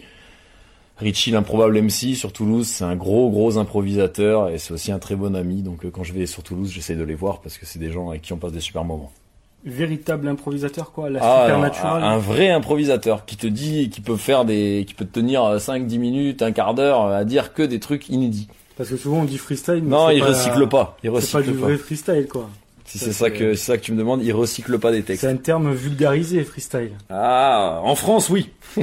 Richie, 0.99 1.31
l'improbable 1.31 1.81
MC 1.81 2.15
sur 2.15 2.33
Toulouse, 2.33 2.67
c'est 2.67 2.83
un 2.83 2.95
gros, 2.95 3.29
gros 3.29 3.57
improvisateur 3.57 4.49
et 4.49 4.57
c'est 4.57 4.73
aussi 4.73 4.91
un 4.91 4.99
très 4.99 5.15
bon 5.15 5.35
ami. 5.35 5.61
Donc 5.61 5.85
euh, 5.85 5.89
quand 5.91 6.03
je 6.03 6.13
vais 6.13 6.25
sur 6.25 6.43
Toulouse, 6.43 6.69
j'essaie 6.71 6.95
de 6.95 7.03
les 7.03 7.15
voir 7.15 7.39
parce 7.39 7.57
que 7.57 7.65
c'est 7.65 7.79
des 7.79 7.91
gens 7.91 8.09
avec 8.09 8.21
qui 8.21 8.33
on 8.33 8.37
passe 8.37 8.51
des 8.51 8.59
super 8.59 8.83
moments. 8.83 9.11
Véritable 9.65 10.27
improvisateur, 10.27 10.91
quoi. 10.91 11.09
La 11.09 11.19
Ah, 11.21 11.41
supernatural. 11.45 12.03
un, 12.03 12.07
un 12.11 12.17
vrai 12.17 12.49
improvisateur 12.49 13.25
qui 13.25 13.35
te 13.37 13.47
dit, 13.47 13.89
qui 13.89 13.99
peut 14.01 14.15
faire 14.17 14.45
des, 14.45 14.85
qui 14.87 14.93
peut 14.93 15.05
te 15.05 15.11
tenir 15.19 15.41
5-10 15.57 15.97
minutes, 15.99 16.41
un 16.41 16.51
quart 16.53 16.73
d'heure 16.73 17.05
à 17.07 17.23
dire 17.25 17.53
que 17.53 17.63
des 17.63 17.79
trucs 17.79 18.09
inédits. 18.09 18.47
Parce 18.77 18.89
que 18.89 18.95
souvent 18.97 19.19
on 19.19 19.25
dit 19.25 19.37
freestyle. 19.37 19.81
mais 19.83 19.89
Non, 19.89 20.07
c'est 20.07 20.15
il 20.15 20.19
pas- 20.21 20.27
recycle 20.27 20.67
pas. 20.69 20.97
Il 21.03 21.07
C'est 21.07 21.09
pas 21.11 21.15
recycle 21.17 21.43
du 21.43 21.51
pas. 21.59 21.65
vrai 21.65 21.77
freestyle, 21.77 22.27
quoi. 22.29 22.49
Si 22.85 22.97
c'est 22.97 23.11
ça 23.13 23.29
que, 23.29 23.53
c'est 23.53 23.65
ça 23.71 23.77
que 23.77 23.83
tu 23.83 23.91
me 23.91 23.97
demandes, 23.99 24.23
il 24.23 24.31
recycle 24.33 24.79
pas 24.79 24.91
des 24.91 25.03
textes. 25.03 25.21
C'est 25.21 25.27
un 25.29 25.35
terme 25.35 25.71
vulgarisé, 25.73 26.43
freestyle. 26.43 26.91
Ah, 27.09 27.81
en 27.83 27.95
France, 27.95 28.29
oui. 28.29 28.49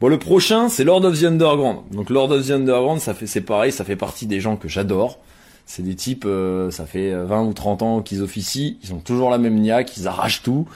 bon, 0.00 0.08
le 0.08 0.18
prochain, 0.18 0.68
c'est 0.68 0.84
Lord 0.84 1.04
of 1.04 1.20
the 1.20 1.24
Underground. 1.24 1.80
Donc, 1.90 2.10
Lord 2.10 2.30
of 2.32 2.46
the 2.46 2.50
Underground, 2.50 3.00
ça 3.00 3.14
fait, 3.14 3.26
c'est 3.26 3.40
pareil, 3.40 3.72
ça 3.72 3.84
fait 3.84 3.96
partie 3.96 4.26
des 4.26 4.40
gens 4.40 4.56
que 4.56 4.68
j'adore. 4.68 5.18
C'est 5.66 5.82
des 5.82 5.94
types, 5.94 6.24
euh, 6.26 6.70
ça 6.70 6.84
fait 6.84 7.14
20 7.14 7.44
ou 7.44 7.52
30 7.52 7.82
ans 7.82 8.02
qu'ils 8.02 8.22
officient, 8.22 8.76
ils 8.82 8.92
ont 8.92 8.98
toujours 8.98 9.30
la 9.30 9.38
même 9.38 9.54
niaque, 9.54 9.96
ils 9.96 10.08
arrachent 10.08 10.42
tout. 10.42 10.66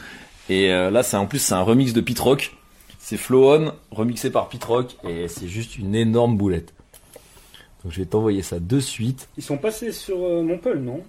Et 0.49 0.71
euh, 0.73 0.91
là, 0.91 1.03
c'est 1.03 1.17
en 1.17 1.27
plus, 1.27 1.39
c'est 1.39 1.55
un 1.55 1.63
remix 1.63 1.93
de 1.93 2.01
Pit 2.01 2.19
Rock. 2.19 2.57
C'est 2.99 3.17
Flow 3.17 3.55
On, 3.55 3.73
remixé 3.91 4.31
par 4.31 4.49
Pit 4.49 4.63
Rock, 4.65 4.97
et 5.07 5.29
c'est 5.29 5.49
juste 5.49 5.79
une 5.79 5.95
énorme 5.95 6.37
boulette. 6.37 6.73
Donc, 7.83 7.93
je 7.93 8.01
vais 8.01 8.07
t'envoyer 8.07 8.43
ça 8.43 8.59
de 8.61 8.81
suite. 8.81 9.29
Ils 9.37 9.43
sont 9.43 9.59
passés 9.59 9.93
sur 9.93 10.17
euh, 10.25 10.43
Montpellier, 10.43 10.81
non? 10.81 11.03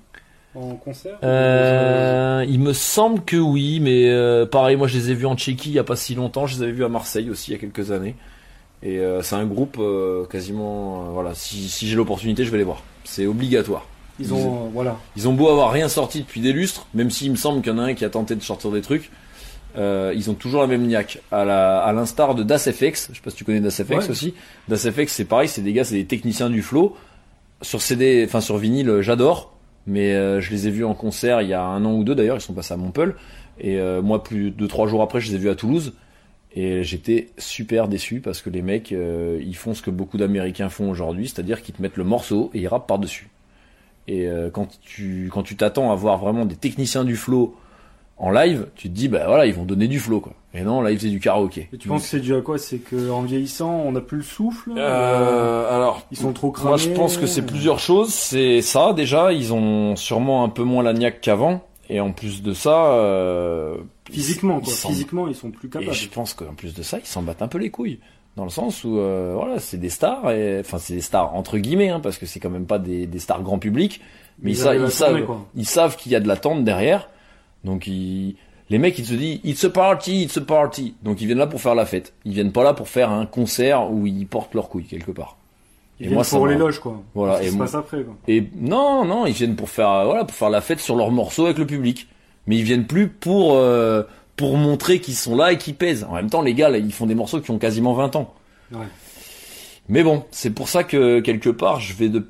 En 0.55 0.75
concert 0.75 1.17
Euh, 1.23 2.45
il 2.47 2.59
me 2.59 2.73
semble 2.73 3.23
que 3.23 3.35
oui, 3.37 3.79
mais 3.81 4.09
euh, 4.09 4.45
pareil, 4.45 4.77
moi 4.77 4.87
je 4.87 4.97
les 4.97 5.11
ai 5.11 5.13
vus 5.13 5.25
en 5.25 5.35
Tchéquie 5.35 5.69
il 5.69 5.75
y 5.75 5.79
a 5.79 5.83
pas 5.83 5.95
si 5.95 6.15
longtemps, 6.15 6.47
je 6.47 6.55
les 6.57 6.63
avais 6.63 6.71
vus 6.71 6.85
à 6.85 6.89
Marseille 6.89 7.29
aussi 7.29 7.51
il 7.51 7.53
y 7.55 7.57
a 7.57 7.59
quelques 7.59 7.91
années. 7.91 8.15
Et 8.83 8.99
euh, 8.99 9.21
c'est 9.21 9.35
un 9.35 9.45
groupe 9.45 9.77
euh, 9.79 10.25
quasiment, 10.25 11.01
euh, 11.01 11.11
voilà, 11.11 11.33
si, 11.33 11.67
si 11.69 11.87
j'ai 11.87 11.95
l'opportunité, 11.95 12.45
je 12.45 12.51
vais 12.51 12.57
les 12.59 12.63
voir. 12.63 12.83
C'est 13.03 13.25
obligatoire. 13.25 13.85
Ils 14.19 14.33
ont, 14.33 14.65
euh, 14.65 14.69
voilà. 14.73 14.97
Ils 15.17 15.27
ont 15.27 15.33
beau 15.33 15.49
avoir 15.49 15.71
rien 15.71 15.89
sorti 15.89 16.19
depuis 16.21 16.39
des 16.39 16.53
lustres, 16.53 16.85
même 16.93 17.09
s'il 17.09 17.31
me 17.31 17.35
semble 17.35 17.61
qu'il 17.61 17.71
y 17.71 17.75
en 17.75 17.79
a 17.79 17.83
un 17.83 17.93
qui 17.95 18.05
a 18.05 18.09
tenté 18.09 18.35
de 18.35 18.41
sortir 18.43 18.71
des 18.71 18.81
trucs, 18.81 19.09
euh, 19.77 20.13
ils 20.15 20.29
ont 20.29 20.35
toujours 20.35 20.61
la 20.61 20.67
même 20.67 20.85
niaque. 20.87 21.19
À 21.31 21.43
la, 21.45 21.79
à 21.79 21.91
l'instar 21.93 22.35
de 22.35 22.43
DasFX, 22.43 23.09
je 23.11 23.15
sais 23.15 23.21
pas 23.23 23.29
si 23.31 23.35
tu 23.37 23.43
connais 23.43 23.59
DasFX 23.59 23.89
Ouais. 24.05 24.09
aussi. 24.09 24.33
DasFX, 24.69 25.07
c'est 25.11 25.25
pareil, 25.25 25.49
c'est 25.49 25.61
des 25.61 25.73
gars, 25.73 25.83
c'est 25.83 25.95
des 25.95 26.05
techniciens 26.05 26.49
du 26.49 26.61
flow. 26.61 26.95
Sur 27.61 27.81
CD, 27.81 28.23
enfin 28.27 28.39
sur 28.41 28.57
vinyle, 28.57 28.99
j'adore. 29.01 29.54
Mais 29.88 30.13
euh, 30.13 30.41
je 30.41 30.51
les 30.51 30.67
ai 30.67 30.71
vus 30.71 30.86
en 30.86 30.95
concert 30.95 31.41
il 31.41 31.49
y 31.49 31.53
a 31.53 31.61
un 31.61 31.86
an 31.86 31.93
ou 31.93 32.03
deux 32.03 32.15
d'ailleurs, 32.15 32.38
ils 32.38 32.41
sont 32.41 32.53
passés 32.53 32.73
à 32.73 32.77
Montpellier. 32.77 33.13
Et 33.59 33.79
euh, 33.79 34.01
moi, 34.01 34.23
plus 34.23 34.51
de 34.51 34.67
trois 34.67 34.88
jours 34.88 35.01
après, 35.01 35.19
je 35.21 35.29
les 35.29 35.36
ai 35.36 35.38
vus 35.38 35.49
à 35.49 35.55
Toulouse. 35.55 35.93
Et 36.57 36.83
j'étais 36.83 37.29
super 37.38 37.89
déçu 37.89 38.21
parce 38.21 38.41
que 38.41 38.49
les 38.49 38.61
mecs, 38.61 38.93
euh, 38.93 39.41
ils 39.45 39.57
font 39.57 39.73
ce 39.73 39.81
que 39.81 39.91
beaucoup 39.91 40.17
d'Américains 40.17 40.69
font 40.69 40.89
aujourd'hui, 40.89 41.27
c'est-à-dire 41.27 41.61
qu'ils 41.61 41.75
te 41.75 41.81
mettent 41.81 41.97
le 41.97 42.05
morceau 42.05 42.49
et 42.53 42.59
ils 42.59 42.67
rappent 42.67 42.88
par-dessus. 42.88 43.29
Et 44.07 44.27
euh, 44.27 44.49
quand 44.49 44.69
tu 44.81 45.29
quand 45.33 45.43
tu 45.43 45.57
t'attends 45.57 45.91
à 45.91 45.95
voir 45.95 46.17
vraiment 46.17 46.45
des 46.45 46.55
techniciens 46.55 47.03
du 47.03 47.17
flow 47.17 47.57
en 48.17 48.31
live, 48.31 48.67
tu 48.75 48.88
te 48.88 48.93
dis 48.93 49.09
bah 49.09 49.25
voilà, 49.27 49.47
ils 49.47 49.53
vont 49.53 49.65
donner 49.65 49.89
du 49.89 49.99
flow 49.99 50.21
quoi. 50.21 50.33
Et 50.57 50.61
non, 50.63 50.81
là 50.81 50.91
ils 50.91 50.97
faisaient 50.97 51.09
du 51.09 51.19
karaoké. 51.19 51.67
Et 51.73 51.77
tu 51.77 51.87
penses 51.89 52.03
que 52.03 52.07
c'est 52.07 52.19
dû 52.21 52.33
à 52.33 52.41
quoi? 52.41 52.57
C'est 52.57 52.77
qu'en 52.79 53.21
vieillissant, 53.23 53.71
on 53.85 53.91
n'a 53.91 53.99
plus 54.01 54.17
le 54.17 54.23
souffle? 54.23 54.71
Euh, 54.77 55.75
alors, 55.75 56.01
Ils 56.11 56.17
sont 56.17 56.31
trop 56.33 56.51
cramés 56.51 56.69
Moi, 56.69 56.77
je 56.77 56.89
pense 56.89 57.17
que 57.17 57.25
c'est 57.25 57.45
plusieurs 57.45 57.79
choses. 57.79 58.13
C'est 58.13 58.61
ça, 58.61 58.93
déjà, 58.93 59.33
ils 59.33 59.53
ont 59.53 59.95
sûrement 59.95 60.43
un 60.43 60.49
peu 60.49 60.63
moins 60.63 60.83
la 60.83 60.93
niaque 60.93 61.19
qu'avant. 61.21 61.61
Et 61.89 61.99
en 61.99 62.11
plus 62.13 62.41
de 62.41 62.53
ça, 62.53 62.85
euh, 62.93 63.75
Physiquement, 64.09 64.59
quoi. 64.59 64.69
ils 64.71 64.75
s'en- 64.75 64.89
Physiquement, 64.89 65.27
ils 65.27 65.35
sont 65.35 65.51
plus 65.51 65.67
Et 65.67 65.71
capables. 65.71 65.93
je 65.93 66.07
pense 66.09 66.33
qu'en 66.33 66.53
plus 66.55 66.73
de 66.73 66.81
ça, 66.83 66.97
ils 66.99 67.05
s'en 67.05 67.21
battent 67.21 67.41
un 67.41 67.47
peu 67.47 67.57
les 67.59 67.69
couilles. 67.69 67.99
Dans 68.37 68.43
le 68.43 68.49
sens 68.49 68.83
où, 68.83 68.97
euh, 68.97 69.33
voilà, 69.35 69.59
c'est 69.59 69.77
des 69.77 69.89
stars, 69.89 70.31
et, 70.31 70.59
enfin, 70.61 70.77
c'est 70.77 70.93
des 70.95 71.01
stars 71.01 71.33
entre 71.35 71.57
guillemets, 71.57 71.89
hein, 71.89 71.99
parce 72.01 72.17
que 72.17 72.25
c'est 72.25 72.39
quand 72.39 72.49
même 72.49 72.65
pas 72.65 72.79
des, 72.79 73.05
des 73.07 73.19
stars 73.19 73.43
grand 73.43 73.59
public. 73.59 74.01
Mais 74.41 74.51
Ils 74.51 74.53
ils, 74.53 74.57
sa- 74.57 74.75
ils 74.75 74.89
savent, 74.91 75.23
quoi. 75.25 75.45
ils 75.55 75.65
savent 75.67 75.95
qu'il 75.95 76.11
y 76.11 76.15
a 76.15 76.19
de 76.19 76.27
l'attente 76.27 76.63
derrière. 76.63 77.07
Donc, 77.63 77.87
ils, 77.87 78.35
les 78.70 78.78
mecs, 78.80 78.97
ils 78.97 79.05
se 79.05 79.13
disent, 79.13 79.39
it's 79.43 79.63
a 79.63 79.70
party, 79.70 80.24
it's 80.24 80.38
a 80.38 80.41
party. 80.41 80.95
Donc, 81.03 81.22
ils 81.22 81.26
viennent 81.28 81.38
là 81.38 81.47
pour 81.47 81.61
faire 81.61 81.76
la 81.76 81.86
fête. 81.86 82.13
Ils 82.26 82.34
viennent 82.34 82.51
pas 82.51 82.63
là 82.63 82.74
pour 82.74 82.88
faire 82.89 83.11
un 83.11 83.26
concert 83.26 83.91
où 83.91 84.07
ils 84.07 84.26
portent 84.28 84.53
leurs 84.55 84.70
couilles 84.70 84.86
quelque 84.86 85.11
part. 85.11 85.38
Ils 85.99 86.09
viennent 86.09 86.24
ça 86.24 86.36
pour 86.38 86.45
m'a- 86.47 86.51
l'éloge, 86.51 86.80
quoi. 86.80 87.01
Voilà. 87.13 87.41
Et 87.43 87.49
se 87.49 87.55
moi- 87.55 87.66
passe 87.66 87.76
après, 87.76 88.03
quoi. 88.03 88.16
et 88.28 88.43
non, 88.55 89.05
non, 89.05 89.26
ils 89.28 89.34
viennent 89.34 89.55
pour 89.55 89.70
faire, 89.70 90.03
voilà, 90.05 90.26
pour 90.26 90.36
faire 90.36 90.49
la 90.49 90.61
fête 90.61 90.80
sur 90.80 90.95
leurs 90.95 91.11
morceaux 91.11 91.45
avec 91.45 91.57
le 91.57 91.66
public. 91.68 92.07
Mais 92.47 92.57
ils 92.57 92.63
viennent 92.63 92.86
plus 92.86 93.07
pour, 93.07 93.53
euh, 93.55 94.03
pour 94.36 94.57
montrer 94.57 94.99
qu'ils 94.99 95.16
sont 95.16 95.36
là 95.36 95.51
et 95.53 95.57
qu'ils 95.57 95.76
pèsent. 95.76 96.05
En 96.09 96.13
même 96.16 96.30
temps, 96.30 96.41
les 96.41 96.53
gars, 96.53 96.70
là, 96.70 96.78
ils 96.80 96.91
font 96.91 97.05
des 97.05 97.16
morceaux 97.16 97.39
qui 97.41 97.51
ont 97.51 97.57
quasiment 97.59 97.93
20 97.93 98.16
ans. 98.16 98.34
Ouais. 98.74 98.80
Mais 99.88 100.03
bon, 100.03 100.24
c'est 100.32 100.49
pour 100.49 100.68
ça 100.70 100.84
que 100.84 101.20
quelque 101.22 101.49
part, 101.49 101.80
je 101.80 101.93
vais 101.93 102.09
de 102.09 102.28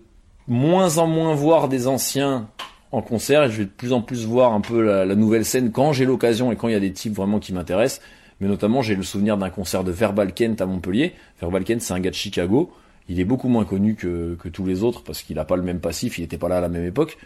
moins 0.48 0.98
en 1.00 1.08
moins 1.08 1.34
voir 1.34 1.68
des 1.70 1.88
anciens 1.88 2.48
en 2.96 3.02
concert 3.02 3.43
et 3.43 3.52
je 3.52 3.58
vais 3.58 3.66
de 3.66 3.70
plus 3.70 3.93
en 3.93 4.02
plus 4.02 4.26
voir 4.26 4.54
un 4.54 4.62
peu 4.62 4.82
la, 4.82 5.16
nouvelle 5.16 5.46
scène 5.46 5.72
quand 5.72 5.93
j'ai 5.93 6.06
l'occasion 6.06 6.52
et 6.52 6.56
quand 6.56 6.68
il 6.68 6.74
y 6.74 6.78
a 6.78 6.80
des 6.80 6.93
types 6.93 7.14
vraiment 7.14 7.39
qui 7.39 7.54
m'intéressent. 7.54 8.02
Mais 8.39 8.48
notamment, 8.48 8.82
j'ai 8.82 8.96
le 8.96 9.04
souvenir 9.04 9.38
d'un 9.38 9.50
concert 9.50 9.84
de 9.84 9.91
Verbal 9.91 10.34
Kent 10.34 10.62
à 10.62 10.66
Montpellier. 10.66 11.14
Verbal 11.39 11.64
Kent, 11.64 11.82
c'est 11.82 11.93
un 11.93 12.00
gars 12.00 12.10
de 12.10 12.16
Chicago. 12.16 12.72
Il 13.08 13.20
est 13.20 13.26
beaucoup 13.26 13.48
moins 13.48 13.66
connu 13.66 13.96
que, 13.96 14.36
que 14.36 14.50
tous 14.50 14.66
les 14.66 14.84
autres 14.84 15.04
parce 15.04 15.22
qu'il 15.22 15.36
n'a 15.36 15.46
pas 15.46 15.56
le 15.56 15.64
même 15.64 15.80
passif, 15.80 16.18
il 16.18 16.22
n'était 16.22 16.38
pas 16.38 16.50
là 16.50 16.58
à 16.58 16.62
la 16.62 16.70
même 16.70 16.86
époque. 16.86 17.18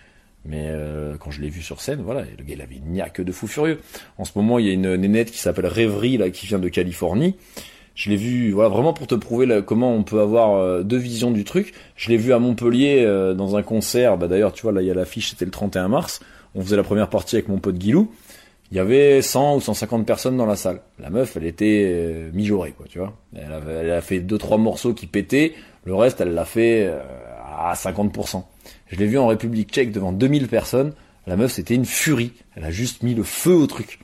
Mais 0.46 0.68
euh, 0.68 1.16
quand 1.20 1.32
je 1.32 1.42
l'ai 1.42 1.50
vu 1.50 1.62
sur 1.62 1.82
scène, 1.82 2.02
voilà, 2.02 2.22
le 2.22 2.44
gars 2.44 2.54
il 2.54 2.62
avait 2.62 2.76
une 2.76 2.94
niaque 2.94 3.22
de 3.22 3.32
fou 3.32 3.48
furieux. 3.48 3.80
En 4.18 4.26
ce 4.26 4.32
moment, 4.36 4.60
il 4.60 4.66
y 4.66 4.70
a 4.70 4.74
une 4.74 4.96
nénette 4.96 5.32
qui 5.32 5.40
s'appelle 5.40 5.68
Rêverie 5.68 6.18
là, 6.18 6.30
qui 6.30 6.48
vient 6.48 6.60
de 6.60 6.70
Californie. 6.70 7.36
Je 8.00 8.10
l'ai 8.10 8.16
vu, 8.16 8.52
voilà, 8.52 8.70
vraiment 8.70 8.94
pour 8.94 9.08
te 9.08 9.16
prouver 9.16 9.62
comment 9.66 9.94
on 9.94 10.04
peut 10.04 10.22
avoir 10.22 10.56
euh, 10.56 10.84
deux 10.84 10.96
visions 10.96 11.32
du 11.32 11.44
truc. 11.44 11.74
Je 11.98 12.08
l'ai 12.08 12.16
vu 12.16 12.32
à 12.32 12.40
Montpellier 12.40 13.04
euh, 13.06 13.34
dans 13.34 13.58
un 13.58 13.62
concert. 13.62 14.18
Bah 14.18 14.30
d'ailleurs, 14.30 14.54
tu 14.54 14.62
vois 14.62 14.72
là, 14.72 14.82
il 14.82 14.88
y 14.88 14.92
a 14.92 14.94
l'affiche, 14.94 15.32
c'était 15.32 15.44
le 15.44 15.52
31 15.52 15.90
mars. 15.90 16.22
On 16.56 16.62
faisait 16.62 16.78
la 16.78 16.84
première 16.84 17.10
partie 17.10 17.36
avec 17.36 17.50
mon 17.50 17.58
pote 17.58 17.78
Guilou. 17.78 18.10
Il 18.72 18.78
y 18.78 18.80
avait 18.80 19.22
100 19.22 19.58
ou 19.58 19.60
150 19.60 20.06
personnes 20.06 20.38
dans 20.38 20.46
la 20.46 20.56
salle. 20.56 20.80
La 20.98 21.10
meuf, 21.10 21.36
elle 21.36 21.46
était 21.46 21.84
euh, 21.88 22.30
mijaurée, 22.32 22.72
quoi, 22.72 22.86
tu 22.88 23.00
vois. 23.00 23.18
Elle, 23.36 23.52
elle 23.70 23.92
a 23.92 24.00
fait 24.00 24.22
deux 24.22 24.38
trois 24.38 24.58
morceaux 24.58 24.94
qui 24.94 25.06
pétaient. 25.06 25.54
Le 25.84 25.94
reste, 25.94 26.22
elle 26.22 26.34
l'a 26.34 26.46
fait 26.46 26.86
euh, 26.88 27.02
à 27.54 27.74
50%. 27.74 28.44
Je 28.88 28.96
l'ai 28.96 29.08
vu 29.08 29.18
en 29.18 29.28
République 29.28 29.72
Tchèque 29.72 29.92
devant 29.92 30.14
2000 30.14 30.48
personnes. 30.48 30.94
La 31.28 31.36
meuf, 31.36 31.52
c'était 31.52 31.76
une 31.76 31.84
furie. 31.84 32.32
Elle 32.56 32.64
a 32.64 32.72
juste 32.72 33.04
mis 33.04 33.14
le 33.14 33.24
feu 33.24 33.56
au 33.56 33.68
truc. 33.68 34.00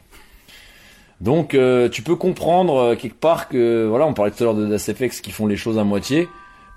Donc 1.21 1.53
euh, 1.53 1.89
tu 1.89 2.01
peux 2.01 2.15
comprendre 2.15 2.77
euh, 2.77 2.95
quelque 2.95 3.19
part 3.19 3.47
que 3.47 3.85
voilà, 3.87 4.05
on 4.05 4.13
parlait 4.13 4.31
tout 4.31 4.43
à 4.43 4.45
l'heure 4.45 4.55
de 4.55 4.65
Das 4.65 4.91
FX 4.91 5.21
qui 5.21 5.31
font 5.31 5.47
les 5.47 5.55
choses 5.55 5.77
à 5.77 5.83
moitié. 5.83 6.27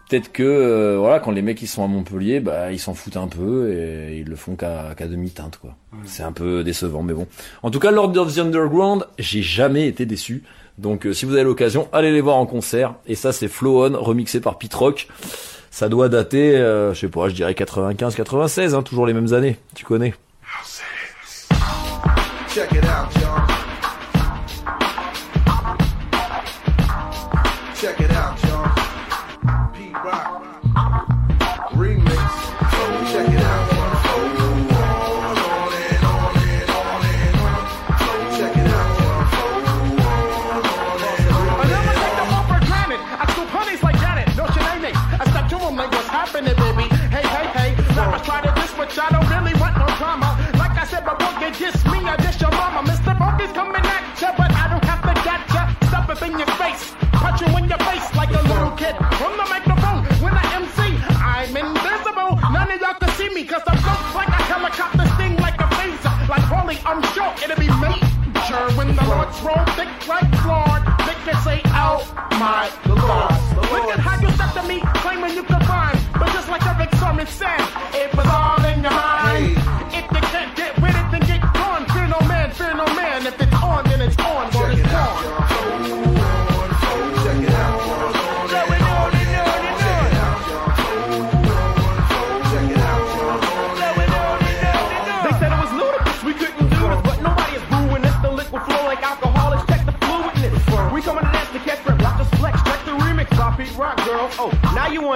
Peut-être 0.09 0.33
que 0.33 0.43
euh, 0.43 0.97
voilà, 0.99 1.21
quand 1.21 1.33
les 1.33 1.43
mecs 1.43 1.61
ils 1.61 1.67
sont 1.67 1.85
à 1.85 1.87
Montpellier, 1.87 2.41
bah 2.41 2.73
ils 2.73 2.79
s'en 2.79 2.95
foutent 2.95 3.19
un 3.19 3.29
peu 3.29 3.71
et 3.71 4.19
ils 4.19 4.27
le 4.27 4.37
font 4.37 4.57
qu'à 4.57 4.95
qu'à 4.97 5.07
demi-teinte 5.07 5.59
quoi. 5.59 5.77
C'est 6.05 6.23
un 6.23 6.33
peu 6.33 6.65
décevant, 6.65 7.03
mais 7.03 7.13
bon. 7.13 7.27
En 7.63 7.71
tout 7.71 7.79
cas, 7.79 7.91
Lord 7.91 8.17
of 8.17 8.35
the 8.35 8.39
Underground, 8.39 9.07
j'ai 9.19 9.43
jamais 9.43 9.87
été 9.87 10.07
déçu. 10.07 10.45
Donc 10.79 11.07
euh, 11.07 11.13
si 11.13 11.27
vous 11.27 11.35
avez 11.35 11.43
l'occasion, 11.43 11.89
allez 11.93 12.13
les 12.13 12.23
voir 12.23 12.37
en 12.37 12.47
concert. 12.47 12.95
Et 13.07 13.17
ça, 13.17 13.33
c'est 13.33 13.49
Flow 13.49 13.87
On, 13.87 14.03
remixé 14.03 14.41
par 14.41 14.57
Pete 14.57 14.75
Rock. 14.75 15.09
Ça 15.71 15.91
doit 15.91 16.09
dater, 16.09 16.57
euh, 16.57 16.95
je 16.95 17.01
sais 17.01 17.09
pas, 17.09 17.29
je 17.29 17.35
dirais 17.35 17.53
95-96, 17.53 18.75
hein, 18.75 18.83
toujours 18.83 19.07
les 19.07 19.13
mêmes 19.13 19.35
années. 19.35 19.59
Tu 19.75 19.85
connais. 19.85 20.15
Check 22.49 22.73
it 22.73 22.85
out, 22.85 23.18
Won't 51.09 51.41
get 51.41 51.57
diss 51.57 51.85
me, 51.87 52.05
I 52.05 52.17
just 52.21 52.39
your 52.39 52.51
mama. 52.53 52.85
Mr. 52.85 53.19
Monkey's 53.19 53.53
coming 53.53 53.81
at 53.81 54.21
ya, 54.21 54.29
but 54.37 54.53
I 54.53 54.69
don't 54.69 54.85
have 54.85 55.01
to 55.09 55.15
get 55.25 55.41
ya. 55.57 55.73
Stuff 55.89 56.11
it 56.13 56.21
in 56.29 56.37
your 56.37 56.53
face, 56.61 56.93
punch 57.17 57.41
you 57.41 57.49
in 57.57 57.65
your 57.65 57.81
face 57.89 58.07
like 58.15 58.29
a 58.29 58.43
little 58.45 58.73
kid. 58.77 58.93
From 59.17 59.33
the 59.41 59.47
microphone, 59.49 60.05
when 60.21 60.37
I 60.37 60.45
MC, 60.61 61.01
I'm 61.17 61.57
invisible. 61.57 62.37
None 62.53 62.71
of 62.73 62.81
y'all 62.81 63.01
can 63.01 63.09
see 63.17 63.33
me, 63.33 63.45
cause 63.45 63.65
I'm 63.67 63.81
built 63.81 64.05
like 64.21 64.29
a 64.29 64.43
helicopter, 64.53 65.07
sting 65.17 65.37
like 65.41 65.57
a 65.57 65.69
phaser. 65.81 66.13
Like 66.29 66.45
Harley, 66.45 66.77
I'm 66.85 67.01
sure 67.17 67.33
it'll 67.41 67.57
be 67.57 67.73
major. 67.81 68.61
When 68.77 68.95
the 68.95 69.05
Lord's 69.09 69.41
roll 69.41 69.65
thick 69.81 69.89
like 70.05 70.29
Lord, 70.45 70.85
they 71.09 71.17
can 71.25 71.41
say, 71.41 71.63
oh 71.73 72.05
my 72.37 72.69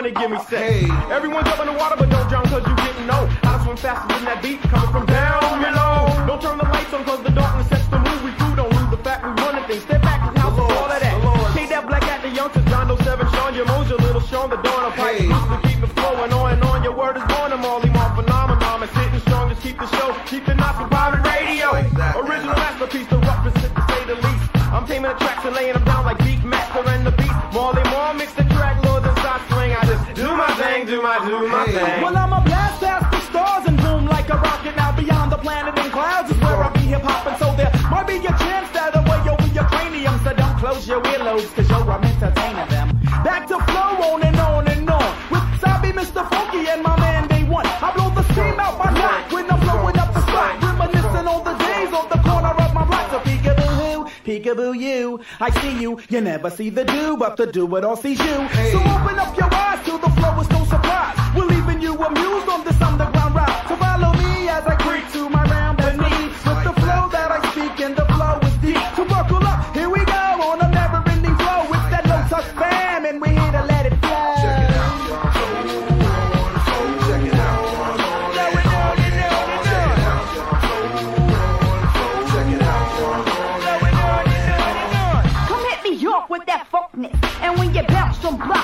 you 0.09 0.14
wanna 0.14 0.20
give 0.20 0.30
me 0.30 0.38
sex. 0.50 0.90
Everyone 1.11 1.44
jump 1.44 1.61
in 1.61 1.66
the 1.66 1.78
water, 1.78 1.96
but 1.96 2.11
don't 2.11 2.28
drown 2.28 2.44
cause 2.46 2.66
you 2.66 2.74
didn't 2.74 3.07
know. 3.07 3.26
How 3.46 3.59
to 3.59 3.64
swim 3.64 3.76
faster 3.76 4.09
than 4.14 4.24
that 4.24 4.42
beat 4.42 4.61
coming 4.62 4.90
from 4.90 5.07
down 5.07 5.62
below. 5.62 6.26
Don't 6.26 6.42
turn 6.42 6.59
the 6.59 6.64
lights 6.64 6.92
on 6.92 7.05
cause 7.05 7.22
the 7.22 7.30
darkness 7.30 7.68
sets 7.68 7.86
the 7.86 7.98
mood. 7.98 8.18
We 8.24 8.30
through, 8.34 8.57
don't 8.57 8.72
lose 8.74 8.90
the 8.90 8.98
fact 8.98 9.22
we 9.22 9.30
running 9.42 9.64
things. 9.70 9.82
Step 9.82 10.03
back 10.03 10.26
and 10.26 10.36
house 10.38 10.59
all 10.59 10.70
of 10.70 10.88
that. 10.90 11.14
Take 11.55 11.68
that 11.70 11.86
black 11.86 12.03
at 12.11 12.22
the 12.22 12.30
youngsters, 12.30 12.64
John 12.66 12.88
Doe 12.88 12.96
7, 12.98 13.30
Sean, 13.30 13.55
your 13.55 13.66
Mojo, 13.66 13.96
little 14.03 14.20
Sean, 14.26 14.50
the 14.50 14.57
dawn 14.57 14.90
of 14.90 14.94
pipe. 14.98 15.22
To 15.22 15.57
keep 15.68 15.78
it 15.78 15.92
flowing 15.94 16.32
on 16.32 16.53
and 16.55 16.62
on, 16.64 16.82
your 16.82 16.94
word 16.94 17.16
is 17.16 17.26
born, 17.30 17.53
I'm 17.53 17.64
all 17.64 17.78
more 17.78 18.12
phenomenon. 18.18 18.82
It's 18.82 18.92
sitting 18.94 19.20
strong, 19.20 19.50
just 19.50 19.62
keep 19.62 19.78
the 19.78 19.86
show, 19.86 20.16
keep 20.26 20.46
the 20.46 20.55
knots 20.55 20.78
from 20.78 20.90
private 20.90 21.22
radio. 21.22 21.78
Original 22.18 22.59
masterpiece, 22.59 23.07
the 23.07 23.18
roughest 23.22 23.55
to 23.55 23.82
say 23.86 24.03
the 24.11 24.16
least. 24.18 24.50
I'm 24.74 24.86
taming 24.86 25.12
the 25.12 25.18
tracks 25.22 25.44
and 25.44 25.55
laying 25.55 25.74
them 25.74 25.84
down 25.84 26.01
my 31.03 31.18
do 31.26 31.32
my, 31.32 31.48
do 31.48 31.48
my 31.48 31.64
thing. 31.66 32.03
Well, 32.03 32.16
I'm 32.16 32.32
a 32.32 32.40
blast 32.40 32.80
past 32.80 33.11
the 33.11 33.20
stars 33.28 33.66
and 33.66 33.76
boom 33.76 34.07
like 34.07 34.28
a 34.28 34.36
rocket. 34.36 34.76
Now 34.76 34.92
beyond 34.96 35.32
the 35.32 35.38
planet 35.38 35.76
and 35.78 35.92
clouds 35.92 36.30
is 36.30 36.38
where 36.38 36.62
I 36.62 36.70
be 36.72 36.80
hip 36.80 37.03
hopping. 37.03 37.36
So 37.42 37.55
there 37.57 37.72
might 37.90 38.07
be 38.07 38.16
a 38.18 38.34
chance 38.38 38.70
that 38.70 38.94
away 38.94 39.20
over 39.28 39.48
your 39.53 39.64
cranium. 39.64 40.18
So 40.24 40.32
don't 40.32 40.57
close 40.59 40.86
your 40.86 41.03
earlobes, 41.03 41.53
cause 41.55 41.68
yo, 41.68 41.78
I'm 41.90 42.05
entertaining 42.05 42.68
them. 42.68 42.88
Back 43.26 43.48
to 43.48 43.59
flow 43.66 44.14
on 44.14 44.22
and 44.22 44.36
on 44.38 44.68
and 44.68 44.88
on. 44.88 45.11
With 45.30 45.61
Sabi, 45.61 45.90
Mr. 45.90 46.22
Funky, 46.30 46.68
and 46.70 46.82
my 46.82 46.96
man 47.00 47.26
Day 47.28 47.44
One. 47.44 47.66
I 47.66 47.92
blow 47.94 48.11
the 48.14 48.22
steam 48.32 48.59
out 48.61 48.78
my 48.78 48.90
neck 48.94 49.32
when 49.32 49.50
I'm 49.50 49.61
blowing 49.61 49.98
up 49.98 50.14
the 50.14 50.22
spot. 50.22 50.62
Reminiscing 50.62 51.26
on 51.26 51.42
the 51.44 51.55
days 51.66 51.92
on 51.92 52.09
the 52.14 52.18
corner 52.22 52.55
of 52.55 52.74
my 52.74 52.84
block. 52.84 53.11
So 53.11 53.18
peekaboo 53.20 53.74
who, 53.80 54.05
peekaboo 54.24 54.78
you. 54.78 55.20
I 55.40 55.50
see 55.61 55.80
you, 55.82 55.98
you 56.09 56.20
never 56.20 56.50
see 56.50 56.70
the 56.70 56.84
do, 56.84 57.16
but 57.16 57.36
the 57.36 57.46
do 57.46 57.74
it 57.76 57.84
all 57.84 57.96
sees 57.96 58.20
you. 58.20 58.38
So 58.70 58.78
open 58.78 59.18
up 59.18 59.36
your 59.36 59.53
eyes 59.53 59.84
to 59.86 59.98
the 59.98 60.11
flow 60.16 60.40
is 60.40 60.48
no 60.50 60.59
surprise. 60.59 60.62
We're 60.62 60.62
leaving 61.67 61.83
you 61.83 61.95
amused 61.95 62.49
on 62.49 62.65
this 62.65 62.81
underground 62.81 63.35
ride. 63.35 63.65
So 63.69 63.77
follow 63.77 64.13
me 64.15 64.49
as 64.49 64.65
I 64.67 64.75
creep 64.77 65.09
to 65.13 65.29
my 65.29 65.45
round 65.45 65.79
beneath. 65.79 66.33
With 66.47 66.65
the 66.65 66.73
flow 66.81 67.09
that 67.11 67.31
I 67.31 67.39
speak 67.51 67.81
and 67.81 67.97
the 67.97 68.05
flow 68.07 68.39
is 68.43 68.55
deep. 68.59 68.83
So 68.97 69.05
buckle 69.05 69.45
up, 69.47 69.75
here 69.75 69.91
we 69.91 70.05
go 70.05 70.25
on 70.49 70.61
a 70.61 70.69
never 70.71 71.03
ending 71.09 71.37
flow. 71.37 71.63
It's 71.75 71.89
that 71.93 72.05
no 72.07 72.19
touch 72.29 72.47
fam 72.59 73.05
and 73.07 73.21
we're 73.21 73.39
here 73.39 73.53
to 73.53 73.65
let 73.67 73.87
it 73.87 73.97
flow. 74.03 74.35
Check 74.43 74.59
it 74.65 74.75
out, 74.83 74.99
Check 77.07 77.25
it 77.31 77.35
out. 77.35 77.63
Going 78.39 78.69
on 78.81 78.99
and 79.07 79.19
on 79.29 79.49
and 79.53 79.71
on. 79.71 80.27
Check 82.31 82.49
it 82.55 82.63
out, 82.63 82.89
Going 83.67 83.97
on 84.09 84.25
and 84.39 84.51
on 84.67 84.75
and 84.83 84.95
on. 85.05 85.23
Come 85.49 85.63
hit 85.71 85.81
me 85.85 86.07
up 86.07 86.31
with 86.31 86.45
that 86.47 86.67
funkness. 86.73 87.17
And 87.43 87.59
when 87.59 87.75
you 87.75 87.83
bounce 87.85 88.19
from 88.19 88.37
block 88.37 88.53
block, 88.53 88.62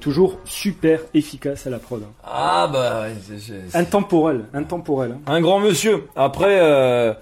Toujours 0.00 0.38
super 0.44 1.00
efficace 1.12 1.66
à 1.66 1.70
la 1.70 1.78
prod. 1.80 2.00
hein. 2.02 2.12
Ah 2.24 2.68
bah, 2.72 3.02
ouais, 3.02 3.14
c'est- 3.26 3.38
c'est- 3.40 3.62
c'est- 3.68 3.76
Intemporel, 3.76 4.44
intemporel. 4.54 5.16
hein. 5.16 5.20
Un 5.32 5.40
grand 5.40 5.58
monsieur. 5.58 6.04
Après, 6.14 6.60
euh, 6.60 7.12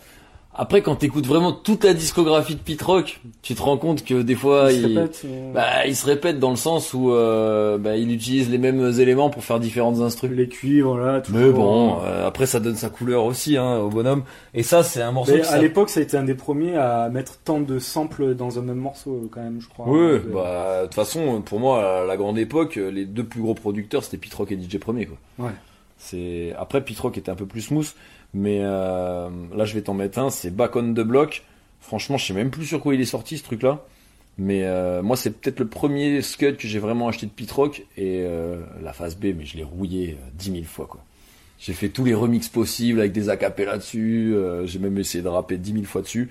Après, 0.59 0.81
quand 0.81 0.97
t'écoutes 0.97 1.27
vraiment 1.27 1.53
toute 1.53 1.85
la 1.85 1.93
discographie 1.93 2.55
de 2.55 2.61
Pete 2.61 2.81
Rock, 2.81 3.21
tu 3.43 3.55
te 3.55 3.61
rends 3.61 3.77
compte 3.77 4.05
que 4.05 4.23
des 4.23 4.35
fois, 4.35 4.73
Il 4.73 4.81
se 4.81 4.87
il, 4.87 4.99
répète, 4.99 5.27
bah, 5.53 5.87
il 5.87 5.95
se 5.95 6.07
répète 6.07 6.39
dans 6.39 6.49
le 6.49 6.57
sens 6.57 6.95
où 6.95 7.13
euh, 7.13 7.77
bah, 7.77 7.97
il 7.97 8.11
utilise 8.11 8.49
les 8.49 8.57
mêmes 8.57 8.91
éléments 8.99 9.29
pour 9.29 9.45
faire 9.45 9.61
différentes 9.61 10.01
instrus. 10.01 10.31
Les 10.31 10.49
cuivres, 10.49 10.97
là. 10.97 11.23
Mais 11.29 11.41
toujours, 11.41 11.53
bon, 11.53 11.99
euh, 12.03 12.27
après 12.27 12.47
ça 12.47 12.59
donne 12.59 12.77
sa 12.77 12.89
couleur 12.89 13.25
aussi 13.25 13.59
hein, 13.59 13.81
au 13.81 13.91
bonhomme. 13.91 14.23
Et 14.55 14.63
ça, 14.63 14.83
c'est 14.83 15.03
un 15.03 15.13
morceau 15.13 15.33
Mais 15.35 15.43
qui 15.43 15.49
à 15.49 15.59
l'époque, 15.59 15.91
ça 15.91 16.01
a 16.01 16.03
été 16.03 16.17
un 16.17 16.25
des 16.25 16.35
premiers 16.35 16.77
à 16.77 17.11
mettre 17.11 17.37
tant 17.45 17.61
de 17.61 17.79
samples 17.79 18.35
dans 18.35 18.59
un 18.59 18.63
même 18.63 18.79
morceau, 18.79 19.29
quand 19.31 19.43
même, 19.43 19.61
je 19.61 19.69
crois. 19.69 19.87
Euh, 19.95 20.21
bah 20.33 20.81
de 20.81 20.87
toute 20.87 20.95
façon, 20.95 21.43
pour 21.43 21.61
moi, 21.61 22.03
à 22.03 22.05
la 22.07 22.17
grande 22.17 22.39
époque, 22.39 22.77
les 22.77 23.05
deux 23.05 23.25
plus 23.25 23.43
gros 23.43 23.55
producteurs, 23.55 24.05
c'était 24.05 24.17
Pete 24.17 24.33
Rock 24.33 24.53
et 24.53 24.57
DJ 24.57 24.79
Premier, 24.79 25.05
quoi. 25.05 25.19
Ouais. 25.39 25.53
C'est 25.99 26.55
après 26.59 26.83
Pete 26.83 26.99
Rock 27.01 27.19
était 27.19 27.31
un 27.31 27.35
peu 27.37 27.47
plus 27.47 27.63
smooth, 27.63 27.89
mais 28.37 28.61
euh, 28.61 29.31
là 29.57 29.65
je 29.65 29.73
vais 29.73 29.81
t'en 29.81 29.95
mettre 29.95 30.19
un, 30.19 30.29
c'est 30.29 30.55
Back 30.55 30.77
on 30.77 30.93
the 30.93 31.01
Block. 31.01 31.43
Franchement, 31.81 32.19
je 32.19 32.27
sais 32.27 32.35
même 32.35 32.51
plus 32.51 32.67
sur 32.67 32.81
quoi 32.81 32.95
il 32.95 33.01
est 33.01 33.07
sorti 33.07 33.39
ce 33.39 33.45
truc-là, 33.45 33.83
mais 34.37 34.65
euh, 34.65 35.03
moi 35.03 35.17
c'est 35.17 35.31
peut-être 35.31 35.59
le 35.59 35.67
premier 35.67 36.21
scud 36.21 36.59
que 36.59 36.69
j'ai 36.69 36.79
vraiment 36.79 37.09
acheté 37.09 37.25
de 37.25 37.31
Pete 37.31 37.51
Rock 37.51 37.87
et 37.97 38.21
euh, 38.27 38.61
la 38.83 38.93
phase 38.93 39.17
B, 39.17 39.27
mais 39.37 39.47
je 39.47 39.57
l'ai 39.57 39.63
rouillé 39.65 40.19
10 40.35 40.53
000 40.53 40.65
fois 40.65 40.87
quoi. 40.87 41.03
J'ai 41.59 41.73
fait 41.73 41.89
tous 41.89 42.05
les 42.05 42.13
remixes 42.13 42.51
possibles 42.51 43.01
avec 43.01 43.13
des 43.13 43.31
acapellas 43.31 43.79
dessus, 43.79 44.37
j'ai 44.67 44.79
même 44.79 44.99
essayé 44.99 45.25
de 45.25 45.29
rapper 45.29 45.57
10 45.57 45.73
000 45.73 45.85
fois 45.85 46.03
dessus. 46.03 46.31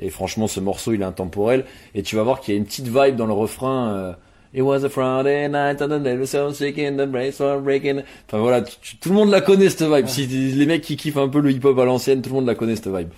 Et 0.00 0.08
franchement, 0.08 0.46
ce 0.46 0.60
morceau, 0.60 0.94
il 0.94 1.02
est 1.02 1.04
intemporel. 1.04 1.66
Et 1.94 2.02
tu 2.02 2.16
vas 2.16 2.22
voir 2.22 2.40
qu'il 2.40 2.54
y 2.54 2.56
a 2.56 2.58
une 2.58 2.64
petite 2.64 2.88
vibe 2.88 3.14
dans 3.14 3.26
le 3.26 3.34
refrain. 3.34 4.16
It 4.54 4.60
was 4.60 4.84
a 4.84 4.90
Friday 4.90 5.48
night 5.48 5.80
and 5.80 6.04
the 6.04 6.26
so 6.26 6.48
and 6.48 6.98
the 6.98 7.06
brains 7.06 7.40
were 7.40 7.58
breaking. 7.58 8.02
Enfin 8.28 8.38
voilà, 8.38 8.60
tout 8.60 9.08
le 9.08 9.14
monde 9.14 9.30
la 9.30 9.40
connaît 9.40 9.70
cette 9.70 9.82
vibe. 9.82 10.06
Si 10.08 10.26
les 10.26 10.66
mecs 10.66 10.82
qui 10.82 10.96
kiffent 10.96 11.16
un 11.16 11.28
peu 11.28 11.40
le 11.40 11.50
hip-hop 11.50 11.78
à 11.78 11.86
l'ancienne, 11.86 12.20
tout 12.20 12.28
le 12.28 12.34
monde 12.34 12.46
la 12.46 12.54
connaît 12.54 12.76
cette 12.76 12.88
vibe. 12.88 13.08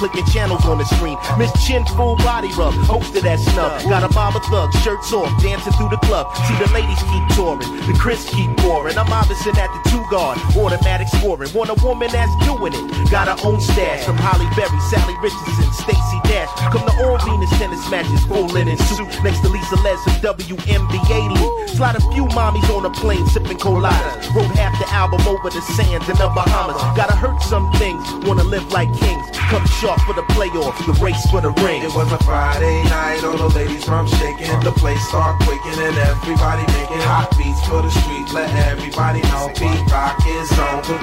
Clicking 0.00 0.24
channels 0.32 0.64
on 0.64 0.78
the 0.78 0.84
screen. 0.84 1.18
Miss 1.36 1.52
Chin, 1.66 1.84
full 1.84 2.16
body 2.16 2.48
rub, 2.56 2.72
hosted 2.88 3.20
that 3.20 3.38
snub. 3.38 3.82
Got 3.82 4.02
a 4.02 4.08
of 4.34 4.44
thugs, 4.46 4.76
shirts 4.82 5.12
off, 5.12 5.30
dancing 5.42 5.72
through 5.74 5.90
the 5.90 6.00
club. 6.06 6.26
See 6.46 6.56
the 6.58 6.70
ladies 6.72 6.98
keep 6.98 7.24
touring, 7.36 7.70
the 7.86 7.96
Chris 7.98 8.28
keep 8.30 8.50
pouring. 8.58 8.96
I'm 8.98 9.10
obviously 9.12 9.52
at 9.52 9.70
the 9.70 9.90
two 9.90 10.04
guard, 10.10 10.38
automatic 10.56 11.08
scoring. 11.08 11.52
Want 11.54 11.70
a 11.70 11.78
woman 11.84 12.08
that's 12.12 12.32
doing 12.44 12.72
it, 12.74 13.10
got 13.10 13.28
her 13.28 13.38
own 13.46 13.60
stash. 13.60 14.04
From 14.04 14.16
Holly 14.16 14.48
Berry, 14.56 14.80
Sally 14.90 15.14
Richardson, 15.22 15.68
Stacy 15.72 16.18
Dash. 16.24 16.50
Come 16.72 16.86
to 16.86 16.94
all 17.04 17.18
Venus 17.18 17.50
tennis 17.58 17.82
matches, 17.90 18.24
full 18.26 18.46
linen 18.46 18.76
suit. 18.90 19.08
Next 19.22 19.40
to 19.40 19.48
Lisa 19.48 19.76
Les 19.82 20.00
of 20.06 20.14
WNBA 20.22 21.20
League. 21.34 21.68
Slide 21.68 21.96
a 21.96 22.00
few 22.12 22.26
mommies 22.36 22.68
on 22.70 22.86
a 22.86 22.90
plane, 22.90 23.26
sipping 23.28 23.58
coladas. 23.58 24.34
Wrote 24.34 24.52
half 24.56 24.76
the 24.78 24.88
album 24.94 25.20
over 25.26 25.50
the 25.50 25.62
sands 25.76 26.08
in 26.08 26.16
the 26.16 26.28
Bahamas. 26.34 26.80
Gotta 26.96 27.16
hurt 27.16 27.40
some 27.42 27.70
things, 27.74 28.02
wanna 28.26 28.44
live 28.44 28.70
like 28.72 28.88
kings. 28.98 29.26
Come 29.50 29.66
sharp 29.80 30.00
for 30.02 30.14
the 30.14 30.22
playoffs, 30.34 30.78
the 30.86 30.92
race 31.04 31.26
for 31.30 31.40
the 31.40 31.50
ring. 31.62 31.82
It 31.82 31.94
was 31.94 32.10
a 32.12 32.18
Friday 32.24 32.84
night, 32.84 33.24
all 33.24 33.36
the 33.36 33.48
ladies 33.48 33.84
from 33.84 34.06
shaking. 34.20 34.60
The 34.60 34.72
place 34.76 35.00
start 35.08 35.40
quaking 35.40 35.80
and 35.80 35.96
everybody 35.96 36.64
making 36.76 37.00
hot 37.08 37.32
beats 37.40 37.64
for 37.64 37.80
the 37.80 37.88
street. 37.88 38.28
Let 38.36 38.52
everybody 38.68 39.24
know 39.32 39.48
beat 39.56 39.80
rock 39.88 40.20
is 40.28 40.52
on 40.60 40.84
the 40.84 40.96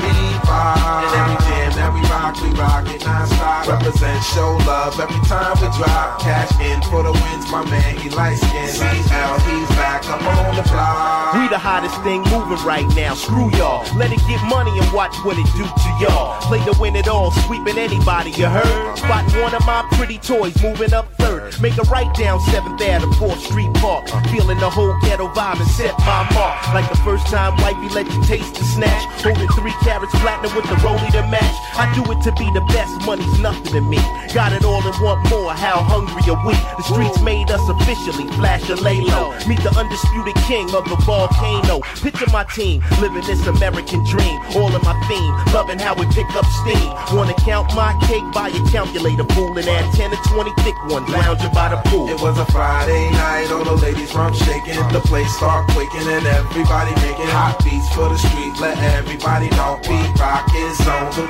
rock. 0.45 0.77
And 1.01 1.13
every 1.17 1.37
jam, 1.49 1.71
every 1.81 2.05
rock, 2.13 2.37
we 2.37 2.49
rock 2.53 2.85
it 2.93 3.01
non-stop. 3.01 3.65
Represent, 3.65 4.21
show 4.23 4.53
love 4.69 4.93
every 5.01 5.21
time 5.25 5.57
we 5.57 5.67
drop. 5.73 6.21
Cash 6.21 6.53
in 6.61 6.79
for 6.93 7.01
the 7.01 7.11
wins, 7.11 7.49
my 7.49 7.65
man, 7.65 7.97
he 7.97 8.09
light 8.13 8.37
skin. 8.37 8.69
CL, 8.69 9.33
he's 9.49 9.69
back 9.75 10.05
up 10.05 10.21
on 10.21 10.55
the 10.55 10.65
block. 10.69 11.33
We 11.33 11.49
the 11.49 11.57
hottest 11.57 11.97
thing 12.05 12.21
moving 12.29 12.61
right 12.63 12.87
now. 12.95 13.15
Screw 13.15 13.49
y'all. 13.57 13.81
Let 13.97 14.13
it 14.13 14.21
get 14.29 14.41
money 14.45 14.71
and 14.77 14.87
watch 14.93 15.15
what 15.25 15.37
it 15.37 15.49
do 15.57 15.65
to 15.65 15.89
y'all. 15.99 16.39
Play 16.47 16.61
to 16.69 16.73
win 16.79 16.95
it 16.95 17.07
all, 17.07 17.31
sweeping 17.49 17.77
anybody, 17.77 18.31
you 18.31 18.45
heard? 18.45 18.97
Spot 18.97 19.25
one 19.41 19.53
of 19.55 19.65
my 19.65 19.85
pretty 19.97 20.17
toys 20.17 20.55
moving 20.61 20.93
up 20.93 21.11
third. 21.17 21.59
Make 21.61 21.77
a 21.77 21.83
right 21.89 22.13
down 22.15 22.39
7th 22.39 22.79
Ave 22.81 23.06
to 23.11 23.19
4th 23.19 23.39
Street 23.39 23.73
Park. 23.75 24.07
Feeling 24.31 24.59
the 24.59 24.69
whole 24.69 24.95
ghetto 25.01 25.27
vibe 25.29 25.59
and 25.59 25.69
set 25.69 25.97
my 25.99 26.27
mark. 26.33 26.73
Like 26.73 26.89
the 26.89 26.97
first 26.97 27.27
time 27.27 27.55
wifey 27.61 27.89
let 27.93 28.07
you 28.11 28.21
taste 28.23 28.55
the 28.55 28.63
snatch. 28.63 29.03
Holding 29.23 29.47
three 29.49 29.75
carrots 29.83 30.13
platinum 30.19 30.55
with 30.55 30.65
the 30.65 30.75
rollie 30.83 31.11
to 31.11 31.23
match. 31.27 31.55
I 31.77 31.91
do 31.93 32.03
it 32.11 32.21
to 32.23 32.31
be 32.33 32.49
the 32.51 32.61
best, 32.73 32.91
money's 33.05 33.39
nothing 33.39 33.71
to 33.73 33.81
me. 33.81 33.97
Got 34.33 34.53
it 34.53 34.65
all 34.65 34.81
and 34.81 34.97
want 35.01 35.29
more, 35.29 35.53
how 35.53 35.79
hungry 35.83 36.23
are 36.29 36.41
we? 36.45 36.53
The 36.77 36.83
streets 36.83 37.21
made 37.21 37.49
us 37.51 37.63
officially, 37.69 38.27
flash 38.35 38.69
and 38.69 38.81
lay 38.81 38.99
low. 39.01 39.31
Meet 39.47 39.61
the 39.61 39.73
undisputed 39.77 40.35
king 40.49 40.73
of 40.73 40.83
the 40.89 40.97
volcano. 41.05 41.79
Picture 42.01 42.29
my 42.31 42.43
team, 42.55 42.83
living 42.99 43.23
this 43.23 43.45
American 43.47 44.03
dream. 44.05 44.37
All 44.55 44.73
in 44.73 44.81
my 44.83 44.97
theme, 45.07 45.33
loving 45.53 45.79
how 45.79 45.93
we 45.95 46.05
pick 46.11 46.29
up 46.35 46.45
steam. 46.65 46.89
Wanna 47.15 47.35
count 47.45 47.73
my 47.75 47.93
cake 48.07 48.25
by 48.33 48.49
a 48.49 48.59
calculator, 48.71 49.25
fool, 49.35 49.57
and 49.57 49.67
add 49.67 49.93
10 49.93 50.11
to 50.11 50.17
20 50.33 50.51
thick 50.63 50.75
ones, 50.89 51.07
lounging 51.09 51.53
by 51.53 51.69
the 51.69 51.77
pool. 51.89 52.09
It 52.09 52.19
was 52.19 52.37
a 52.39 52.45
Friday 52.51 52.96
night, 53.11 53.49
all 53.51 53.63
the 53.63 53.75
ladies 53.75 54.11
from 54.11 54.33
shaking. 54.33 54.75
The 54.91 55.01
place 55.01 55.29
start 55.35 55.69
quaking 55.71 56.07
and 56.07 56.25
everybody 56.25 56.91
making 57.03 57.31
hot 57.31 57.61
beats 57.63 57.87
for 57.93 58.09
the 58.09 58.17
street. 58.17 58.53
Let 58.59 58.77
everybody 58.97 59.49
know 59.53 59.79
beat 59.83 60.09
rock 60.19 60.49
is 60.55 60.79
on 60.87 61.11
the 61.13 61.23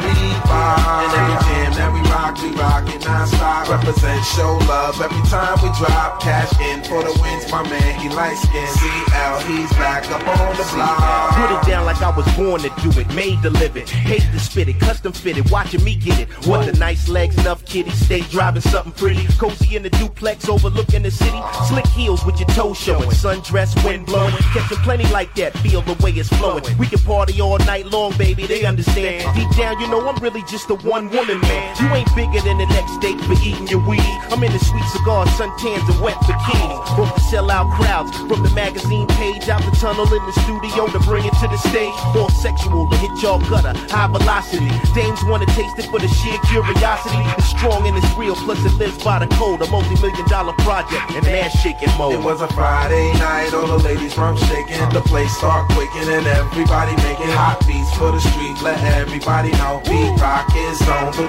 rock. 0.47 0.79
And 1.03 1.11
every 1.13 1.37
jam, 1.47 1.71
every 1.81 2.03
rock, 2.11 2.33
we 2.41 2.49
rock 2.55 2.87
it 2.93 3.03
non-stop. 3.03 3.69
Represent, 3.69 4.23
show 4.35 4.57
love 4.69 4.99
every 5.01 5.23
time 5.27 5.57
we 5.63 5.69
drop. 5.77 6.21
Cash 6.21 6.53
in 6.59 6.83
for 6.83 7.03
the 7.03 7.13
wins, 7.21 7.49
my 7.51 7.63
man, 7.67 7.99
he 7.99 8.09
light 8.09 8.37
skin. 8.37 8.67
CL, 8.67 9.39
he's 9.47 9.71
back 9.77 10.09
up 10.11 10.25
on 10.27 10.55
the 10.55 10.65
block. 10.73 11.35
Put 11.35 11.51
it 11.51 11.63
down 11.69 11.85
like 11.85 12.01
I 12.01 12.15
was 12.15 12.27
born 12.35 12.61
to 12.61 12.71
do 12.81 12.89
it, 12.99 13.07
made 13.13 13.41
to 13.43 13.49
live 13.49 13.77
it, 13.77 13.89
hate 13.89 14.25
to 14.31 14.39
spit 14.39 14.69
it, 14.69 14.79
custom 14.79 15.11
fitted, 15.11 15.49
watching 15.51 15.83
me 15.83 15.95
get 15.95 16.19
it. 16.19 16.29
What 16.47 16.65
the 16.65 16.73
nice 16.77 17.07
legs, 17.07 17.37
enough 17.37 17.65
kitty, 17.65 17.91
stay 17.91 18.21
driving 18.21 18.61
something 18.61 18.93
pretty, 18.93 19.25
cozy 19.37 19.75
in 19.75 19.83
the 19.83 19.89
duplex, 19.89 20.47
overlooking 20.49 21.03
the 21.03 21.11
city. 21.11 21.39
Slick 21.65 21.87
heels 21.87 22.25
with 22.25 22.39
your 22.39 22.49
toes 22.49 22.77
showing, 22.77 23.09
sundress, 23.09 23.73
wind 23.83 24.05
blowing, 24.05 24.33
catching 24.53 24.77
plenty 24.79 25.07
like 25.07 25.33
that. 25.35 25.57
Feel 25.59 25.81
the 25.81 25.93
way 26.03 26.11
it's 26.11 26.29
flowing. 26.29 26.77
We 26.77 26.87
can 26.87 26.99
party 26.99 27.41
all 27.41 27.57
night 27.59 27.85
long, 27.87 28.15
baby. 28.17 28.45
They 28.45 28.65
understand. 28.65 29.25
Deep 29.35 29.49
down, 29.57 29.79
you 29.79 29.87
know 29.87 30.07
I'm 30.07 30.21
really 30.21 30.43
just 30.43 30.69
a 30.69 30.75
one 30.75 31.09
woman 31.09 31.39
man. 31.41 31.75
You 31.81 31.87
ain't 31.95 32.13
bigger 32.15 32.41
than 32.41 32.57
the 32.57 32.67
next 32.67 32.93
state 32.95 33.19
for 33.21 33.33
eating 33.43 33.67
your 33.67 33.85
weed. 33.87 34.01
I'm 34.29 34.43
in 34.43 34.51
the 34.51 34.59
sweet 34.59 34.85
cigar, 34.91 35.25
suntans 35.37 35.87
and 35.89 36.01
wet 36.01 36.17
bikinis. 36.27 36.97
Both 36.97 37.15
to 37.15 37.21
sell 37.21 37.49
out 37.49 37.71
crowds 37.79 38.15
from 38.27 38.43
the 38.43 38.51
magazine 38.51 39.07
page 39.07 39.49
out 39.49 39.63
the 39.63 39.71
tunnel 39.77 40.05
in 40.05 40.23
the 40.25 40.33
studio 40.43 40.87
to 40.87 40.99
bring 40.99 41.25
it 41.25 41.33
to 41.41 41.47
the 41.47 41.57
stage. 41.57 41.93
All 42.15 42.29
sexual 42.29 42.89
to 42.89 42.97
hit 42.97 43.11
y'all 43.21 43.39
gutter, 43.49 43.73
high 43.89 44.07
velocity. 44.07 44.69
Dames 44.93 45.23
wanna 45.25 45.45
taste 45.47 45.77
it 45.79 45.85
for 45.89 45.99
the 45.99 46.07
sheer 46.07 46.37
curiosity. 46.49 47.21
It's 47.37 47.49
strong 47.49 47.87
and 47.87 47.97
it's 47.97 48.13
real, 48.17 48.35
plus 48.35 48.63
it 48.65 48.73
lives 48.77 49.01
by 49.03 49.19
the 49.19 49.27
code. 49.35 49.61
A 49.61 49.67
multi-million 49.69 50.27
dollar 50.27 50.53
project 50.63 51.11
and 51.11 51.25
ass 51.47 51.61
shaking 51.61 51.89
mode. 51.97 52.13
It 52.13 52.23
was 52.23 52.41
a 52.41 52.47
Friday 52.53 53.13
night, 53.19 53.53
all 53.53 53.67
the 53.67 53.77
ladies 53.77 54.13
from 54.13 54.37
shaking. 54.37 54.77
The 54.89 55.01
place 55.01 55.31
start 55.37 55.69
quaking 55.71 56.09
and 56.09 56.27
everybody 56.27 56.95
making 57.07 57.31
hot 57.31 57.63
beats 57.67 57.93
for 57.95 58.11
the 58.11 58.19
street. 58.19 58.59
Let 58.61 58.79
everybody 58.95 59.51
know 59.51 59.81
beat 59.85 60.11
rock 60.19 60.51
is 60.55 60.81
on 60.87 61.11
the 61.15 61.27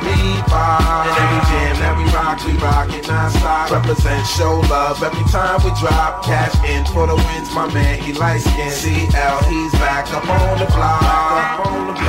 rock. 0.51 1.07
And 1.07 1.17
every 1.23 1.41
jam, 1.51 1.77
every 1.91 2.09
rock, 2.11 2.39
we 2.45 2.53
rock 2.59 2.91
it 2.95 3.07
non-stop. 3.07 3.71
Represent, 3.71 4.27
show 4.27 4.61
love 4.71 5.03
every 5.03 5.25
time 5.31 5.63
we 5.65 5.71
drop. 5.79 6.25
Cash 6.25 6.55
in 6.67 6.85
for 6.93 7.07
the 7.07 7.17
wins, 7.17 7.51
my 7.55 7.73
man, 7.73 8.03
he 8.03 8.13
light 8.13 8.41
skin. 8.41 8.71
CL, 8.71 9.39
he's 9.45 9.73
back 9.79 10.11
up 10.13 10.29
on 10.29 10.59
the 10.59 10.67
block. 10.67 11.03
Up 11.03 11.67
on 11.67 11.87
the 11.87 11.95
block. 11.95 12.09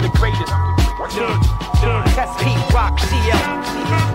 The 0.00 0.08
greatest. 0.16 0.50
That's 2.16 2.42
Pete 2.42 2.74
Rock 2.74 2.98
CL. 2.98 4.09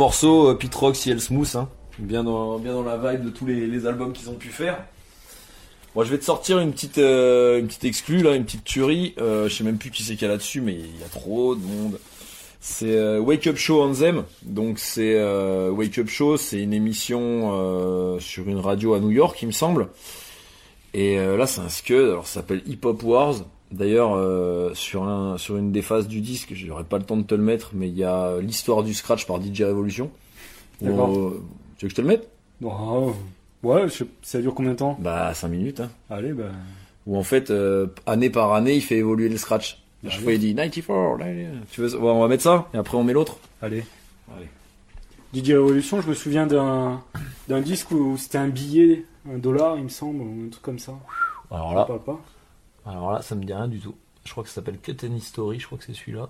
Morceau, 0.00 0.48
euh, 0.48 0.54
Pete 0.54 0.74
Rock, 0.74 0.96
Ciel 0.96 1.20
Smooth, 1.20 1.54
hein. 1.56 1.68
bien, 1.98 2.24
dans, 2.24 2.58
bien 2.58 2.72
dans 2.72 2.82
la 2.82 2.96
vibe 2.96 3.24
de 3.26 3.30
tous 3.30 3.44
les, 3.44 3.86
albums 3.86 4.12
qu'ils 4.12 4.30
ont 4.30 4.34
pu 4.34 4.48
faire. 4.48 4.82
Moi, 5.94 6.04
je 6.04 6.10
vais 6.10 6.18
te 6.18 6.24
sortir 6.24 6.58
une 6.58 6.72
petite, 6.72 6.98
euh, 6.98 7.58
une 7.58 7.66
petite 7.66 7.84
exclue 7.84 8.22
là, 8.22 8.34
une 8.34 8.44
petite 8.44 8.64
tuerie. 8.64 9.14
Euh, 9.18 9.48
je 9.48 9.54
sais 9.54 9.64
même 9.64 9.76
plus 9.76 9.90
qui 9.90 10.02
c'est 10.02 10.14
qu'il 10.14 10.22
y 10.22 10.24
a 10.24 10.28
là-dessus, 10.28 10.62
mais 10.62 10.72
il 10.72 11.00
y 11.00 11.04
a 11.04 11.08
trop 11.08 11.54
de 11.54 11.60
monde. 11.60 12.00
C'est 12.60 12.96
euh, 12.96 13.20
Wake 13.20 13.46
Up 13.46 13.56
Show 13.56 13.82
on 13.82 13.92
Them. 13.92 14.24
Donc 14.42 14.78
c'est 14.78 15.22
Wake 15.68 15.98
Up 15.98 16.08
Show, 16.08 16.38
c'est 16.38 16.60
une 16.60 16.72
émission 16.72 18.18
sur 18.20 18.48
une 18.48 18.58
radio 18.58 18.94
à 18.94 19.00
New 19.00 19.10
York, 19.10 19.36
il 19.42 19.48
me 19.48 19.52
semble. 19.52 19.88
Et 20.94 21.16
là, 21.18 21.46
c'est 21.46 21.60
un 21.60 21.68
scud. 21.68 21.96
Alors, 21.96 22.26
ça 22.26 22.40
s'appelle 22.40 22.62
Hip 22.66 22.80
Hop 22.84 23.02
Wars. 23.02 23.36
D'ailleurs, 23.70 24.14
euh, 24.14 24.74
sur 24.74 25.04
un, 25.04 25.38
sur 25.38 25.56
une 25.56 25.70
des 25.70 25.82
phases 25.82 26.08
du 26.08 26.20
disque, 26.20 26.52
j'aurais 26.54 26.84
pas 26.84 26.98
le 26.98 27.04
temps 27.04 27.16
de 27.16 27.22
te 27.22 27.34
le 27.34 27.42
mettre, 27.42 27.70
mais 27.72 27.88
il 27.88 27.96
y 27.96 28.04
a 28.04 28.40
l'histoire 28.40 28.82
du 28.82 28.94
scratch 28.94 29.26
par 29.26 29.40
DJ 29.40 29.62
Revolution. 29.62 30.10
D'accord. 30.80 31.16
Euh, 31.16 31.42
tu 31.76 31.84
veux 31.84 31.88
que 31.88 31.90
je 31.90 31.94
te 31.96 32.00
le 32.00 32.08
mette? 32.08 32.28
Non, 32.60 33.14
ouais, 33.62 33.88
je 33.88 34.04
ça 34.22 34.40
dure 34.40 34.54
combien 34.54 34.72
de 34.72 34.76
temps? 34.76 34.96
Bah 35.00 35.32
5 35.32 35.48
minutes. 35.48 35.80
Hein. 35.80 35.90
Allez, 36.10 36.32
bah. 36.32 36.50
Où 37.06 37.16
en 37.16 37.22
fait, 37.22 37.50
euh, 37.50 37.86
année 38.06 38.28
par 38.30 38.52
année, 38.54 38.74
il 38.74 38.82
fait 38.82 38.96
évoluer 38.96 39.28
le 39.28 39.36
scratch. 39.36 39.82
À 40.04 40.08
chaque 40.08 40.14
Allez. 40.16 40.24
fois, 40.24 40.32
il 40.32 40.40
dit 40.40 40.54
94. 40.54 41.18
là, 41.20 41.32
là. 41.32 41.48
Tu 41.70 41.80
veux, 41.80 42.00
on 42.00 42.20
va 42.20 42.28
mettre 42.28 42.42
ça 42.42 42.68
et 42.74 42.76
après 42.76 42.96
on 42.96 43.04
met 43.04 43.12
l'autre. 43.12 43.36
Allez. 43.62 43.84
Allez. 44.36 44.48
DJ 45.32 45.52
Revolution, 45.52 46.00
je 46.00 46.08
me 46.08 46.14
souviens 46.14 46.46
d'un 46.46 47.02
d'un 47.48 47.60
disque 47.60 47.90
où 47.92 48.16
c'était 48.16 48.38
un 48.38 48.48
billet, 48.48 49.04
un 49.32 49.38
dollar, 49.38 49.76
il 49.76 49.84
me 49.84 49.88
semble, 49.88 50.22
ou 50.22 50.46
un 50.46 50.48
truc 50.48 50.62
comme 50.62 50.78
ça. 50.78 50.92
Alors 51.50 51.74
là, 51.74 51.84
parle 51.84 52.02
pas 52.02 52.20
alors 52.86 53.12
là, 53.12 53.22
ça 53.22 53.34
me 53.34 53.44
dit 53.44 53.52
rien 53.52 53.68
du 53.68 53.78
tout. 53.80 53.94
Je 54.24 54.30
crois 54.32 54.42
que 54.42 54.48
ça 54.50 54.56
s'appelle 54.56 54.78
Cut 54.78 54.96
and 55.04 55.14
History. 55.16 55.58
Je 55.60 55.66
crois 55.66 55.78
que 55.78 55.84
c'est 55.84 55.94
celui-là. 55.94 56.28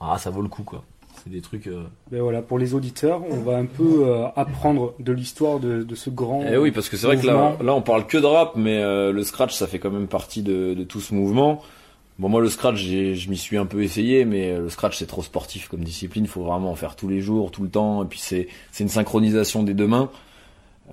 Ah, 0.00 0.16
ça 0.18 0.30
vaut 0.30 0.42
le 0.42 0.48
coup 0.48 0.62
quoi. 0.62 0.82
C'est 1.22 1.30
des 1.30 1.40
trucs. 1.42 1.66
euh, 1.66 1.84
Ben 2.10 2.22
voilà, 2.22 2.40
pour 2.40 2.58
les 2.58 2.72
auditeurs, 2.74 3.22
on 3.28 3.36
va 3.40 3.56
un 3.58 3.66
peu 3.66 4.06
euh, 4.08 4.26
apprendre 4.36 4.94
de 4.98 5.12
l'histoire 5.12 5.60
de, 5.60 5.82
de 5.82 5.94
ce 5.94 6.08
grand. 6.08 6.42
Eh 6.50 6.56
oui, 6.56 6.70
parce 6.70 6.88
que 6.88 6.96
c'est 6.96 7.06
vrai 7.06 7.18
que 7.18 7.26
là, 7.26 7.56
là, 7.62 7.74
on 7.74 7.82
parle 7.82 8.06
que 8.06 8.16
de 8.16 8.24
rap, 8.24 8.52
mais 8.56 8.78
euh, 8.78 9.12
le 9.12 9.22
scratch, 9.22 9.52
ça 9.54 9.66
fait 9.66 9.78
quand 9.78 9.90
même 9.90 10.06
partie 10.06 10.42
de, 10.42 10.72
de 10.74 10.84
tout 10.84 11.00
ce 11.00 11.12
mouvement. 11.12 11.62
Bon, 12.18 12.28
moi, 12.28 12.40
le 12.40 12.48
scratch, 12.48 12.76
j'ai- 12.76 13.14
je 13.16 13.28
m'y 13.28 13.36
suis 13.36 13.56
un 13.58 13.66
peu 13.66 13.82
essayé, 13.82 14.24
mais 14.24 14.50
euh, 14.52 14.60
le 14.60 14.68
scratch, 14.70 14.96
c'est 14.98 15.06
trop 15.06 15.22
sportif 15.22 15.68
comme 15.68 15.80
discipline. 15.84 16.26
faut 16.26 16.44
vraiment 16.44 16.70
en 16.70 16.74
faire 16.74 16.96
tous 16.96 17.08
les 17.08 17.20
jours, 17.20 17.50
tout 17.50 17.62
le 17.62 17.70
temps. 17.70 18.02
Et 18.04 18.06
puis, 18.06 18.18
c'est 18.20 18.48
c'est 18.72 18.84
une 18.84 18.88
synchronisation 18.90 19.62
des 19.62 19.74
deux 19.74 19.86
mains. 19.86 20.10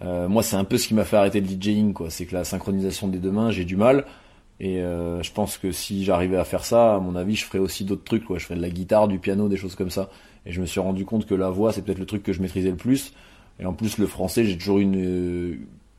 Euh, 0.04 0.28
moi, 0.28 0.44
c'est 0.44 0.56
un 0.56 0.64
peu 0.64 0.78
ce 0.78 0.88
qui 0.88 0.94
m'a 0.94 1.04
fait 1.06 1.18
arrêter 1.18 1.42
le 1.42 1.48
DJing, 1.48 1.94
quoi. 1.94 2.10
C'est 2.10 2.26
que 2.26 2.36
la 2.36 2.44
synchronisation 2.44 3.08
des 3.08 3.18
deux 3.18 3.32
mains, 3.32 3.52
j'ai 3.52 3.66
du 3.66 3.76
mal. 3.76 4.06
Et 4.60 4.82
euh, 4.82 5.22
je 5.24 5.32
pense 5.32 5.58
que 5.58 5.72
si 5.72 6.04
j'arrivais 6.04 6.38
à 6.38 6.44
faire 6.44 6.66
ça, 6.66 6.96
à 6.96 7.00
mon 7.00 7.16
avis, 7.16 7.36
je 7.36 7.46
ferais 7.46 7.60
aussi 7.60 7.84
d'autres 7.84 8.04
trucs, 8.04 8.26
quoi. 8.26 8.38
Je 8.38 8.46
ferais 8.46 8.56
de 8.58 8.62
la 8.62 8.70
guitare, 8.70 9.08
du 9.08 9.20
piano, 9.20 9.50
des 9.50 9.58
choses 9.58 9.76
comme 9.76 9.90
ça. 9.92 10.10
Et 10.46 10.52
je 10.52 10.62
me 10.62 10.66
suis 10.66 10.80
rendu 10.80 11.06
compte 11.06 11.26
que 11.26 11.36
la 11.36 11.50
voix, 11.50 11.74
c'est 11.74 11.82
peut-être 11.82 12.00
le 12.00 12.06
truc 12.06 12.24
que 12.24 12.34
je 12.34 12.42
maîtrisais 12.42 12.70
le 12.70 12.76
plus. 12.76 13.14
Et 13.60 13.66
en 13.66 13.74
plus, 13.74 13.98
le 13.98 14.06
français, 14.08 14.46
j'ai 14.46 14.58
toujours 14.58 14.80
une, 14.80 14.96
euh, 14.98 15.56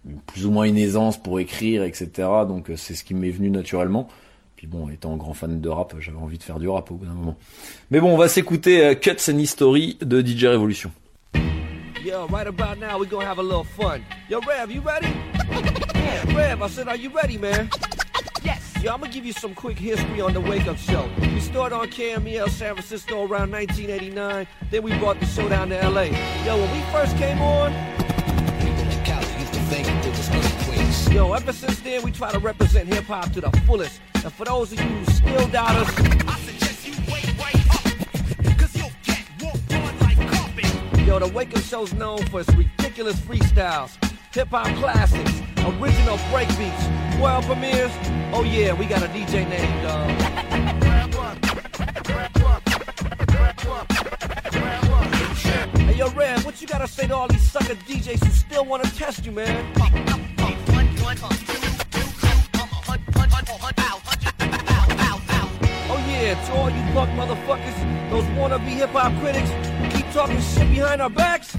une- 0.08 0.20
plus 0.26 0.46
ou 0.46 0.50
moins 0.50 0.64
une 0.64 0.78
aisance 0.78 1.20
pour 1.20 1.40
écrire, 1.40 1.82
etc. 1.82 2.08
Donc, 2.48 2.70
euh, 2.70 2.76
c'est 2.76 2.94
ce 2.94 3.02
qui 3.04 3.14
m'est 3.14 3.30
venu 3.30 3.50
naturellement. 3.50 4.08
Puis 4.56 4.66
bon, 4.66 4.88
étant 4.88 5.16
grand 5.16 5.34
fan 5.34 5.60
de 5.60 5.68
rap, 5.68 5.94
j'avais 6.00 6.18
envie 6.18 6.38
de 6.38 6.42
faire 6.42 6.58
du 6.58 6.68
rap 6.68 6.90
au 6.90 6.94
bout 6.96 7.06
d'un 7.06 7.12
moment. 7.14 7.36
Mais 7.92 8.00
bon, 8.00 8.12
on 8.12 8.16
va 8.16 8.28
s'écouter 8.28 8.84
euh, 8.84 8.94
Cuts 8.94 9.30
and 9.30 9.38
History 9.38 9.98
de 10.00 10.20
DJ 10.20 10.46
Revolution. 10.46 10.90
Yo, 12.02 12.28
right 12.28 12.46
about 12.46 12.78
now, 12.78 12.96
we 12.96 13.06
gonna 13.06 13.24
have 13.24 13.38
a 13.38 13.42
little 13.42 13.64
fun. 13.64 14.04
Yo, 14.28 14.40
Rev, 14.40 14.70
you 14.70 14.80
ready? 14.80 15.08
Yeah, 15.94 16.36
Rev, 16.36 16.62
I 16.62 16.68
said, 16.68 16.88
are 16.88 16.96
you 16.96 17.10
ready, 17.10 17.36
man? 17.36 17.70
Yes. 18.42 18.72
Yo, 18.80 18.92
I'm 18.92 19.00
gonna 19.00 19.12
give 19.12 19.26
you 19.26 19.32
some 19.32 19.54
quick 19.54 19.78
history 19.78 20.20
on 20.20 20.32
the 20.32 20.40
Wake 20.40 20.66
Up 20.68 20.76
Show. 20.76 21.10
We 21.20 21.40
started 21.40 21.74
on 21.74 21.88
KMEL 21.88 22.48
San 22.50 22.74
Francisco 22.74 23.26
around 23.26 23.50
1989. 23.50 24.46
Then 24.70 24.82
we 24.82 24.96
brought 24.98 25.18
the 25.18 25.26
show 25.26 25.48
down 25.48 25.70
to 25.70 25.88
LA. 25.88 26.02
Yo, 26.44 26.56
when 26.56 26.70
we 26.72 26.82
first 26.92 27.16
came 27.16 27.40
on, 27.40 27.72
Yo, 31.10 31.32
ever 31.32 31.52
since 31.52 31.80
then, 31.80 32.02
we 32.02 32.12
try 32.12 32.30
to 32.30 32.38
represent 32.38 32.86
hip 32.86 33.04
hop 33.04 33.32
to 33.32 33.40
the 33.40 33.50
fullest. 33.66 34.00
And 34.14 34.32
for 34.32 34.44
those 34.44 34.72
of 34.72 34.80
you 34.80 34.86
who 34.86 35.04
still 35.10 35.48
doubt 35.48 35.74
us, 35.74 36.47
Yo, 41.08 41.18
the 41.18 41.38
Up 41.38 41.62
Show's 41.62 41.94
known 41.94 42.22
for 42.26 42.40
its 42.40 42.54
ridiculous 42.54 43.16
freestyles, 43.20 43.96
hip 44.30 44.48
hop 44.48 44.66
classics, 44.76 45.40
original 45.56 46.18
breakbeats, 46.28 47.18
world 47.18 47.46
premieres. 47.46 47.90
Oh, 48.30 48.44
yeah, 48.44 48.74
we 48.74 48.84
got 48.84 49.02
a 49.02 49.06
DJ 49.06 49.48
named, 49.48 49.86
uh. 49.86 50.06
Hey, 55.78 55.96
yo, 55.96 56.10
Red, 56.10 56.44
what 56.44 56.60
you 56.60 56.66
gotta 56.66 56.86
say 56.86 57.06
to 57.06 57.16
all 57.16 57.26
these 57.26 57.50
sucker 57.50 57.74
DJs 57.74 58.22
who 58.22 58.30
still 58.30 58.66
wanna 58.66 58.84
test 58.90 59.24
you, 59.24 59.32
man? 59.32 59.72
Oh 65.90 65.96
yeah, 66.06 66.34
to 66.44 66.52
all 66.52 66.68
you 66.68 66.82
punk 66.92 67.10
motherfuckers, 67.12 68.10
those 68.10 68.24
wannabe 68.36 68.68
hip 68.76 68.90
hop 68.90 69.18
critics 69.22 69.50
talking 70.12 70.40
shit 70.40 70.70
behind 70.70 71.02
our 71.02 71.10
backs. 71.10 71.56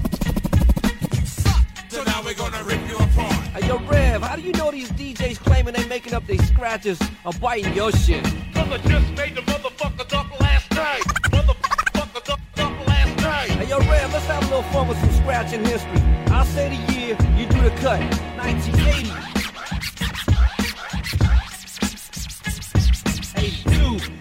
So 1.88 2.02
now 2.04 2.22
we're 2.24 2.34
gonna 2.34 2.62
rip 2.64 2.80
you 2.88 2.96
apart. 2.96 3.32
Hey 3.54 3.68
yo, 3.68 3.78
Rev, 3.78 4.22
how 4.22 4.36
do 4.36 4.42
you 4.42 4.52
know 4.52 4.70
these 4.70 4.90
DJs 4.92 5.38
claiming 5.38 5.74
they 5.74 5.86
making 5.86 6.14
up 6.14 6.26
their 6.26 6.38
scratches 6.38 7.00
are 7.24 7.32
biting 7.34 7.74
your 7.74 7.92
shit? 7.92 8.24
Cause 8.54 8.70
I 8.72 8.78
just 8.78 9.10
made 9.12 9.34
the 9.34 9.42
motherfuckers 9.42 10.12
up 10.16 10.40
last 10.40 10.70
night. 10.72 11.02
Motherfuckers 11.30 12.30
up, 12.30 12.40
up 12.58 12.86
last 12.86 13.16
night. 13.22 13.50
Hey 13.50 13.68
yo, 13.68 13.78
Rev, 13.78 14.12
let's 14.12 14.26
have 14.26 14.42
a 14.42 14.46
little 14.46 14.62
fun 14.64 14.88
with 14.88 14.98
some 14.98 15.12
scratching 15.12 15.64
history. 15.64 16.00
I'll 16.28 16.44
say 16.44 16.68
the 16.76 16.92
year, 16.92 17.16
you 17.36 17.46
do 17.46 17.60
the 17.62 17.70
cut. 17.80 18.00
1980. 18.36 19.10
82. 23.36 24.00
84. 24.00 24.19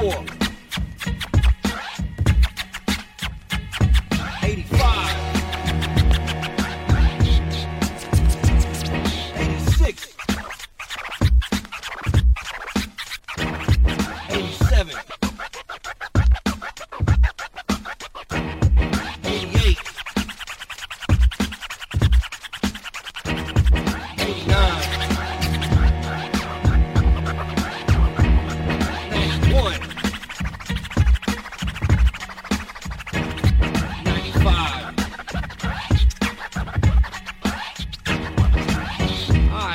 五 0.00 0.37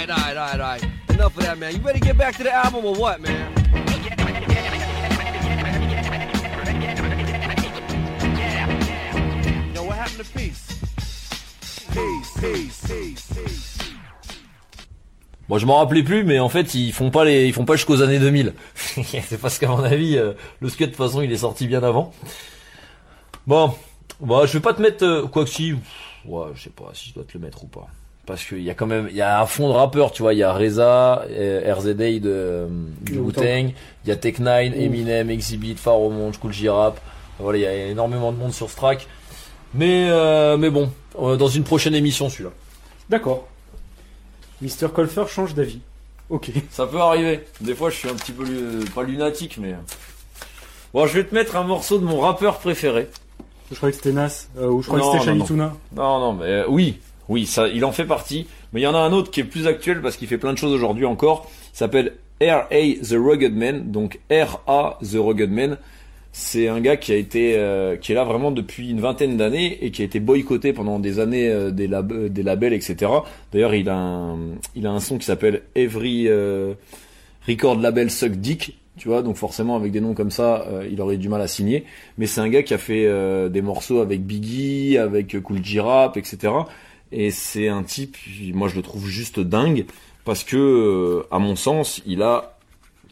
Alright. 0.10 0.84
Enough 1.10 1.38
of 1.38 1.44
that, 1.44 1.58
man. 1.58 1.76
You 1.76 2.00
get 2.00 2.18
back 2.18 2.36
to 2.38 2.44
the 2.44 2.54
album 2.54 2.84
what, 2.98 3.22
man? 3.22 3.54
Bon, 15.50 15.58
je 15.58 15.66
m'en 15.66 15.78
rappelais 15.78 16.04
plus, 16.04 16.24
mais 16.24 16.40
en 16.40 16.50
fait, 16.50 16.74
ils 16.74 16.94
font 16.94 17.12
pas 17.12 17.26
les, 17.26 17.48
ils 17.48 17.54
font 17.54 17.66
pas 17.66 17.76
jusqu'aux 17.76 18.02
années 18.02 18.20
2000. 18.20 18.54
c'est 18.76 19.40
parce 19.40 19.60
qu'à 19.60 19.68
mon 19.68 19.84
avis, 19.84 20.18
euh, 20.18 20.34
le 20.62 20.70
skate 20.70 20.92
de 20.92 20.96
toute 20.96 21.06
façon, 21.06 21.22
il 21.22 21.32
est 21.32 21.38
sorti 21.38 21.68
bien 21.68 21.84
avant. 21.84 22.14
Bon, 23.46 23.76
bah, 24.20 24.46
je 24.46 24.54
vais 24.54 24.62
pas 24.62 24.74
te 24.74 24.82
mettre, 24.82 25.06
euh, 25.06 25.28
quoi 25.28 25.44
que 25.44 25.50
si, 25.50 25.74
ouais, 26.26 26.48
je 26.56 26.64
sais 26.64 26.70
pas 26.70 26.92
si 26.94 27.10
je 27.10 27.14
dois 27.14 27.26
te 27.26 27.38
le 27.38 27.42
mettre 27.42 27.64
ou 27.64 27.68
pas. 27.68 27.88
Parce 28.26 28.46
qu'il 28.46 28.62
y 28.62 28.70
a 28.70 28.74
quand 28.74 28.86
même, 28.86 29.08
il 29.10 29.18
y 29.18 29.22
a 29.22 29.42
un 29.42 29.46
fond 29.46 29.68
de 29.68 29.74
rappeurs, 29.74 30.14
tu 30.14 30.22
vois, 30.22 30.34
il 30.34 30.38
y 30.40 30.44
a 30.44 30.54
Reza, 30.54 31.26
euh, 31.30 31.74
RZA 31.74 31.94
de, 31.94 32.22
euh, 32.26 32.68
du 33.02 33.18
Wu-Tang, 33.20 33.74
il 34.06 34.10
y 34.10 34.12
a 34.12 34.16
Tech 34.16 34.40
Nine. 34.40 34.74
Eminem, 34.74 35.30
Exhibit, 35.30 35.76
Pharaoh 35.76 36.10
Monch, 36.10 36.38
Cool 36.38 36.54
J-Rap. 36.54 37.00
Voilà, 37.40 37.58
il 37.58 37.62
y 37.62 37.66
a 37.66 37.88
énormément 37.88 38.32
de 38.32 38.38
monde 38.38 38.54
sur 38.54 38.70
ce 38.70 38.76
track. 38.78 39.08
Mais, 39.74 40.08
euh, 40.10 40.56
mais 40.56 40.70
bon, 40.70 40.90
euh, 41.20 41.36
dans 41.36 41.48
une 41.48 41.64
prochaine 41.64 41.96
émission, 41.96 42.30
celui-là. 42.30 42.52
D'accord. 43.10 43.48
Mister 44.62 44.88
Colfer 44.94 45.28
change 45.28 45.54
d'avis. 45.54 45.80
Ok. 46.30 46.52
Ça 46.72 46.88
peut 46.88 47.00
arriver. 47.02 47.44
Des 47.60 47.76
fois, 47.76 47.90
je 47.90 47.98
suis 47.98 48.08
un 48.08 48.14
petit 48.14 48.32
peu 48.32 48.46
pas 48.96 49.04
lunatique, 49.04 49.58
mais. 49.60 49.76
Bon, 50.94 51.06
je 51.08 51.14
vais 51.14 51.24
te 51.26 51.34
mettre 51.36 51.56
un 51.58 51.64
morceau 51.64 51.98
de 51.98 52.06
mon 52.06 52.20
rappeur 52.20 52.60
préféré. 52.60 53.10
Je 53.72 53.76
croyais 53.76 53.92
que 53.92 53.98
c'était 53.98 54.14
Nas, 54.14 54.48
euh, 54.58 54.68
ou 54.68 54.82
je 54.82 54.88
croyais 54.88 55.04
Non, 55.04 55.12
que 55.14 55.20
c'était 55.20 55.32
non, 55.32 55.38
non. 55.38 55.46
Shalituna. 55.46 55.74
Non, 55.96 56.20
non, 56.20 56.34
mais 56.34 56.46
euh, 56.46 56.66
oui, 56.68 57.00
oui, 57.30 57.46
ça, 57.46 57.68
il 57.68 57.86
en 57.86 57.92
fait 57.92 58.06
partie. 58.06 58.48
Mais 58.72 58.82
il 58.82 58.84
y 58.84 58.88
en 58.88 58.96
a 58.96 59.00
un 59.00 59.14
autre 59.14 59.32
qui 59.32 59.40
est 59.40 59.46
plus 59.46 59.68
actuel 59.68 60.02
parce 60.02 60.18
qu'il 60.18 60.28
fait 60.28 60.38
plein 60.38 60.54
de 60.54 60.58
choses 60.58 60.74
aujourd'hui 60.74 61.06
encore. 61.06 61.50
Il 61.74 61.78
s'appelle 61.78 62.14
R.A. 62.42 63.04
The 63.04 63.16
Rugged 63.16 63.56
Man, 63.56 63.92
donc 63.92 64.20
R.A. 64.30 65.00
The 65.02 65.16
Rugged 65.16 65.52
Man. 65.52 65.78
C'est 66.36 66.68
un 66.68 66.82
gars 66.82 66.98
qui 66.98 67.12
a 67.12 67.16
été, 67.16 67.54
euh, 67.58 67.96
qui 67.96 68.12
est 68.12 68.16
là 68.16 68.24
vraiment 68.24 68.50
depuis 68.50 68.90
une 68.90 69.00
vingtaine 69.00 69.38
d'années 69.38 69.86
et 69.86 69.92
qui 69.92 70.02
a 70.02 70.06
été 70.06 70.20
boycotté 70.20 70.74
pendant 70.74 70.98
des 70.98 71.20
années 71.20 71.48
euh, 71.48 71.70
euh, 71.70 72.30
des 72.30 72.44
labels, 72.44 72.74
etc. 72.74 73.12
D'ailleurs, 73.52 73.76
il 73.76 73.88
a 73.88 73.96
un, 73.96 74.40
il 74.76 74.88
a 74.88 74.92
un 74.92 75.00
son 75.00 75.20
qui 75.20 75.26
s'appelle 75.28 75.62
Every 75.76 76.28
euh, 76.28 76.74
Record 77.48 77.80
Label 77.80 78.10
Suck 78.10 78.32
Dick, 78.32 78.80
tu 78.98 79.10
vois, 79.10 79.22
donc 79.22 79.36
forcément 79.36 79.76
avec 79.76 79.92
des 79.92 80.02
noms 80.02 80.16
comme 80.16 80.32
ça, 80.32 80.66
il 80.90 81.02
aurait 81.02 81.18
du 81.18 81.28
mal 81.28 81.42
à 81.42 81.48
signer. 81.48 81.84
Mais 82.18 82.26
c'est 82.26 82.42
un 82.42 82.50
gars 82.50 82.62
qui 82.62 82.76
a 82.76 82.78
fait 82.78 83.10
des 83.50 83.62
morceaux 83.64 84.02
avec 84.02 84.24
Biggie, 84.24 85.00
avec 85.00 85.42
Cool 85.42 85.64
J-Rap, 85.64 86.16
etc. 86.16 86.54
Et 87.14 87.30
c'est 87.30 87.68
un 87.68 87.84
type, 87.84 88.18
moi 88.54 88.68
je 88.68 88.76
le 88.76 88.82
trouve 88.82 89.08
juste 89.08 89.40
dingue 89.40 89.86
parce 90.26 90.44
que, 90.44 90.58
euh, 90.58 91.28
à 91.32 91.40
mon 91.40 91.56
sens, 91.56 92.02
il 92.06 92.22
a 92.24 92.58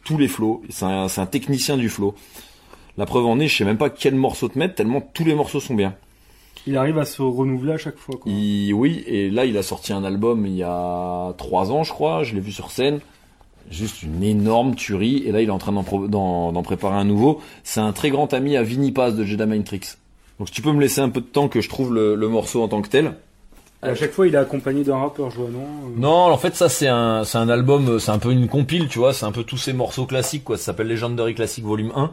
tous 0.04 0.18
les 0.18 0.28
flows. 0.28 0.64
C'est 0.70 0.86
un, 0.86 1.26
technicien 1.26 1.78
du 1.78 1.88
flow. 1.88 2.16
La 2.97 3.06
preuve 3.06 3.26
en 3.26 3.39
est, 3.39 3.47
je 3.47 3.58
sais 3.58 3.66
même 3.66 3.78
pas 3.78 3.89
quel 3.89 4.16
morceau 4.16 4.47
te 4.47 4.58
mettre 4.58 4.76
tellement 4.76 5.02
tous 5.02 5.24
les 5.24 5.36
morceaux 5.36 5.60
sont 5.60 5.76
bien. 5.76 5.93
Il 6.68 6.78
arrive 6.78 6.97
à 6.97 7.06
se 7.06 7.22
renouveler 7.22 7.74
à 7.74 7.78
chaque 7.78 7.97
fois. 7.97 8.16
Quoi. 8.20 8.32
Il- 8.32 8.74
oui, 8.74 9.04
et 9.08 9.30
là, 9.30 9.45
il 9.45 9.58
a 9.58 9.64
sorti 9.64 9.93
un 9.93 10.04
album 10.04 10.45
il 10.45 10.56
y 10.56 10.64
a 10.64 11.34
trois 11.38 11.72
ans, 11.72 11.84
je 11.84 11.91
crois. 11.91 12.24
Je 12.24 12.34
l'ai 12.34 12.41
vu 12.41 12.52
sur 12.52 12.72
scène. 12.72 12.99
Juste 13.70 14.04
une 14.04 14.24
énorme 14.24 14.76
tuerie. 14.76 15.24
Et 15.26 15.32
là, 15.32 15.41
il 15.41 15.47
est 15.47 15.52
en 15.52 15.58
train 15.58 15.72
d'en, 15.72 16.64
préparer 16.64 16.95
un 16.95 17.06
nouveau. 17.06 17.41
C'est 17.64 17.80
un 17.80 17.93
très 17.93 18.10
grand 18.10 18.34
ami 18.34 18.58
à 18.58 18.64
Vinny 18.64 18.91
Paz 18.91 19.16
de 19.16 19.24
Jedi 19.24 19.45
Mind 19.45 19.64
Tricks. 19.64 19.97
Donc, 20.39 20.47
si 20.47 20.54
tu 20.54 20.62
peux 20.62 20.72
me 20.72 20.82
laisser 20.82 21.02
un 21.02 21.10
peu 21.10 21.22
de 21.22 21.26
temps 21.26 21.47
que 21.47 21.62
je 21.62 21.70
trouve 21.70 21.93
le, 21.93 22.16
le 22.16 22.28
morceau 22.28 22.64
en 22.64 22.68
tant 22.68 22.82
que 22.82 22.89
tel. 22.89 23.16
À 23.84 23.95
chaque 23.95 24.11
fois, 24.11 24.27
il 24.27 24.36
est 24.36 24.38
accompagné 24.38 24.84
d'un 24.84 24.97
rappeur, 24.97 25.32
je 25.32 25.38
vois, 25.38 25.49
non 25.49 25.59
Euh, 25.59 25.97
Non, 25.99 26.32
en 26.32 26.38
fait, 26.38 26.55
ça 26.55 26.69
c'est 26.69 26.88
un, 26.88 27.23
c'est 27.23 27.39
un 27.39 27.49
album, 27.49 27.88
euh, 27.89 27.99
c'est 27.99 28.11
un 28.11 28.19
peu 28.19 28.32
une 28.32 28.47
compile, 28.47 28.88
tu 28.88 28.99
vois, 28.99 29.11
c'est 29.13 29.25
un 29.25 29.32
peu 29.32 29.43
tous 29.43 29.57
ces 29.57 29.73
morceaux 29.73 30.05
classiques, 30.05 30.43
quoi. 30.43 30.57
Ça 30.57 30.65
s'appelle 30.65 30.88
Legendary 30.88 31.34
Classic 31.34 31.63
Volume 31.63 31.91
1. 31.95 32.11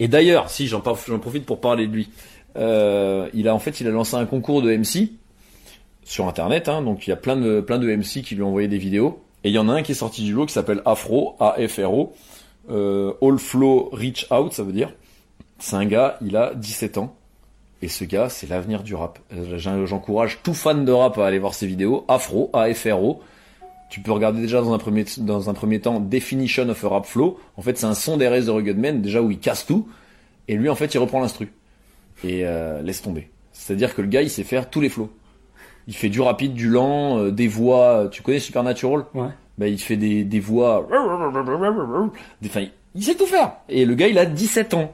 Et 0.00 0.08
d'ailleurs, 0.08 0.50
si 0.50 0.66
j'en, 0.66 0.82
j'en 1.06 1.18
profite 1.20 1.46
pour 1.46 1.60
parler 1.60 1.86
de 1.86 1.92
lui, 1.92 2.08
euh, 2.56 3.28
il 3.32 3.46
a 3.48 3.54
en 3.54 3.58
fait, 3.60 3.80
il 3.80 3.86
a 3.86 3.90
lancé 3.90 4.16
un 4.16 4.26
concours 4.26 4.60
de 4.62 4.74
MC 4.76 5.10
sur 6.02 6.26
Internet, 6.26 6.68
hein, 6.68 6.82
donc 6.82 7.06
il 7.06 7.10
y 7.10 7.12
a 7.12 7.16
plein 7.16 7.36
de 7.36 7.60
plein 7.60 7.78
de 7.78 7.86
MC 7.88 8.22
qui 8.22 8.34
lui 8.34 8.42
ont 8.42 8.48
envoyé 8.48 8.66
des 8.68 8.78
vidéos. 8.78 9.22
Et 9.44 9.50
il 9.50 9.54
y 9.54 9.58
en 9.58 9.68
a 9.68 9.74
un 9.74 9.82
qui 9.82 9.92
est 9.92 9.96
sorti 9.96 10.24
du 10.24 10.32
lot 10.32 10.46
qui 10.46 10.52
s'appelle 10.54 10.82
Afro, 10.84 11.36
A-F-R-O, 11.38 12.12
euh, 12.70 13.12
All 13.22 13.38
Flow 13.38 13.90
Reach 13.92 14.26
Out, 14.32 14.52
ça 14.52 14.62
veut 14.62 14.72
dire. 14.72 14.90
C'est 15.58 15.76
un 15.76 15.84
gars, 15.86 16.18
il 16.22 16.36
a 16.36 16.54
17 16.54 16.98
ans. 16.98 17.14
Et 17.82 17.88
ce 17.88 18.04
gars, 18.04 18.28
c'est 18.28 18.48
l'avenir 18.48 18.82
du 18.82 18.94
rap. 18.94 19.18
Euh, 19.32 19.58
j'en- 19.58 19.84
J'encourage 19.86 20.38
tout 20.42 20.54
fan 20.54 20.84
de 20.84 20.92
rap 20.92 21.18
à 21.18 21.26
aller 21.26 21.38
voir 21.38 21.54
ses 21.54 21.66
vidéos. 21.66 22.04
Afro, 22.08 22.50
A-F-R-O. 22.52 23.20
Tu 23.90 24.00
peux 24.00 24.12
regarder 24.12 24.40
déjà 24.40 24.60
dans 24.60 24.72
un 24.72 24.78
premier, 24.78 25.04
dans 25.18 25.50
un 25.50 25.54
premier 25.54 25.80
temps 25.80 26.00
Definition 26.00 26.68
of 26.68 26.82
a 26.84 26.88
Rap 26.88 27.06
Flow. 27.06 27.38
En 27.56 27.62
fait, 27.62 27.76
c'est 27.78 27.86
un 27.86 27.94
son 27.94 28.16
d'RS 28.16 28.46
de 28.46 28.50
Rugged 28.50 28.78
Man, 28.78 29.02
déjà 29.02 29.20
où 29.22 29.30
il 29.30 29.38
casse 29.38 29.66
tout. 29.66 29.86
Et 30.48 30.56
lui, 30.56 30.68
en 30.68 30.74
fait, 30.74 30.92
il 30.94 30.98
reprend 30.98 31.20
l'instru. 31.20 31.52
Et 32.24 32.40
euh, 32.44 32.80
laisse 32.82 33.02
tomber. 33.02 33.30
C'est-à-dire 33.52 33.94
que 33.94 34.02
le 34.02 34.08
gars, 34.08 34.22
il 34.22 34.30
sait 34.30 34.42
faire 34.44 34.70
tous 34.70 34.80
les 34.80 34.88
flows. 34.88 35.10
Il 35.86 35.94
fait 35.94 36.08
du 36.08 36.20
rapide, 36.22 36.54
du 36.54 36.68
lent, 36.70 37.18
euh, 37.18 37.30
des 37.30 37.46
voix. 37.46 38.08
Tu 38.10 38.22
connais 38.22 38.38
Supernatural? 38.40 39.04
Ouais. 39.14 39.28
Bah, 39.58 39.68
il 39.68 39.78
fait 39.78 39.96
des, 39.96 40.24
des 40.24 40.40
voix. 40.40 40.86
Des, 42.40 42.48
enfin, 42.48 42.64
il 42.94 43.02
sait 43.04 43.14
tout 43.14 43.26
faire. 43.26 43.52
Et 43.68 43.84
le 43.84 43.94
gars, 43.94 44.08
il 44.08 44.18
a 44.18 44.24
17 44.26 44.74
ans. 44.74 44.92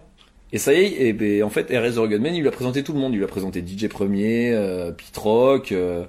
Et 0.53 0.59
ça 0.59 0.72
y 0.72 0.78
est, 0.78 1.09
et 1.09 1.12
ben, 1.12 1.44
en 1.44 1.51
fait, 1.51 1.66
RS 1.70 1.94
The 1.94 1.98
Rugged 1.98 2.20
Man, 2.20 2.34
il 2.34 2.40
lui 2.40 2.48
a 2.48 2.53
présenté 2.53 2.82
tout 2.82 2.92
le 2.92 2.98
monde. 2.98 3.12
Il 3.12 3.18
lui 3.18 3.24
a 3.24 3.28
présenté 3.28 3.64
DJ 3.64 3.88
Premier, 3.88 4.53
euh, 4.53 4.90
Pete 4.90 5.16
Rock, 5.16 5.70
euh, 5.70 6.05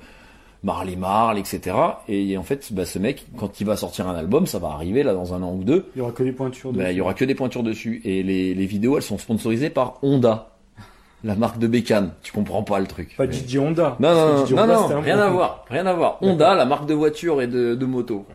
Marley 0.64 0.96
Marl, 0.96 1.38
etc. 1.38 1.76
Et 2.08 2.38
en 2.38 2.44
fait, 2.44 2.74
bah, 2.74 2.86
ce 2.86 2.98
mec, 2.98 3.26
quand 3.38 3.62
il 3.62 3.68
va 3.68 3.76
sortir 3.76 4.08
un 4.08 4.16
album, 4.16 4.48
ça 4.48 4.58
va 4.58 4.70
arriver 4.70 5.04
là 5.04 5.14
dans 5.14 5.34
un 5.34 5.44
an 5.44 5.54
ou 5.54 5.64
deux. 5.64 5.86
Il 5.96 6.00
y 6.00 6.02
aura 6.02 6.12
que 6.12 6.24
des 6.24 6.32
pointures. 6.32 6.72
Bah, 6.72 6.84
dessus. 6.84 6.94
il 6.94 6.98
y 6.98 7.02
aura 7.02 7.14
que 7.14 7.26
des 7.26 7.36
pointures 7.36 7.64
dessus. 7.64 8.02
Et 8.04 8.24
les, 8.24 8.56
les 8.56 8.66
vidéos, 8.66 8.98
elles 8.98 9.04
sont 9.04 9.20
sponsorisées 9.20 9.70
par 9.70 10.00
Honda. 10.02 10.50
La 11.24 11.36
marque 11.36 11.60
de 11.60 11.68
bécane. 11.68 12.14
Tu 12.24 12.32
comprends 12.32 12.64
pas 12.64 12.80
le 12.80 12.88
truc. 12.88 13.16
Pas 13.16 13.30
DJ 13.30 13.58
Honda. 13.58 13.96
Non, 14.00 14.16
non, 14.16 14.26
non, 14.26 14.66
non, 14.66 14.86
Honda, 14.86 15.00
rien 15.02 15.20
à 15.20 15.30
voir. 15.30 15.66
Rien 15.70 15.86
à 15.86 15.94
voir. 15.94 16.18
Honda, 16.22 16.56
la 16.56 16.66
marque 16.66 16.88
de 16.88 16.96
voiture 16.96 17.44
et 17.44 17.48
de, 17.48 17.76
de 17.76 17.86
moto. 17.86 18.26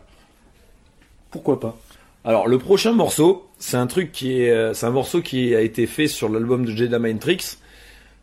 Pourquoi 1.29 1.59
pas? 1.59 1.75
Alors, 2.27 2.49
le 2.49 2.57
prochain 2.57 2.91
morceau, 2.91 3.47
euh, 3.73 4.73
c'est 4.73 4.85
un 4.85 4.89
morceau 4.89 5.21
qui 5.21 5.55
a 5.55 5.61
été 5.61 5.87
fait 5.87 6.07
sur 6.07 6.27
l'album 6.27 6.65
de 6.65 6.71
Jedi 6.71 6.93
Mind 6.99 7.21
Tricks. 7.21 7.57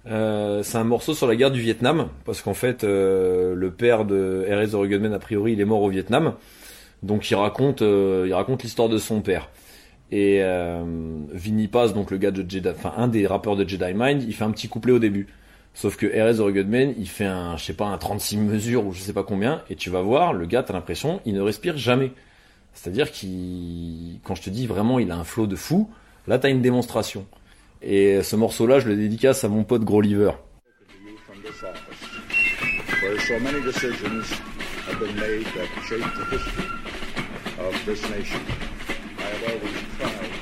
Euh, 0.06 0.62
c'est 0.62 0.76
un 0.76 0.84
morceau 0.84 1.14
sur 1.14 1.26
la 1.26 1.34
guerre 1.36 1.50
du 1.50 1.62
Vietnam, 1.62 2.10
parce 2.26 2.42
qu'en 2.42 2.52
fait, 2.52 2.84
euh, 2.84 3.54
le 3.54 3.70
père 3.70 4.04
de 4.04 4.44
R.S. 4.46 4.72
The 4.72 4.74
Rugged 4.74 5.00
Man, 5.00 5.14
a 5.14 5.18
priori, 5.18 5.54
il 5.54 5.60
est 5.62 5.64
mort 5.64 5.80
au 5.80 5.88
Vietnam. 5.88 6.34
Donc, 7.02 7.30
il 7.30 7.34
raconte, 7.34 7.80
l'histoire 7.80 8.90
de 8.90 8.98
son 8.98 9.22
père. 9.22 9.48
Et 10.12 10.42
Vinny 11.32 11.68
Paz, 11.68 11.94
donc 11.94 12.10
le 12.10 12.18
gars 12.18 12.30
de 12.30 12.44
Jedi, 12.46 12.68
enfin 12.68 12.92
un 12.98 13.08
des 13.08 13.26
rappeurs 13.26 13.56
de 13.56 13.66
Jedi 13.66 13.94
Mind, 13.94 14.22
il 14.22 14.34
fait 14.34 14.44
un 14.44 14.50
petit 14.50 14.68
couplet 14.68 14.92
au 14.92 14.98
début. 14.98 15.28
Sauf 15.72 15.96
que 15.96 16.06
R.S. 16.06 16.36
The 16.36 16.40
Rugged 16.40 16.68
Man, 16.68 16.92
il 16.98 17.08
fait 17.08 17.24
un, 17.24 17.56
je 17.56 17.72
pas, 17.72 17.86
un 17.86 17.96
36 17.96 18.36
mesures 18.36 18.84
ou 18.84 18.92
je 18.92 19.00
sais 19.00 19.14
pas 19.14 19.22
combien, 19.22 19.62
et 19.70 19.76
tu 19.76 19.88
vas 19.88 20.02
voir, 20.02 20.34
le 20.34 20.44
gars, 20.44 20.62
t'as 20.62 20.74
l'impression, 20.74 21.22
il 21.24 21.32
ne 21.32 21.40
respire 21.40 21.78
jamais. 21.78 22.12
C'est-à-dire 22.74 23.10
qu'il, 23.10 24.20
quand 24.24 24.34
je 24.34 24.42
te 24.42 24.50
dis 24.50 24.66
vraiment, 24.66 24.98
il 24.98 25.10
a 25.10 25.16
un 25.16 25.24
flow 25.24 25.46
de 25.46 25.56
fou, 25.56 25.90
là 26.26 26.38
t'as 26.38 26.50
une 26.50 26.62
démonstration. 26.62 27.26
Et 27.82 28.22
ce 28.22 28.36
morceau-là, 28.36 28.80
je 28.80 28.88
le 28.88 28.96
dédicace 28.96 29.44
à 29.44 29.48
mon 29.48 29.64
pote 29.64 29.84
Gros 29.84 30.00
Liver. 30.00 30.32
I 39.24 39.26
have 39.28 39.44
always 39.44 39.72
tried 39.96 40.34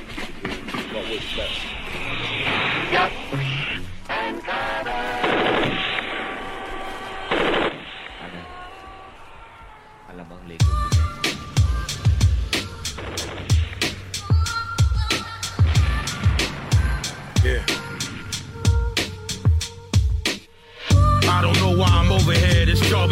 to 0.71 1.35
best. 1.37 1.82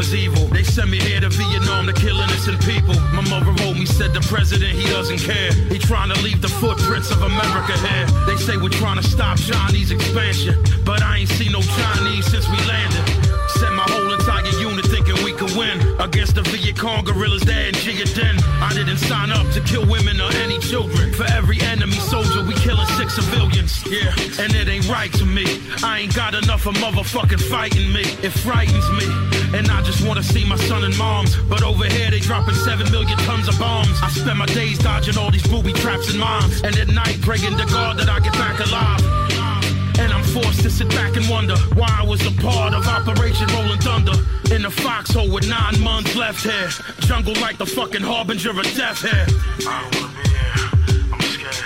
Is 0.01 0.15
evil. 0.15 0.47
They 0.47 0.63
sent 0.63 0.89
me 0.89 0.99
here 0.99 1.21
to 1.21 1.29
Vietnam 1.29 1.85
to 1.85 1.93
kill 1.93 2.19
innocent 2.19 2.59
people. 2.65 2.95
My 3.13 3.21
mother 3.29 3.53
wrote 3.61 3.77
me, 3.77 3.85
said 3.85 4.13
the 4.13 4.21
president, 4.21 4.73
he 4.73 4.89
doesn't 4.89 5.19
care. 5.19 5.53
He 5.69 5.77
trying 5.77 6.09
to 6.09 6.19
leave 6.21 6.41
the 6.41 6.49
footprints 6.49 7.11
of 7.11 7.21
America 7.21 7.77
here. 7.77 8.05
They 8.25 8.35
say 8.35 8.57
we're 8.57 8.73
trying 8.81 8.97
to 8.97 9.07
stop 9.07 9.37
Chinese 9.37 9.91
expansion. 9.91 10.57
But 10.83 11.03
I 11.03 11.17
ain't 11.17 11.29
seen 11.29 11.51
no 11.51 11.61
Chinese 11.61 12.25
since 12.25 12.49
we 12.49 12.57
landed. 12.65 13.05
Sent 13.61 13.75
my 13.75 13.85
whole 13.93 14.11
entire 14.11 14.40
win 15.55 15.79
against 15.99 16.35
the 16.35 16.41
Viet 16.43 16.77
Cong 16.77 17.03
guerrillas 17.03 17.43
there 17.43 17.67
in 17.67 17.73
Gia 17.73 18.05
Dinh. 18.05 18.37
I 18.61 18.73
didn't 18.73 18.97
sign 18.97 19.31
up 19.31 19.49
to 19.53 19.61
kill 19.61 19.85
women 19.85 20.19
or 20.19 20.31
any 20.43 20.59
children. 20.59 21.13
For 21.13 21.25
every 21.25 21.59
enemy 21.61 21.99
soldier, 22.11 22.43
we 22.43 22.53
killing 22.55 22.87
six 22.97 23.15
civilians. 23.15 23.83
Yeah, 23.87 24.13
and 24.43 24.53
it 24.55 24.67
ain't 24.67 24.87
right 24.89 25.11
to 25.13 25.25
me. 25.25 25.45
I 25.83 25.99
ain't 25.99 26.15
got 26.15 26.33
enough 26.35 26.65
of 26.65 26.75
motherfucking 26.75 27.41
fighting 27.49 27.91
me. 27.91 28.01
It 28.23 28.31
frightens 28.31 28.87
me. 28.91 29.07
And 29.57 29.67
I 29.69 29.81
just 29.81 30.05
wanna 30.05 30.23
see 30.23 30.45
my 30.45 30.57
son 30.57 30.83
and 30.83 30.97
moms. 30.97 31.35
But 31.35 31.63
over 31.63 31.85
here, 31.85 32.11
they 32.11 32.19
dropping 32.19 32.55
seven 32.55 32.91
million 32.91 33.17
tons 33.19 33.47
of 33.47 33.57
bombs. 33.59 33.97
I 34.01 34.09
spend 34.09 34.37
my 34.39 34.45
days 34.47 34.77
dodging 34.79 35.17
all 35.17 35.31
these 35.31 35.47
booby 35.47 35.73
traps 35.73 36.09
and 36.09 36.19
mines. 36.19 36.61
And 36.61 36.75
at 36.77 36.87
night, 36.87 37.21
praying 37.21 37.57
to 37.57 37.65
God 37.65 37.97
that 37.99 38.09
I 38.09 38.19
get 38.19 38.33
back 38.33 38.59
alive. 38.59 39.40
And 39.99 40.11
I'm 40.13 40.23
forced 40.23 40.61
to 40.61 40.69
sit 40.69 40.89
back 40.89 41.15
and 41.15 41.27
wonder 41.29 41.55
why 41.75 41.89
I 41.99 42.05
was 42.05 42.25
a 42.25 42.31
part 42.41 42.73
of 42.73 42.87
Operation 42.87 43.47
Rolling 43.47 43.79
Thunder. 43.79 44.13
In 44.53 44.63
the 44.63 44.69
foxhole 44.69 45.31
with 45.31 45.47
nine 45.47 45.79
months 45.81 46.15
left 46.15 46.43
here. 46.43 46.69
Jungle 47.01 47.33
like 47.41 47.57
the 47.57 47.65
fucking 47.65 48.01
harbinger 48.01 48.51
of 48.51 48.63
death 48.75 49.01
here. 49.01 49.25
I 49.67 49.81
don't 49.81 50.01
wanna 50.01 50.13
be 50.15 50.29
here. 50.29 51.13
I'm 51.13 51.21
scared. 51.21 51.65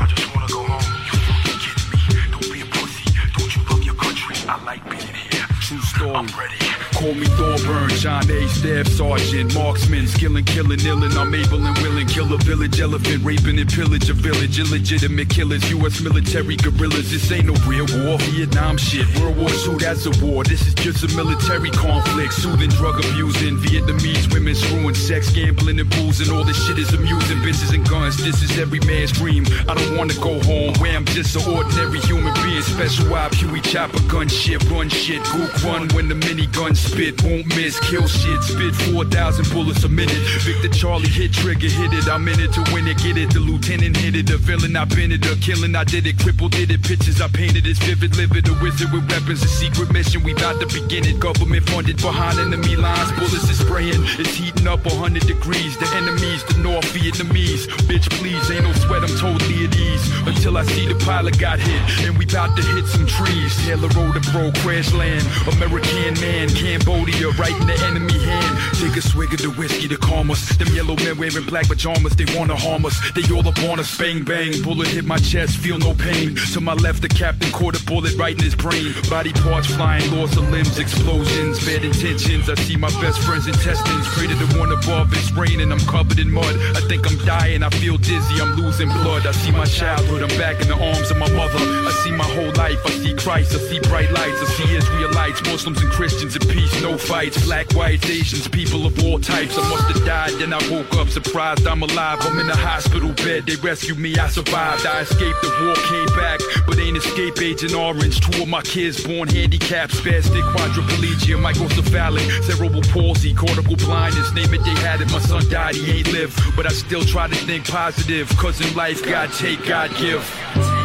I 0.00 0.06
just 0.06 0.34
wanna 0.34 0.48
go 0.48 0.62
home. 0.64 0.88
You 1.06 1.18
fucking 1.28 1.58
kidding 1.62 1.90
me? 1.90 2.30
Don't 2.30 2.52
be 2.52 2.60
a 2.62 2.66
pussy. 2.66 3.04
Don't 3.36 3.56
you 3.56 3.62
love 3.70 3.84
your 3.84 3.94
country? 3.94 4.36
I 4.48 4.64
like 4.64 4.84
being 4.90 5.14
here. 5.14 5.46
True 5.60 5.80
story. 5.80 6.14
I'm 6.14 6.26
ready. 6.38 6.77
Call 6.98 7.14
me 7.14 7.26
Thorburn, 7.38 7.90
John 7.90 8.28
A. 8.28 8.48
Staff 8.48 8.88
Sergeant, 8.88 9.54
marksman, 9.54 10.08
skilling, 10.08 10.44
killing, 10.44 10.80
illin'. 10.80 11.14
I'm 11.16 11.32
able 11.32 11.64
and 11.64 11.78
willing, 11.78 12.08
kill 12.08 12.34
a 12.34 12.38
village 12.38 12.80
elephant, 12.80 13.24
raping 13.24 13.56
and 13.60 13.70
pillage 13.70 14.10
a 14.10 14.14
village, 14.14 14.58
illegitimate 14.58 15.30
killers, 15.30 15.70
U.S. 15.70 16.00
military 16.00 16.56
guerrillas. 16.56 17.12
This 17.12 17.30
ain't 17.30 17.46
no 17.46 17.54
real 17.70 17.86
war, 18.02 18.18
Vietnam 18.18 18.76
shit. 18.78 19.06
World 19.20 19.36
War 19.36 19.48
II, 19.48 19.76
that's 19.78 20.06
a 20.06 20.26
war. 20.26 20.42
This 20.42 20.66
is 20.66 20.74
just 20.74 21.04
a 21.04 21.16
military 21.16 21.70
conflict, 21.70 22.32
soothing, 22.32 22.70
drug 22.70 22.98
abusing, 22.98 23.58
Vietnamese 23.58 24.34
women 24.34 24.56
screwing, 24.56 24.96
sex, 24.96 25.30
gambling, 25.30 25.78
and 25.78 25.88
boozing. 25.90 26.34
All 26.34 26.42
this 26.42 26.58
shit 26.66 26.80
is 26.80 26.92
amusing, 26.92 27.38
bitches 27.46 27.72
and 27.72 27.88
guns. 27.88 28.16
This 28.16 28.42
is 28.42 28.58
every 28.58 28.80
man's 28.80 29.12
dream. 29.12 29.46
I 29.68 29.74
don't 29.74 29.96
wanna 29.96 30.14
go 30.14 30.42
home 30.42 30.74
where 30.80 30.96
I'm 30.96 31.04
just 31.04 31.36
an 31.36 31.46
ordinary 31.54 32.00
human 32.00 32.34
being. 32.42 32.62
Special 32.62 33.14
op, 33.14 33.34
Huey 33.34 33.60
chopper, 33.60 34.02
gun 34.08 34.26
shit, 34.26 34.68
run 34.68 34.88
shit, 34.88 35.22
gook 35.22 35.62
run 35.62 35.86
when 35.94 36.08
the 36.08 36.16
minigun 36.16 36.74
spit, 36.88 37.22
won't 37.22 37.46
miss, 37.54 37.78
kill 37.80 38.06
shit, 38.06 38.42
spit 38.42 38.74
4,000 38.92 39.50
bullets 39.52 39.84
a 39.84 39.88
minute. 39.88 40.18
Victor 40.42 40.68
Charlie 40.68 41.08
hit 41.08 41.32
trigger, 41.32 41.68
hit 41.68 41.92
it, 41.92 42.08
I'm 42.08 42.26
in 42.28 42.40
it 42.40 42.52
to 42.54 42.62
win 42.72 42.88
it, 42.88 42.98
get 42.98 43.16
it. 43.16 43.30
The 43.32 43.40
lieutenant 43.40 43.96
hit 43.96 44.16
it, 44.16 44.26
the 44.26 44.38
villain 44.38 44.76
I've 44.76 44.88
been 44.88 45.12
it, 45.12 45.22
the 45.22 45.36
killing 45.40 45.76
I 45.76 45.84
did 45.84 46.06
it, 46.06 46.18
crippled 46.18 46.52
did 46.52 46.70
it. 46.70 46.82
Pictures 46.82 47.20
I 47.20 47.28
painted, 47.28 47.66
it's 47.66 47.78
vivid, 47.78 48.16
livid. 48.16 48.48
A 48.48 48.54
wizard 48.62 48.92
with 48.92 49.08
weapons, 49.10 49.42
a 49.44 49.48
secret 49.48 49.92
mission, 49.92 50.22
we 50.24 50.34
bout 50.34 50.60
to 50.60 50.66
begin 50.66 51.04
it. 51.04 51.20
Government 51.20 51.68
funded 51.68 52.00
behind 52.00 52.38
enemy 52.38 52.76
lines, 52.76 53.12
bullets 53.12 53.48
is 53.48 53.58
spraying, 53.58 54.02
it's 54.18 54.34
heating 54.34 54.66
up 54.66 54.84
100 54.84 55.26
degrees. 55.26 55.76
The 55.76 55.86
enemies, 55.94 56.44
the 56.44 56.58
North 56.58 56.86
Vietnamese. 56.96 57.68
Bitch, 57.86 58.08
please, 58.18 58.50
ain't 58.50 58.64
no 58.64 58.72
sweat, 58.72 59.02
I'm 59.04 59.14
totally 59.18 59.66
at 59.66 59.76
ease. 59.76 60.04
Until 60.26 60.56
I 60.56 60.64
see 60.64 60.86
the 60.86 60.98
pilot 61.04 61.38
got 61.38 61.58
hit, 61.58 62.06
and 62.06 62.16
we 62.16 62.24
bout 62.26 62.56
to 62.56 62.62
hit 62.74 62.86
some 62.86 63.06
trees. 63.06 63.54
Taylor 63.64 63.88
road 63.96 64.14
to 64.14 64.22
bro, 64.32 64.52
crash 64.62 64.92
land. 64.92 65.24
American 65.54 66.14
man, 66.20 66.48
Cambodia, 66.78 67.28
right 67.30 67.54
in 67.60 67.66
the 67.66 67.78
enemy 67.86 68.18
hand. 68.24 68.58
Take 68.78 68.96
a 68.96 69.02
swig 69.02 69.32
of 69.34 69.40
the 69.42 69.50
whiskey 69.50 69.88
to 69.88 69.96
calm 69.96 70.30
us. 70.30 70.56
Them 70.56 70.68
yellow 70.74 70.96
men 70.96 71.18
wearing 71.18 71.44
black 71.44 71.66
pajamas, 71.66 72.14
they 72.14 72.26
wanna 72.36 72.56
harm 72.56 72.86
us. 72.86 72.96
They 73.12 73.22
all 73.34 73.46
up 73.46 73.58
on 73.64 73.80
us, 73.80 73.90
bang 73.98 74.24
bang. 74.24 74.62
Bullet 74.62 74.88
hit 74.88 75.04
my 75.04 75.18
chest, 75.18 75.56
feel 75.58 75.78
no 75.78 75.94
pain. 75.94 76.36
To 76.52 76.60
my 76.60 76.74
left, 76.74 77.02
the 77.02 77.08
captain 77.08 77.50
caught 77.52 77.80
a 77.80 77.84
bullet 77.84 78.14
right 78.16 78.36
in 78.36 78.42
his 78.42 78.54
brain. 78.54 78.94
Body 79.10 79.32
parts 79.32 79.66
flying, 79.74 80.10
loss 80.14 80.36
of 80.36 80.50
limbs, 80.50 80.78
explosions, 80.78 81.64
bad 81.66 81.84
intentions. 81.84 82.48
I 82.48 82.54
see 82.54 82.76
my 82.76 82.90
best 83.00 83.18
friend's 83.22 83.46
intestines. 83.46 84.06
Pray 84.14 84.26
to 84.26 84.34
the 84.34 84.58
one 84.58 84.72
above, 84.72 85.12
it's 85.12 85.32
raining, 85.32 85.72
I'm 85.72 85.80
covered 85.80 86.18
in 86.18 86.30
mud. 86.30 86.54
I 86.76 86.80
think 86.88 87.06
I'm 87.06 87.18
dying, 87.24 87.62
I 87.62 87.70
feel 87.70 87.98
dizzy, 87.98 88.40
I'm 88.40 88.54
losing 88.54 88.88
blood. 89.02 89.26
I 89.26 89.32
see 89.32 89.50
my 89.50 89.66
childhood, 89.66 90.22
I'm 90.22 90.38
back 90.38 90.60
in 90.60 90.68
the 90.68 90.78
arms 90.78 91.10
of 91.10 91.18
my 91.18 91.30
mother. 91.30 91.58
I 91.58 91.92
see 92.04 92.12
my 92.12 92.28
whole 92.36 92.52
life, 92.54 92.78
I 92.86 92.90
see 92.90 93.14
Christ, 93.14 93.54
I 93.54 93.58
see 93.58 93.80
bright 93.80 94.10
lights, 94.12 94.40
I 94.40 94.46
see 94.56 94.76
Israelites, 94.76 95.42
Muslims 95.44 95.80
and 95.82 95.90
Christians 95.90 96.38
peace, 96.46 96.67
no 96.82 96.96
fights. 96.96 97.44
Black, 97.44 97.70
whites, 97.72 98.08
Asians, 98.08 98.48
people 98.48 98.86
of 98.86 99.02
all 99.04 99.18
types. 99.18 99.56
I 99.58 99.68
must 99.68 99.84
have 99.92 100.04
died, 100.04 100.32
then 100.40 100.52
I 100.52 100.60
woke 100.70 100.94
up 100.94 101.08
surprised 101.08 101.66
I'm 101.66 101.82
alive. 101.82 102.18
I'm 102.22 102.38
in 102.38 102.48
a 102.48 102.56
hospital 102.56 103.12
bed, 103.12 103.46
they 103.46 103.56
rescued 103.56 103.98
me, 103.98 104.16
I 104.16 104.28
survived. 104.28 104.86
I 104.86 105.00
escaped 105.00 105.40
the 105.42 105.50
war, 105.62 105.74
came 105.86 106.16
back, 106.16 106.40
but 106.66 106.78
ain't 106.78 106.96
escape 106.96 107.40
agent 107.40 107.74
orange. 107.74 108.20
Two 108.20 108.42
of 108.42 108.48
my 108.48 108.62
kids 108.62 109.04
born 109.04 109.28
handicapped, 109.28 109.92
spastic, 109.94 110.42
quadriplegia, 110.54 111.36
microcephalic, 111.36 112.26
cerebral 112.44 112.82
palsy, 112.82 113.34
cortical 113.34 113.76
blindness. 113.76 114.32
Name 114.32 114.52
it, 114.54 114.64
they 114.64 114.76
had 114.82 115.00
it. 115.00 115.10
My 115.12 115.20
son 115.20 115.48
died, 115.50 115.74
he 115.74 115.98
ain't 115.98 116.12
live, 116.12 116.36
but 116.56 116.66
I 116.66 116.70
still 116.70 117.02
try 117.02 117.28
to 117.28 117.34
think 117.34 117.66
positive. 117.66 118.28
Cause 118.36 118.60
in 118.60 118.74
life, 118.74 119.04
God 119.04 119.32
take, 119.32 119.64
God 119.66 119.90
give. 119.96 120.77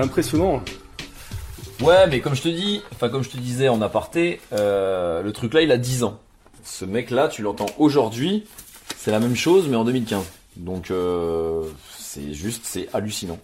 Impressionnant. 0.00 0.62
Ouais, 1.80 2.06
mais 2.08 2.20
comme 2.20 2.34
je 2.34 2.42
te 2.42 2.48
dis, 2.48 2.82
enfin 2.92 3.08
comme 3.08 3.24
je 3.24 3.30
te 3.30 3.36
disais 3.36 3.68
en 3.68 3.82
aparté, 3.82 4.40
euh, 4.52 5.22
le 5.22 5.32
truc 5.32 5.52
là, 5.52 5.62
il 5.62 5.72
a 5.72 5.78
10 5.78 6.04
ans. 6.04 6.20
Ce 6.64 6.84
mec-là, 6.84 7.28
tu 7.28 7.42
l'entends 7.42 7.66
aujourd'hui, 7.78 8.44
c'est 8.96 9.10
la 9.10 9.18
même 9.18 9.34
chose, 9.34 9.66
mais 9.68 9.76
en 9.76 9.84
2015. 9.84 10.24
Donc 10.56 10.90
euh, 10.90 11.64
c'est 11.98 12.34
juste, 12.34 12.62
c'est 12.64 12.88
hallucinant. 12.92 13.38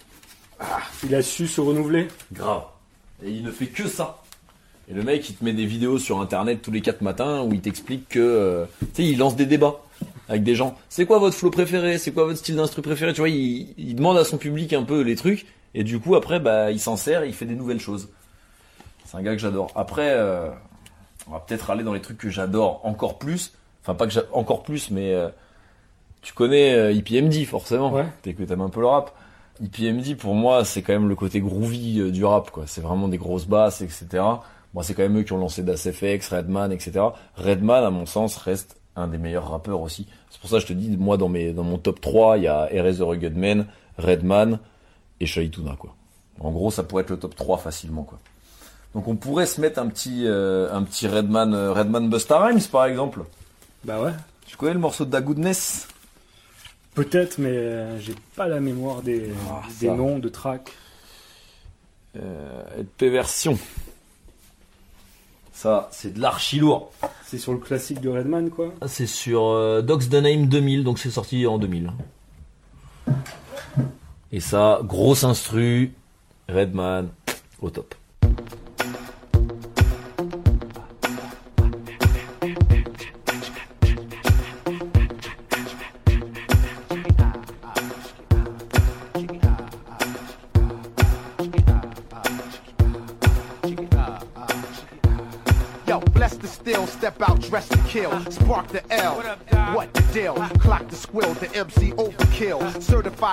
Il 1.05 1.15
a 1.15 1.23
su 1.23 1.47
se 1.47 1.61
renouveler. 1.61 2.09
Grave. 2.33 2.63
Et 3.25 3.31
il 3.31 3.43
ne 3.43 3.51
fait 3.51 3.67
que 3.67 3.89
ça. 3.89 4.23
Et 4.91 4.95
le 4.95 5.03
mec, 5.03 5.29
il 5.29 5.35
te 5.35 5.45
met 5.45 5.53
des 5.53 5.67
vidéos 5.67 5.99
sur 5.99 6.21
internet 6.21 6.63
tous 6.63 6.71
les 6.71 6.81
4 6.81 7.03
matins 7.03 7.43
où 7.43 7.53
il 7.53 7.61
t'explique 7.61 8.09
que, 8.09 8.19
euh, 8.21 8.65
tu 8.81 8.87
sais, 9.03 9.05
il 9.05 9.19
lance 9.19 9.37
des 9.37 9.47
débats 9.47 9.81
avec 10.29 10.45
des 10.45 10.55
gens. 10.55 10.77
C'est 10.89 11.07
quoi 11.07 11.19
votre 11.19 11.37
flow 11.37 11.51
préféré? 11.51 11.99
C'est 11.99 12.13
quoi 12.13 12.25
votre 12.25 12.39
style 12.39 12.57
d'instru 12.57 12.83
préféré? 12.83 13.13
Tu 13.13 13.21
vois, 13.21 13.29
il, 13.29 13.75
il 13.77 13.97
demande 13.97 14.17
à 14.17 14.25
son 14.25 14.39
public 14.39 14.73
un 14.73 14.85
peu 14.85 15.01
les 15.01 15.17
trucs. 15.17 15.47
Et 15.75 15.85
du 15.85 16.01
coup, 16.01 16.17
après, 16.17 16.41
bah, 16.41 16.71
il 16.71 16.81
s'en 16.81 16.97
sert, 16.97 17.23
et 17.23 17.29
il 17.29 17.35
fait 17.35 17.47
des 17.47 17.55
nouvelles 17.55 17.81
choses. 17.81 18.09
C'est 19.05 19.17
un 19.17 19.23
gars 19.23 19.33
que 19.33 19.39
j'adore. 19.41 19.71
Après, 19.75 20.11
euh, 20.13 20.51
on 21.29 21.33
va 21.33 21.41
peut-être 21.41 21.71
aller 21.71 21.85
dans 21.85 21.93
les 21.95 22.01
trucs 22.01 22.19
que 22.19 22.31
j'adore 22.31 22.81
encore 22.85 23.19
plus. 23.19 23.53
Enfin, 23.83 23.95
pas 23.95 24.07
que 24.07 24.13
j'a- 24.13 24.23
encore 24.33 24.63
plus, 24.63 24.91
mais 24.91 25.13
euh, 25.15 25.29
tu 26.23 26.33
connais 26.35 26.75
euh, 26.75 26.95
EPMD 26.95 27.45
forcément. 27.47 27.93
Ouais. 27.93 28.07
T'es 28.23 28.35
que 28.35 28.43
t'aimes 28.43 28.61
un 28.61 28.69
peu 28.71 28.81
le 28.81 28.87
rap. 28.87 29.13
EPMD 29.63 30.17
pour 30.17 30.35
moi, 30.35 30.65
c'est 30.65 30.83
quand 30.83 30.93
même 30.93 31.09
le 31.09 31.15
côté 31.17 31.41
groovy 31.41 32.01
euh, 32.01 32.11
du 32.11 32.25
rap, 32.25 32.51
quoi. 32.51 32.65
C'est 32.67 32.81
vraiment 32.81 33.09
des 33.09 33.19
grosses 33.19 33.47
basses, 33.47 33.81
etc. 33.81 34.07
Moi, 34.75 34.83
c'est 34.85 34.95
quand 34.95 35.03
même 35.03 35.19
eux 35.19 35.23
qui 35.23 35.33
ont 35.33 35.39
lancé 35.39 35.63
Das 35.63 35.91
FX, 35.91 36.29
Redman, 36.31 36.71
etc. 36.73 37.01
Redman, 37.37 37.85
à 37.85 37.91
mon 37.91 38.05
sens, 38.07 38.37
reste 38.37 38.77
un 38.95 39.09
des 39.09 39.19
meilleurs 39.19 39.51
rappeurs 39.51 39.81
aussi. 39.81 40.07
C'est 40.31 40.41
pour 40.41 40.51
ça 40.51 40.57
que 40.57 40.63
je 40.63 40.67
te 40.69 40.73
dis, 40.75 40.97
moi, 40.97 41.17
dans 41.17 41.29
mes, 41.29 41.53
dans 41.53 41.63
mon 41.65 41.79
top 41.79 42.01
3, 42.01 42.37
il 42.39 42.45
y 42.45 42.49
a 42.49 42.69
Erez 42.73 42.97
the 42.97 43.01
Rugged 43.01 43.37
Man, 43.37 43.67
Redman 43.97 44.59
et 45.21 45.27
Shaituna, 45.27 45.77
quoi. 45.79 45.95
En 46.41 46.51
gros, 46.53 46.71
ça 46.71 46.83
pourrait 46.85 47.03
être 47.03 47.11
le 47.11 47.19
top 47.19 47.35
3 47.35 47.59
facilement, 47.59 48.03
quoi. 48.05 48.19
Donc 48.95 49.07
on 49.09 49.17
pourrait 49.17 49.47
se 49.47 49.61
mettre 49.61 49.79
un 49.81 49.89
petit, 49.89 50.23
euh, 50.27 50.73
un 50.73 50.83
petit 50.83 51.07
Redman, 51.07 51.53
euh, 51.55 51.73
Redman 51.73 52.09
Busta 52.09 52.39
Rhymes, 52.41 52.63
par 52.73 52.87
exemple. 52.87 53.25
Bah 53.85 54.01
ouais. 54.01 54.13
Tu 54.47 54.57
connais 54.57 54.73
le 54.75 54.79
morceau 54.79 55.05
de 55.05 55.11
Da 55.11 55.21
Goodness? 55.21 55.89
Peut-être, 56.95 57.39
mais 57.39 57.51
euh, 57.51 57.99
j'ai 58.01 58.15
pas 58.35 58.49
la 58.49 58.61
mémoire 58.61 59.03
des, 59.03 59.31
des 59.81 59.87
ça. 59.89 59.95
noms 59.95 60.19
de 60.19 60.29
tracks. 60.29 60.73
euh, 62.17 62.63
LP 62.79 63.05
version. 63.13 63.59
Ça, 65.53 65.89
c'est 65.93 66.15
de 66.15 66.21
l'archi 66.21 66.59
lourd. 66.61 66.93
C'est 67.27 67.39
sur 67.39 67.53
le 67.53 67.59
classique 67.59 68.01
de 68.01 68.09
Redman, 68.09 68.49
quoi. 68.49 68.73
C'est 68.87 69.07
sur 69.07 69.83
Dogs 69.83 70.09
the 70.09 70.15
Name 70.15 70.47
2000, 70.47 70.85
donc 70.85 70.99
c'est 70.99 71.11
sorti 71.11 71.47
en 71.47 71.59
2000. 71.59 71.91
Et 74.39 74.41
ça, 74.41 74.79
grosse 74.85 75.25
instru, 75.25 75.95
Redman, 76.49 77.09
au 77.61 77.71
top. 77.71 77.97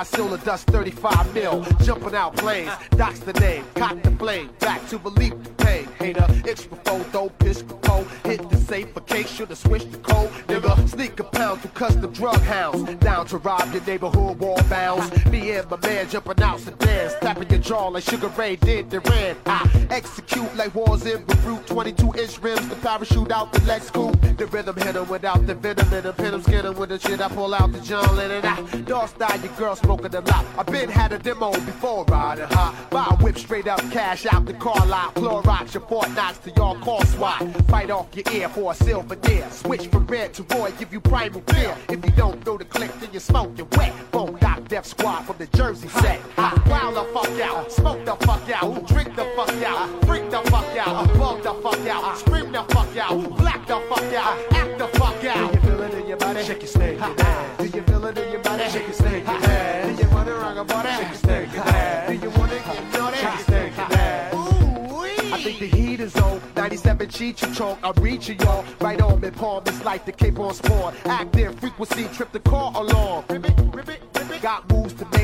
Silver 0.05 0.37
dust 0.37 0.67
35 0.67 1.33
mil. 1.33 1.65
Jumping 1.83 2.15
out 2.15 2.35
planes, 2.37 2.71
docs 2.91 3.19
the 3.19 3.33
name, 3.33 3.65
cock 3.75 4.01
the 4.03 4.11
flame. 4.11 4.49
Back 4.59 4.87
to 4.89 4.99
believe 4.99 5.43
the 5.43 5.49
pain. 5.63 5.87
Hater, 5.99 6.27
extra 6.47 6.77
photo, 6.77 7.29
piss 7.29 7.63
cold. 7.81 8.07
Hit 8.23 8.49
the 8.49 8.57
safe 8.57 8.91
for 8.93 9.01
case, 9.01 9.29
should've 9.29 9.57
switched 9.57 9.91
the 9.91 9.97
code. 9.97 10.29
Nigga, 10.47 10.89
sneak 10.89 11.19
a 11.19 11.23
pound 11.23 11.61
through 11.61 11.71
custom 11.71 12.11
drug 12.13 12.39
hounds. 12.41 12.93
Down 12.95 13.25
to 13.27 13.37
rob 13.37 13.73
your 13.73 13.83
neighborhood 13.83 14.39
wall 14.39 14.61
bounds. 14.69 15.25
Me 15.25 15.51
and 15.51 15.69
my 15.69 15.77
man 15.77 16.07
jumping 16.09 16.41
out 16.43 16.59
sedans. 16.59 17.13
Tapping 17.21 17.49
your 17.49 17.59
jaw 17.59 17.87
like 17.87 18.03
Sugar 18.03 18.29
Ray 18.29 18.55
did 18.57 18.89
the 18.89 18.99
ran. 19.01 19.35
I 19.45 19.87
execute 19.89 20.55
like 20.55 20.73
wars 20.75 21.05
in 21.05 21.23
Beirut. 21.25 21.64
22 21.75 22.13
inch 22.17 22.39
rims, 22.39 22.69
the 22.69 22.75
parachute 22.75 23.31
out 23.33 23.51
the 23.51 23.61
Lex 23.65 23.91
coupe. 23.91 24.15
The 24.37 24.45
rhythm 24.45 24.77
hit 24.77 24.95
'em 24.95 25.09
without 25.09 25.45
the 25.45 25.55
venom 25.55 25.93
in 25.93 26.05
'em. 26.05 26.13
Hit 26.13 26.33
'em, 26.33 26.41
skin 26.41 26.65
'em 26.65 26.75
with 26.75 26.87
the 26.87 26.97
shit. 26.97 27.19
I 27.19 27.27
pull 27.27 27.53
out 27.53 27.73
the 27.73 27.81
John 27.81 28.15
Lennon. 28.15 28.43
Ah, 28.45 28.63
I 28.71 28.77
dog 28.77 29.09
style 29.09 29.37
your 29.41 29.51
girl 29.57 29.75
smoking 29.75 30.15
a 30.15 30.21
lot. 30.21 30.45
I 30.57 30.63
been 30.63 30.89
had 30.89 31.11
a 31.11 31.19
demo 31.19 31.51
before 31.51 32.05
riding 32.05 32.47
hot. 32.47 32.73
Buy 32.91 33.07
a 33.09 33.15
whip 33.15 33.37
straight 33.37 33.67
up, 33.67 33.81
cash 33.91 34.25
out 34.25 34.45
the 34.45 34.53
car 34.53 34.85
lot. 34.85 35.15
Clorox 35.15 35.73
your 35.73 35.83
Fort 35.89 36.09
Knox 36.15 36.37
to 36.45 36.51
y'all 36.51 36.75
call 36.75 37.03
SWAT. 37.03 37.43
Fight 37.67 37.91
off 37.91 38.07
your 38.13 38.23
ear 38.31 38.47
for 38.47 38.71
a 38.71 38.75
silver 38.75 39.15
deer. 39.15 39.45
Switch 39.51 39.87
from 39.87 40.07
red 40.07 40.33
to 40.35 40.43
Roy, 40.55 40.71
give 40.79 40.93
you 40.93 41.01
primal 41.01 41.41
fear. 41.47 41.75
If 41.89 42.05
you 42.05 42.11
don't 42.11 42.45
know 42.45 42.57
the 42.57 42.63
click, 42.63 42.97
then 43.01 43.09
you 43.11 43.19
smoke 43.19 43.51
you 43.57 43.67
wet. 43.75 43.91
Bone 44.11 44.37
Death 44.67 44.87
Squad 44.87 45.21
from 45.23 45.37
the 45.37 45.45
Jersey 45.57 45.87
set. 45.87 46.19
Wild 46.37 46.95
the 46.95 47.03
fuck 47.13 47.39
out, 47.41 47.71
smoke 47.71 48.03
the 48.03 48.15
fuck 48.25 48.49
out, 48.49 48.87
drink 48.87 49.15
the 49.15 49.25
fuck 49.35 49.49
out, 49.63 50.05
freak 50.05 50.29
the 50.31 50.41
fuck 50.49 50.77
out, 50.77 51.07
bug 51.17 51.43
the 51.43 51.53
fuck 51.61 51.87
out, 51.87 52.17
scream 52.17 52.51
the 52.51 52.63
fuck 52.63 52.97
out, 52.97 53.37
black 53.37 53.67
the 53.67 53.79
fuck 53.89 54.13
out, 54.13 54.53
act 54.53 54.79
the 54.79 54.87
fuck 54.99 55.23
out. 55.25 55.51
Do 55.51 55.59
you 55.59 55.65
feel 55.65 55.81
it 55.83 55.93
in 55.93 56.07
your 56.07 56.17
body? 56.17 56.43
Shake 56.43 56.61
your 56.61 56.67
snake. 56.67 56.99
Do 57.57 57.65
you 57.65 57.81
feel 57.83 58.05
it 58.05 58.17
in 58.17 58.31
your 58.31 58.41
body? 58.41 58.69
Shake 58.69 58.87
your 58.87 58.93
snake. 58.93 59.25
Do 59.25 60.03
you 60.03 60.09
wanna 60.09 60.33
rock 60.33 60.57
a 60.57 60.63
body? 60.63 60.89
Shake 60.89 61.53
your 61.53 61.63
snake. 61.63 62.07
Do 62.07 62.13
you 62.25 62.29
wanna 62.31 62.55
get 62.55 62.93
naughty? 62.93 63.17
Shake 63.17 63.23
your 63.23 63.43
snake. 63.45 63.73
I 65.33 65.43
think 65.43 65.59
the 65.59 65.67
heat 65.67 65.99
is 65.99 66.15
on. 66.15 66.41
97 66.55 67.09
cheat 67.09 67.41
you 67.41 67.53
chunk, 67.53 67.79
I'm 67.83 67.93
reaching 68.01 68.39
y'all. 68.39 68.65
Right 68.79 68.99
on 69.01 69.19
mid 69.19 69.35
palm, 69.35 69.63
it's 69.67 69.83
like 69.85 70.05
the 70.05 70.11
Cape 70.11 70.39
on 70.39 70.53
spawn. 70.53 70.95
Active 71.05 71.59
frequency, 71.59 72.05
trip 72.15 72.31
the 72.31 72.39
car 72.39 72.71
along. 72.75 73.25
Ribbit, 73.29 73.53
ribbit. 73.75 74.04
Got 74.45 74.69
moves 74.71 74.93
to 74.93 75.14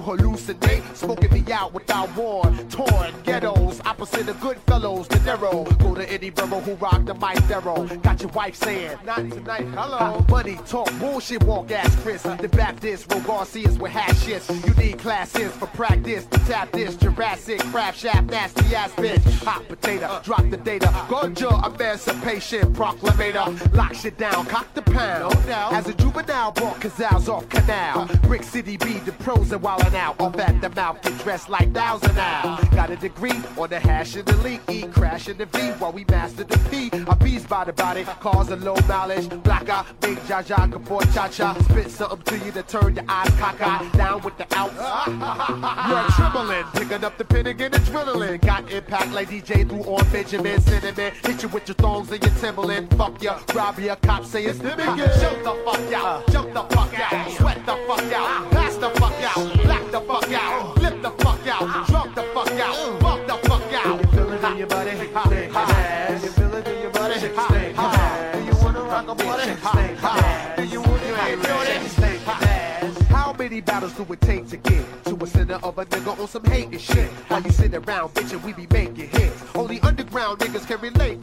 you 0.00 0.06
hallucinate, 0.06 0.96
smoking 0.96 1.32
me 1.32 1.52
out 1.52 1.72
without 1.72 2.14
war. 2.16 2.42
Torn 2.70 3.12
ghettos, 3.24 3.80
opposite 3.84 4.28
of 4.28 4.40
good 4.40 4.58
fellows. 4.58 5.08
The 5.08 5.18
narrow, 5.20 5.64
go 5.78 5.94
to 5.94 6.10
any 6.10 6.30
borough 6.30 6.60
who 6.60 6.74
rock 6.74 7.04
the 7.04 7.14
mic 7.14 7.38
thorough. 7.44 7.86
Got 7.98 8.22
your 8.22 8.30
wife 8.30 8.54
saying, 8.54 8.98
not 9.04 9.16
tonight, 9.30 9.66
hello. 9.74 10.24
Money 10.28 10.58
talk, 10.66 10.90
bullshit 10.98 11.42
walk 11.44 11.70
ass 11.70 11.94
Chris. 11.96 12.22
The 12.22 12.48
Baptist, 12.48 13.12
Ro 13.12 13.20
Garcias 13.20 13.78
with 13.78 13.92
hash 13.92 14.24
shits. 14.24 14.48
You 14.66 14.74
need 14.82 14.98
classes 14.98 15.52
for 15.52 15.66
practice. 15.66 16.26
To 16.26 16.38
tap 16.40 16.72
this 16.72 16.96
Jurassic 16.96 17.60
crap 17.70 17.94
shaft, 17.94 18.30
nasty 18.30 18.74
ass 18.74 18.92
bitch. 18.92 19.44
Hot 19.44 19.66
potato, 19.68 20.20
drop 20.24 20.48
the 20.50 20.56
data. 20.56 20.86
Ganja 21.08 21.66
emancipation 21.66 22.72
proclamator. 22.74 23.74
Lock 23.74 23.94
shit 23.94 24.16
down, 24.18 24.46
cock 24.46 24.72
the 24.74 24.82
pound. 24.82 25.34
As 25.48 25.88
a 25.88 25.94
juvenile, 25.94 26.52
brought 26.52 26.80
Cazals 26.80 27.28
off 27.28 27.48
canal. 27.48 28.08
Brick 28.22 28.42
City 28.42 28.76
be 28.76 28.94
the 29.00 29.12
pros 29.12 29.52
and 29.52 29.62
wildin' 29.90 29.98
out. 29.98 30.20
Off 30.20 30.38
at 30.38 30.60
the 30.60 30.70
mouth, 30.70 31.02
get 31.02 31.18
dressed 31.18 31.48
like 31.48 31.72
thousand 31.72 32.14
now. 32.16 32.58
Got 32.74 32.90
a 32.90 32.96
degree 32.96 33.40
on 33.56 33.68
the 33.68 33.80
hash 33.80 34.16
and 34.16 34.26
the 34.26 34.36
leak. 34.38 34.60
E 34.68 34.82
crash 34.82 35.28
in 35.28 35.36
the 35.36 35.46
V 35.46 35.58
while 35.78 35.92
we 35.92 36.04
master 36.08 36.44
the 36.44 36.58
P. 36.70 36.90
A 37.06 37.16
beast 37.16 37.48
by 37.48 37.64
the 37.64 37.72
body, 37.72 38.04
cause 38.04 38.50
a 38.50 38.56
low 38.56 38.76
mileage. 38.88 39.28
Blacker, 39.42 39.84
big 40.00 40.18
jaja, 40.18 40.70
kapor 40.70 41.02
cha 41.14 41.28
cha. 41.28 41.54
Spit 41.62 41.90
something 41.90 42.38
to 42.38 42.44
you 42.44 42.52
to 42.52 42.62
turn 42.62 42.94
your 42.94 43.04
eyes 43.08 43.30
cockeyed. 43.38 43.92
Down 43.92 44.22
with 44.22 44.36
the 44.38 44.46
outs. 44.54 44.74
You're 45.90 46.10
trembling, 46.10 46.64
picking 46.72 47.04
up 47.04 47.18
the 47.18 47.24
pin 47.24 47.46
again, 47.46 47.72
adrenaline. 47.72 48.40
Got 48.40 48.70
impact 48.70 49.12
like 49.12 49.28
DJ 49.28 49.68
through 49.68 49.84
on 49.84 50.08
Benjamin 50.10 50.60
Cinnamon. 50.60 51.12
Hit 51.24 51.42
you 51.42 51.48
with 51.48 51.68
your 51.68 51.74
thongs 51.76 52.10
and 52.10 52.22
your 52.22 52.34
Timberland. 52.36 52.90
Fuck 52.96 53.22
ya, 53.22 53.40
rob 53.54 53.78
ya, 53.78 53.96
cop 53.96 54.24
say 54.24 54.44
it's. 54.44 54.58
Jump 54.58 54.76
the 54.76 55.62
fuck 55.64 55.92
out, 55.92 56.30
jump 56.30 56.52
the 56.52 56.62
fuck 56.74 57.12
out, 57.12 57.30
sweat 57.32 57.66
the 57.66 57.76
fuck 57.86 58.12
out, 58.12 58.50
pass 58.50 58.76
the 58.76 58.90
fuck 58.90 58.99
out, 59.22 59.52
black 59.62 59.90
the 59.90 60.00
fuck 60.00 60.32
out, 60.32 60.78
flip 60.78 61.02
the 61.02 61.10
fuck 61.10 61.46
out, 61.46 61.86
drunk 61.88 62.14
the 62.14 62.22
fuck 62.22 62.50
out, 62.52 63.00
fuck 63.00 63.26
the 63.26 63.48
fuck 63.48 63.72
out. 63.72 64.00
You 64.00 64.08
feel 64.08 64.32
it 64.32 64.44
in 64.44 64.58
your 64.58 64.66
body, 64.66 64.90
shake 64.90 65.10
your 65.10 65.18
ass. 65.18 66.22
You 66.22 66.30
feel 66.30 66.54
it 66.54 66.68
in 66.68 66.82
your 66.82 66.90
body, 66.90 67.20
shake 67.20 67.34
your 67.34 67.40
ass. 67.40 68.36
Do 68.36 68.44
you 68.44 68.64
wanna 68.64 68.82
rock 68.82 69.08
a 69.08 69.14
body, 69.14 69.42
shake 69.42 69.62
your 69.62 70.10
ass. 70.10 70.56
Do 70.56 70.64
you 70.64 70.80
wanna 70.80 71.12
rock 71.12 71.28
a 71.28 71.88
shake 72.00 72.26
your 72.26 72.34
ass. 72.34 72.98
How 73.08 73.32
many 73.34 73.60
battles 73.60 73.92
do 73.94 74.06
it 74.12 74.20
take 74.20 74.48
to 74.48 74.56
get 74.56 75.04
to 75.04 75.16
a 75.16 75.26
center 75.26 75.58
of 75.62 75.78
a 75.78 75.84
nigga 75.86 76.18
on 76.18 76.28
some 76.28 76.44
hating 76.44 76.78
shit? 76.78 77.10
While 77.28 77.42
you 77.42 77.50
sit 77.50 77.74
around 77.74 78.14
bitching, 78.14 78.42
we 78.42 78.52
be 78.52 78.66
making 78.70 79.08
hits. 79.08 79.42
Only 79.54 79.80
underground 79.80 80.38
niggas 80.38 80.66
can 80.66 80.80
relate 80.80 81.19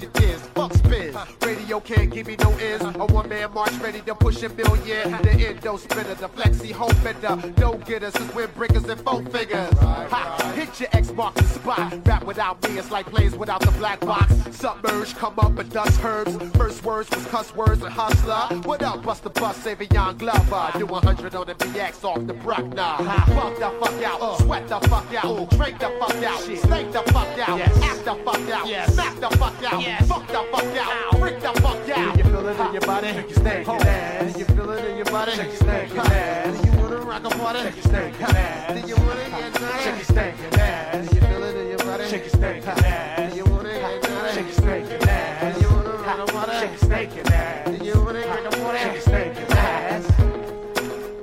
Radio 1.78 1.96
can't 1.96 2.12
give 2.12 2.28
me 2.28 2.36
no 2.38 2.52
ends. 2.58 2.84
A 2.84 3.06
one 3.14 3.30
man 3.30 3.54
march 3.54 3.74
ready 3.74 4.02
to 4.02 4.16
push 4.16 4.42
a 4.44 4.50
million. 4.50 5.12
The 5.12 5.48
endo 5.48 5.78
spinner, 5.78 6.16
the 6.16 6.30
flexi 6.30 6.72
home 6.72 6.96
bender. 7.04 7.54
No 7.58 7.76
getters 7.76 8.16
is 8.16 8.28
windbreakers 8.30 8.90
and 8.90 9.00
four 9.02 9.22
figures. 9.26 9.70
Ha, 9.80 10.54
hit 10.56 10.80
your 10.80 10.90
Xbox 10.90 11.36
the 11.36 11.44
spot. 11.44 12.08
Rap 12.08 12.24
without 12.24 12.64
me, 12.64 12.78
it's 12.78 12.90
like 12.90 13.06
plays 13.08 13.36
without 13.36 13.62
the 13.62 13.72
black 13.72 14.00
box. 14.00 14.34
Submerge, 14.52 15.16
come 15.16 15.38
up 15.40 15.58
and 15.60 15.70
dust 15.72 16.04
herbs. 16.04 16.36
First 16.56 16.84
words 16.84 17.10
was 17.12 17.26
cuss 17.28 17.56
words 17.56 17.84
and 17.84 17.94
hustler. 17.94 18.58
What 18.62 18.82
up, 18.82 19.04
bust 19.04 19.24
the 19.24 19.30
bus, 19.30 19.58
save 19.58 19.82
a 19.82 19.86
young 19.88 20.18
Glover. 20.18 20.72
Do 20.78 20.86
100 20.86 21.36
on 21.36 21.48
the 21.48 21.54
BX 21.56 22.04
off 22.04 22.26
the 22.26 22.34
Bruckner. 22.34 22.98
Fuck 23.36 23.56
the 23.60 23.70
fuck 23.80 24.04
out, 24.04 24.40
sweat 24.40 24.68
the 24.68 24.80
fuck 24.88 25.24
out, 25.24 25.50
drink 25.52 25.80
the 25.80 25.90
fuck 26.00 26.24
out, 26.24 26.40
stink 26.40 26.92
the 26.92 27.04
fuck 27.14 27.40
out, 27.48 27.60
act 27.60 28.06
the 28.06 28.16
fuck 28.26 28.50
out, 28.50 28.90
smack 28.90 29.20
the 29.20 29.30
fuck 29.38 29.64
out, 29.64 29.84
fuck 30.08 30.28
the 30.28 30.42
fuck 30.52 30.78
out, 30.78 31.20
freak 31.20 31.40
the 31.40 31.62
fuck 31.62 31.67
out. 31.68 31.86
Do 31.86 31.92
you 32.20 32.24
feel 32.24 32.48
it 32.48 32.60
in 32.60 32.74
your 32.74 32.82
body? 32.82 33.08
Shake 33.14 33.30
your 33.30 33.40
stank 33.40 33.68
ass. 33.68 34.34
Do 34.34 34.40
you 34.40 34.46
feel 34.46 34.70
it 34.72 34.86
in 34.86 34.96
your 34.98 35.06
body? 35.06 35.32
Shake 35.32 35.48
your 35.48 35.56
stank 35.56 35.96
ass. 35.96 36.62
Do 36.62 36.68
you 36.68 36.74
wanna 36.82 36.98
rock 36.98 37.24
a 37.26 37.30
party? 37.30 37.60
Shake 37.60 37.76
your 37.76 37.84
stank 37.86 38.22
ass. 38.22 38.82
Do 38.82 38.88
you 38.88 38.96
wanna 38.96 39.30
get 39.30 39.62
naughty? 39.62 39.84
Shake 39.84 39.96
your 39.96 40.06
stank 40.06 40.36
ass. 40.60 41.10
Do 41.10 41.16
you 41.16 41.22
feel 41.22 41.44
it 41.44 41.56
in 41.62 41.68
your 41.70 41.78
body? 41.80 42.06
Shake 42.12 42.26
your 42.28 42.36
stank 42.38 42.68
ass. 42.68 43.32
Do 43.32 43.38
you 43.38 43.46
wanna 43.46 43.74
get 43.74 44.10
naughty? 44.10 44.34
Shake 44.36 44.46
your 44.46 44.54
stank 44.54 45.08
ass. 45.08 45.56
Do 45.56 45.62
you 45.62 45.70
wanna 45.76 45.94
rock 46.08 46.20
a 46.20 46.32
party? 46.32 46.52
Shake 46.60 46.72
your 47.16 47.26
stank 47.26 47.32
ass. 47.32 47.80
Do 47.80 47.86
you 47.86 47.96
wanna 48.06 48.22
get 48.22 48.46
a 48.46 48.50
party? 48.62 48.80
Shake 48.80 48.94
your 48.94 49.02
stank 49.02 49.38
ass. 49.52 50.06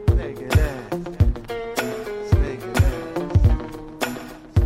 Stank 0.09 0.41
ass. 0.59 0.85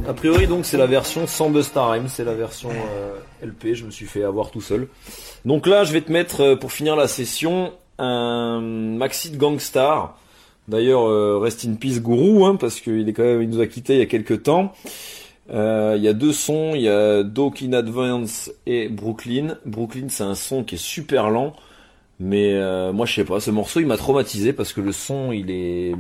A 0.09 0.15
priori 0.15 0.47
donc 0.47 0.65
c'est 0.65 0.79
la 0.79 0.87
version 0.87 1.27
sans 1.27 1.51
Busta 1.51 1.85
Rhymes, 1.85 2.09
c'est 2.09 2.25
la 2.25 2.35
version 2.35 2.71
euh, 2.71 3.19
LP, 3.43 3.75
je 3.75 3.85
me 3.85 3.91
suis 3.91 4.07
fait 4.07 4.23
avoir 4.23 4.51
tout 4.51 4.61
seul. 4.61 4.89
Donc 5.45 5.67
là 5.67 5.85
je 5.85 5.93
vais 5.93 6.01
te 6.01 6.13
mettre 6.13 6.43
euh, 6.43 6.57
pour 6.57 6.73
finir 6.73 6.97
la 6.97 7.09
session 7.09 7.73
un 7.99 8.61
maxi 8.61 9.31
de 9.31 9.37
Gangstar. 9.37 10.19
D'ailleurs 10.69 11.09
euh, 11.09 11.39
rest 11.39 11.65
in 11.65 11.75
peace 11.75 12.01
Guru 12.01 12.45
hein, 12.45 12.57
parce 12.57 12.81
qu'il 12.81 13.09
est 13.09 13.13
quand 13.13 13.23
même 13.23 13.43
il 13.43 13.49
nous 13.49 13.61
a 13.61 13.67
quitté 13.67 13.95
il 13.95 13.99
y 13.99 14.03
a 14.03 14.07
quelques 14.07 14.43
temps. 14.43 14.73
Euh, 15.51 15.95
Il 15.97 16.03
y 16.03 16.09
a 16.09 16.13
deux 16.13 16.33
sons, 16.33 16.73
il 16.75 16.83
y 16.83 16.89
a 16.89 17.23
Doc 17.23 17.63
in 17.63 17.73
Advance 17.73 18.51
et 18.67 18.89
Brooklyn. 18.89 19.57
Brooklyn 19.65 20.09
c'est 20.09 20.25
un 20.25 20.35
son 20.35 20.65
qui 20.65 20.75
est 20.75 20.79
super 20.79 21.31
lent. 21.31 21.55
Mais 22.21 22.61
moi 22.93 23.07
je 23.07 23.15
sais 23.15 23.25
pas, 23.25 23.39
ce 23.39 23.53
morceau 23.53 23.79
il 23.79 23.87
m'a 23.87 23.97
traumatisé 23.97 24.53
parce 24.53 24.73
que 24.73 24.81
le 24.81 24.91
son 24.91 25.31
il 25.31 25.53
est 25.53 25.95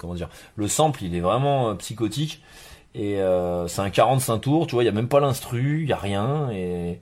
comment 0.00 0.14
dire 0.14 0.30
le 0.56 0.66
sample 0.66 1.04
il 1.04 1.14
est 1.14 1.20
vraiment 1.20 1.76
psychotique 1.76 2.40
et 2.98 3.20
euh, 3.20 3.68
c'est 3.68 3.82
un 3.82 3.90
45 3.90 4.38
tours, 4.38 4.66
tu 4.66 4.74
vois, 4.74 4.82
il 4.82 4.86
y 4.86 4.88
a 4.88 4.92
même 4.92 5.08
pas 5.08 5.20
l'instru, 5.20 5.82
il 5.82 5.88
y 5.88 5.92
a 5.92 5.96
rien 5.98 6.50
et, 6.50 6.92
et 6.92 7.00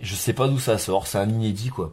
je 0.00 0.14
sais 0.14 0.32
pas 0.32 0.48
d'où 0.48 0.58
ça 0.58 0.78
sort, 0.78 1.06
c'est 1.06 1.18
un 1.18 1.28
inédit 1.28 1.68
quoi. 1.70 1.92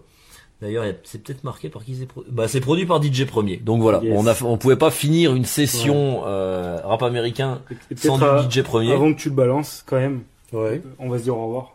D'ailleurs, 0.62 0.86
c'est 1.04 1.22
peut-être 1.22 1.44
marqué 1.44 1.68
par 1.70 1.84
qui 1.84 1.94
c'est 1.96 2.06
produit. 2.06 2.32
Bah 2.32 2.48
c'est 2.48 2.62
produit 2.62 2.86
par 2.86 3.04
DJ 3.04 3.26
Premier. 3.26 3.58
Donc 3.58 3.82
voilà, 3.82 4.00
Yes. 4.02 4.14
on 4.18 4.26
a 4.28 4.34
on 4.44 4.58
pouvait 4.58 4.78
pas 4.78 4.92
finir 4.92 5.36
une 5.36 5.44
session 5.46 6.24
euh, 6.26 6.78
rap 6.86 7.04
américain 7.04 7.62
Et 7.92 7.96
sans 7.98 8.18
du 8.18 8.50
DJ 8.50 8.64
Premier. 8.64 8.94
Avant 8.94 9.14
que 9.14 9.20
tu 9.20 9.30
le 9.30 9.36
balances, 9.36 9.84
quand 9.86 9.98
même. 9.98 10.22
Ouais. 10.54 10.82
On 11.00 11.10
va 11.10 11.18
se 11.18 11.24
dire 11.24 11.38
au 11.38 11.46
revoir. 11.48 11.74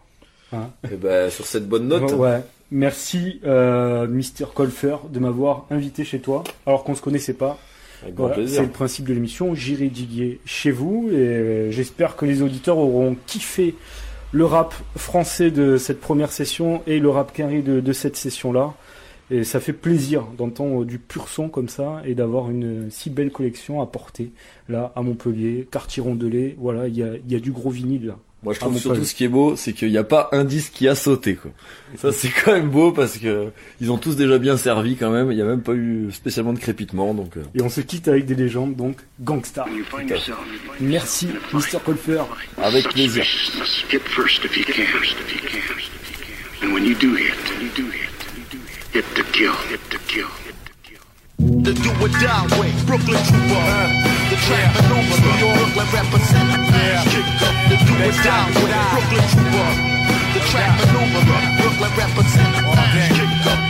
Hein. 0.55 0.71
Et 0.91 0.97
bah, 0.97 1.29
sur 1.31 1.45
cette 1.45 1.69
bonne 1.69 1.87
note. 1.89 2.13
Ouais. 2.13 2.43
Merci, 2.71 3.41
euh, 3.45 4.07
Mister 4.07 4.47
Colfer, 4.55 4.97
de 5.11 5.19
m'avoir 5.19 5.67
invité 5.71 6.05
chez 6.05 6.21
toi, 6.21 6.43
alors 6.65 6.85
qu'on 6.85 6.95
se 6.95 7.03
connaissait 7.03 7.35
pas. 7.35 7.59
C'est 8.47 8.63
le 8.63 8.69
principe 8.69 9.07
de 9.07 9.15
l'émission. 9.15 9.55
J'irai 9.55 9.89
diguer 9.89 10.41
chez 10.45 10.71
vous 10.71 11.09
et 11.11 11.17
euh, 11.17 11.71
j'espère 11.71 12.17
que 12.17 12.25
les 12.25 12.43
auditeurs 12.43 12.79
auront 12.79 13.17
kiffé 13.27 13.75
le 14.33 14.45
rap 14.45 14.75
français 14.97 15.51
de 15.51 15.77
cette 15.77 16.01
première 16.01 16.33
session 16.33 16.83
et 16.87 16.99
le 16.99 17.11
rap 17.11 17.33
carré 17.33 17.63
de, 17.63 17.81
de 17.81 17.93
cette 17.93 18.17
session-là. 18.17 18.75
Et 19.31 19.45
ça 19.45 19.61
fait 19.61 19.75
plaisir 19.75 20.25
d'entendre 20.39 20.85
du 20.85 20.99
pur 20.99 21.29
son 21.29 21.49
comme 21.49 21.69
ça 21.69 22.01
et 22.05 22.15
d'avoir 22.15 22.51
une 22.51 22.91
si 22.91 23.11
belle 23.11 23.31
collection 23.31 23.83
à 23.83 23.87
porter 23.87 24.31
là 24.69 24.93
à 24.97 25.03
Montpellier, 25.03 25.69
quartier 25.71 26.03
Rondelet. 26.03 26.57
Voilà, 26.59 26.89
il 26.89 26.97
y 26.97 27.03
a, 27.03 27.15
il 27.17 27.33
y 27.33 27.37
a 27.37 27.41
du 27.41 27.53
gros 27.53 27.71
vinyle 27.71 28.07
là. 28.07 28.19
Moi, 28.45 28.53
je 28.55 28.59
À 28.59 28.61
trouve 28.61 28.73
Montpellier. 28.75 28.95
surtout 28.95 29.05
ce 29.05 29.15
qui 29.17 29.25
est 29.25 29.29
beau, 29.29 29.57
c'est 29.57 29.73
qu'il 29.73 29.91
n'y 29.91 29.99
a 29.99 30.05
pas 30.05 30.29
un 30.31 30.45
disque 30.45 30.73
qui 30.75 30.87
a 30.87 30.95
sauté, 30.95 31.35
quoi. 31.35 31.51
Ça, 31.97 32.13
c'est 32.13 32.29
quand 32.29 32.53
même 32.53 32.69
beau 32.71 32.93
parce 32.93 33.19
que 33.19 33.49
ils 33.81 33.91
ont 33.91 33.99
tous 33.99 34.15
déjà 34.15 34.39
bien 34.39 34.57
servi 34.57 34.95
quand 34.97 35.11
même. 35.11 35.33
Il 35.33 35.35
n'y 35.35 35.43
a 35.43 35.45
même 35.45 35.63
pas 35.63 35.73
eu 35.73 36.11
spécialement 36.13 36.53
de 36.53 36.59
crépitement, 36.61 37.15
donc. 37.15 37.37
euh, 37.37 37.43
Et 37.57 37.63
on 37.63 37.69
se 37.69 37.81
quitte 37.81 38.07
avec 38.07 38.27
des 38.27 38.37
légendes, 38.37 38.77
donc 38.77 38.99
Gangstar. 39.21 39.67
Merci, 40.81 41.29
Mr. 41.53 41.79
Colfer. 41.85 42.23
Avec 42.63 42.89
plaisir. 42.91 43.25
Hit 43.91 44.03
first 44.03 44.45
if 44.45 44.57
you 44.57 44.65
can. 44.65 44.83
And 46.63 46.73
when 46.73 46.85
you 46.85 46.95
do 46.95 47.15
hit, 47.17 47.35
you 47.61 47.69
do 47.77 47.91
hit, 47.91 48.95
hit 48.95 49.05
the 49.15 49.23
kill, 49.33 49.53
hit 49.71 49.81
the 49.91 49.99
kill. 50.07 50.29
The 51.39 51.73
do 51.73 51.91
or 52.03 52.09
die 52.09 52.59
way, 52.61 52.73
Brooklyn 52.87 53.21
trooper. 53.25 54.18
The 54.39 54.55
track 54.55 54.71
maneuver, 54.79 55.19
New 55.19 55.35
York, 55.43 55.59
Brooklyn 55.75 55.89
represent. 55.99 56.47
The 56.47 57.75
do 57.75 57.95
or 57.99 58.15
die 58.23 58.47
way, 58.55 58.71
Brooklyn 58.95 59.27
trooper. 59.35 59.71
The 60.33 60.41
track 60.47 60.73
maneuver, 60.79 61.23
Brooklyn 61.59 61.93
represent. 61.99 62.55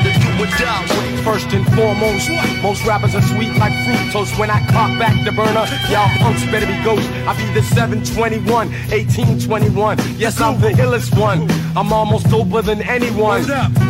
The 0.05 0.13
do 0.13 0.29
or 0.45 0.51
die 0.61 0.85
way. 0.93 1.25
First 1.25 1.49
and 1.57 1.65
foremost, 1.73 2.29
most 2.63 2.85
rappers 2.85 3.15
are 3.15 3.23
sweet 3.23 3.57
like 3.57 3.73
fruit 3.85 4.13
toast. 4.13 4.39
When 4.39 4.51
I 4.51 4.61
cock 4.69 4.93
back 4.99 5.17
the 5.25 5.33
burner, 5.33 5.65
y'all 5.89 6.13
punks 6.21 6.45
better 6.53 6.67
be 6.67 6.77
ghost. 6.85 7.09
I 7.27 7.35
be 7.35 7.49
the 7.55 7.63
721, 7.63 8.47
1821. 8.93 9.99
Yes, 10.19 10.39
I'm 10.41 10.61
the 10.61 10.71
illest 10.77 11.19
one. 11.19 11.51
I'm 11.77 11.93
almost 11.95 12.27
doper 12.27 12.63
than 12.63 12.83
anyone. 12.83 13.43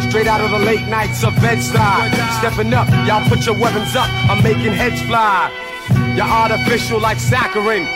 Straight 0.08 0.28
out 0.28 0.40
of 0.40 0.50
the 0.52 0.60
late 0.60 0.86
nights 0.88 1.24
of 1.24 1.34
Bed-Stuy. 1.42 2.38
Stepping 2.38 2.72
up, 2.72 2.88
y'all 3.04 3.28
put 3.28 3.44
your 3.44 3.58
weapons 3.58 3.96
up. 3.96 4.08
I'm 4.30 4.42
making 4.44 4.72
heads 4.72 5.02
fly. 5.02 5.50
You're 6.16 6.26
artificial 6.26 7.00
like 7.00 7.18
saccharin. 7.18 7.86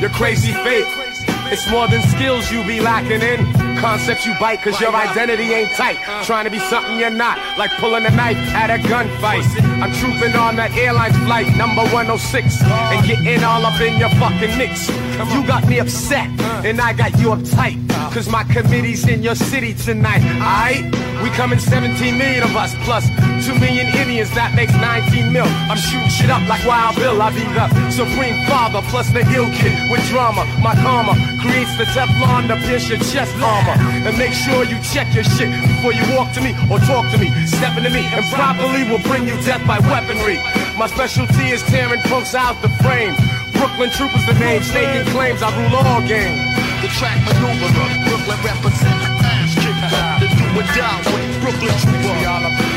You're 0.00 0.10
crazy 0.10 0.52
fake. 0.52 1.07
It's 1.50 1.68
more 1.70 1.88
than 1.88 2.02
skills 2.02 2.50
you 2.52 2.62
be 2.64 2.80
lacking 2.80 3.22
in. 3.22 3.40
Concepts 3.78 4.26
you 4.26 4.34
bite 4.38 4.60
cause 4.60 4.78
your 4.80 4.94
identity 4.94 5.44
ain't 5.52 5.70
tight. 5.72 5.96
Trying 6.24 6.44
to 6.44 6.50
be 6.50 6.58
something 6.58 6.98
you're 6.98 7.10
not, 7.10 7.38
like 7.56 7.70
pulling 7.78 8.04
a 8.04 8.10
knife 8.10 8.36
at 8.52 8.70
a 8.70 8.82
gunfight. 8.86 9.46
I'm 9.80 9.92
trooping 9.94 10.34
on 10.36 10.56
the 10.56 10.68
airline 10.72 11.14
flight 11.26 11.46
number 11.56 11.82
106 11.94 12.62
and 12.62 13.06
getting 13.06 13.44
all 13.44 13.64
up 13.64 13.80
in 13.80 13.98
your 13.98 14.10
fucking 14.20 14.58
nicks. 14.58 14.88
You 15.32 15.46
got 15.46 15.66
me 15.68 15.78
upset 15.78 16.28
and 16.66 16.80
I 16.80 16.92
got 16.92 17.18
you 17.18 17.28
uptight. 17.28 17.78
Cause 18.12 18.28
my 18.28 18.42
committee's 18.44 19.06
in 19.06 19.22
your 19.22 19.34
city 19.34 19.74
tonight, 19.74 20.22
alright? 20.42 20.84
We 21.22 21.30
coming 21.30 21.58
17 21.58 22.16
million 22.16 22.42
of 22.42 22.54
us 22.56 22.74
plus 22.82 23.06
2 23.46 23.58
million 23.58 23.86
Indians, 23.94 24.30
that 24.34 24.54
makes 24.54 24.72
19 24.72 25.32
mil. 25.32 25.46
I'm 25.46 25.78
shooting 25.78 26.08
shit 26.08 26.30
up 26.30 26.42
like 26.48 26.64
Wild 26.66 26.96
Bill. 26.96 27.20
I 27.20 27.30
be 27.30 27.46
the 27.54 27.68
supreme 27.90 28.46
father 28.46 28.82
plus 28.90 29.10
the 29.12 29.20
ill 29.34 29.46
kid 29.54 29.90
with 29.90 30.02
drama. 30.08 30.46
My 30.62 30.74
karma 30.74 31.14
creates 31.38 31.74
the 31.78 31.86
Teflon 31.94 32.48
to 32.48 32.56
pierce 32.66 32.88
your 32.88 32.98
chest 32.98 33.34
armor. 33.40 33.76
And 34.06 34.18
make 34.18 34.34
sure 34.34 34.64
you 34.64 34.78
check 34.82 35.14
your 35.14 35.24
shit 35.24 35.50
before 35.66 35.92
you 35.92 36.04
walk 36.14 36.32
to 36.34 36.40
me 36.40 36.52
or 36.70 36.78
talk 36.84 37.10
to 37.12 37.18
me. 37.18 37.30
Step 37.46 37.78
into 37.78 37.90
me 37.90 38.04
and 38.12 38.24
properly 38.34 38.84
will 38.90 39.02
bring 39.06 39.26
you 39.26 39.36
death 39.46 39.64
by 39.66 39.78
weaponry. 39.78 40.38
My 40.76 40.86
specialty 40.86 41.50
is 41.50 41.62
tearing 41.70 42.00
punks 42.10 42.34
out 42.34 42.60
the 42.62 42.68
frame. 42.82 43.14
Brooklyn 43.58 43.90
Troopers 43.90 44.24
the 44.26 44.34
name, 44.38 44.62
staking 44.62 45.06
claims 45.10 45.42
I 45.42 45.50
rule 45.58 45.74
all 45.74 46.02
games. 46.06 46.38
The 46.82 46.86
track 46.94 47.18
maneuverer, 47.26 47.90
Brooklyn 48.06 48.38
represent 48.46 49.02
ass 49.26 49.54
kicker. 49.58 49.90
The 50.22 50.28
do 50.38 50.46
or 50.54 50.66
die 50.78 51.02
with 51.10 51.26
Brooklyn 51.42 51.74
trooper. 51.82 52.14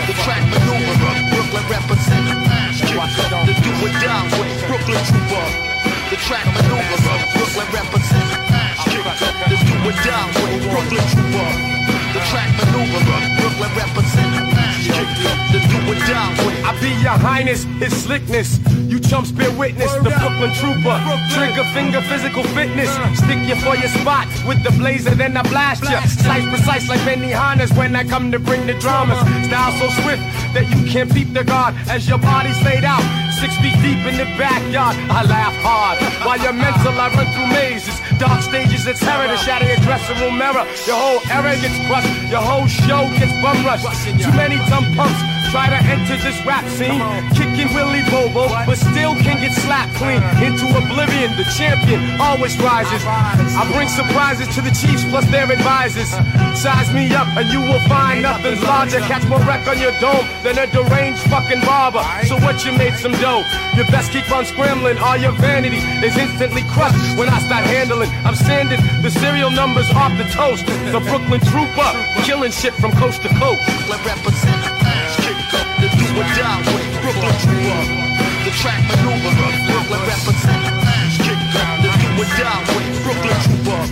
The 0.09 0.15
track 0.25 0.41
maneuverer, 0.49 1.13
Brooklyn 1.29 1.65
represent 1.69 2.25
ass 2.49 2.81
kicker. 2.81 3.41
The 3.45 3.53
do 3.61 3.71
or 3.77 3.93
die 4.01 4.25
with 4.41 4.57
Brooklyn 4.65 5.01
trooper. 5.05 5.45
The 6.09 6.17
track 6.17 6.45
maneuverer, 6.49 7.17
Brooklyn 7.37 7.67
represent 7.77 8.20
The 8.91 9.57
do 9.63 9.75
or 9.87 9.95
die 10.03 10.27
with 10.35 10.67
Brooklyn 10.67 11.05
trooper. 11.15 11.49
The 12.11 12.19
track 12.27 12.49
maneuver, 12.59 13.01
Brooklyn 13.39 13.71
represent 13.79 14.35
ass. 14.51 14.83
The 15.51 15.59
do 15.63 15.79
or 15.91 15.95
die 15.95 16.31
with 16.43 16.51
I 16.67 16.79
be 16.79 16.89
your 17.01 17.15
highness, 17.15 17.63
his 17.79 17.95
slickness. 18.03 18.59
You 18.91 18.99
chumps 18.99 19.31
bear 19.31 19.51
witness, 19.57 19.93
the 20.03 20.11
Brooklyn 20.11 20.51
trooper. 20.59 20.95
Trigger 21.31 21.63
finger, 21.73 22.01
physical 22.01 22.43
fitness. 22.51 22.89
Uh. 22.89 23.15
Stick 23.15 23.39
you 23.47 23.55
for 23.63 23.75
your 23.75 23.87
spot 23.87 24.27
with 24.45 24.61
the 24.63 24.71
blazer, 24.71 25.15
then 25.15 25.37
I 25.37 25.43
blast 25.43 25.83
ya. 25.83 26.01
Slice 26.01 26.47
precise 26.49 26.89
like 26.89 27.03
Benny 27.05 27.31
Hannes 27.31 27.71
when 27.73 27.95
I 27.95 28.03
come 28.03 28.31
to 28.31 28.39
bring 28.39 28.67
the 28.67 28.73
dramas. 28.75 29.17
Uh-huh. 29.17 29.47
Style 29.47 29.71
so 29.79 29.87
swift 30.03 30.21
that 30.53 30.67
you 30.67 30.91
can't 30.91 31.11
peep 31.11 31.31
the 31.33 31.45
guard 31.45 31.75
as 31.87 32.09
your 32.09 32.19
body's 32.19 32.61
laid 32.63 32.83
out. 32.83 33.03
Six 33.39 33.55
feet 33.57 33.73
deep 33.81 34.03
in 34.05 34.17
the 34.17 34.27
backyard, 34.37 34.95
I 35.09 35.23
laugh 35.23 35.55
hard. 35.63 35.97
Uh-huh. 35.97 36.27
While 36.27 36.39
you're 36.43 36.53
mental, 36.53 36.91
I 36.91 37.07
run 37.15 37.27
through 37.31 37.47
mazes. 37.55 37.97
Dark 38.21 38.43
stages 38.43 38.85
of 38.85 38.99
terror 38.99 39.27
to 39.27 39.37
shatter 39.37 39.65
your 39.65 39.77
dressing 39.77 40.15
room 40.19 40.37
mirror. 40.37 40.63
Your 40.85 40.95
whole 40.95 41.21
era 41.31 41.57
gets 41.59 41.75
crushed, 41.87 42.29
your 42.29 42.39
whole 42.39 42.67
show 42.67 43.09
gets 43.17 43.33
bum 43.41 43.65
rushed. 43.65 43.89
Too 44.21 44.31
many 44.33 44.57
dumb 44.69 44.85
punks 44.93 45.30
try 45.51 45.67
to 45.67 45.79
enter 45.91 46.15
this 46.23 46.39
rap 46.47 46.63
scene. 46.79 47.03
Kicking 47.35 47.67
Willie 47.75 48.07
Bobo, 48.07 48.47
but 48.65 48.79
still 48.79 49.13
can 49.19 49.35
get 49.43 49.51
slapped 49.51 49.93
clean 49.99 50.23
into 50.39 50.65
oblivion. 50.71 51.35
The 51.35 51.43
champion 51.59 51.99
always 52.19 52.55
rises. 52.63 53.03
I 53.03 53.67
bring 53.75 53.91
surprises 53.91 54.47
to 54.55 54.61
the 54.63 54.71
Chiefs 54.71 55.03
plus 55.11 55.27
their 55.29 55.51
advisors. 55.51 56.09
Size 56.55 56.93
me 56.95 57.11
up 57.13 57.27
and 57.35 57.51
you 57.51 57.59
will 57.59 57.83
find 57.91 58.23
nothing's 58.23 58.63
larger. 58.63 58.99
Catch 59.11 59.27
more 59.27 59.43
wreck 59.43 59.67
on 59.67 59.77
your 59.77 59.91
dome 59.99 60.25
than 60.41 60.57
a 60.57 60.65
deranged 60.71 61.21
fucking 61.27 61.61
barber. 61.67 62.01
So 62.25 62.39
what 62.39 62.63
you 62.63 62.71
made 62.71 62.95
some 62.95 63.13
dough? 63.19 63.43
You 63.75 63.83
best 63.91 64.11
keep 64.11 64.31
on 64.31 64.45
scrambling. 64.45 64.97
All 64.99 65.17
your 65.17 65.33
vanity 65.33 65.83
is 65.99 66.15
instantly 66.17 66.63
crushed 66.71 67.17
when 67.19 67.27
I 67.27 67.39
start 67.43 67.65
handling. 67.67 68.09
I'm 68.23 68.35
sanding 68.35 68.79
the 69.03 69.11
serial 69.11 69.51
numbers 69.51 69.91
off 69.91 70.15
the 70.17 70.25
toast. 70.31 70.65
The 70.65 71.03
Brooklyn 71.03 71.41
Trooper, 71.51 71.91
killing 72.23 72.51
shit 72.51 72.73
from 72.75 72.91
coast 72.93 73.21
to 73.23 73.29
coast 73.35 73.61
or 76.21 76.27
die 76.37 76.61
with. 76.73 76.93
Brooklyn 77.01 77.35
grew 77.41 77.65
up. 77.73 77.87
The 78.45 78.51
track 78.61 78.81
maneuver. 78.89 79.33
Brooklyn 79.65 80.01
represent 80.05 80.63
kick 81.25 81.41
up. 81.57 81.81
The 81.81 81.89
do 81.97 82.09
or 82.21 82.29
die 82.37 82.61
with. 82.73 82.93
Brooklyn 83.03 83.41
grew 83.49 83.73
up. 83.73 83.89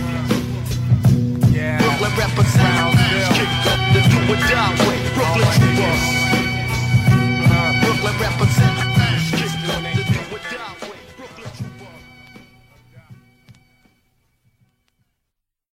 Brooklyn 1.80 2.12
represent 2.22 2.74
kick 3.34 3.52
up. 3.70 3.80
The 3.94 4.00
do 4.10 4.18
or 4.30 4.38
die 4.46 4.74
with. 4.86 5.04
Brooklyn 5.14 5.54
grew 5.58 5.84
up. 5.90 5.98
Uh-huh. 7.50 7.70
Brooklyn 7.82 8.14
represent 8.20 8.79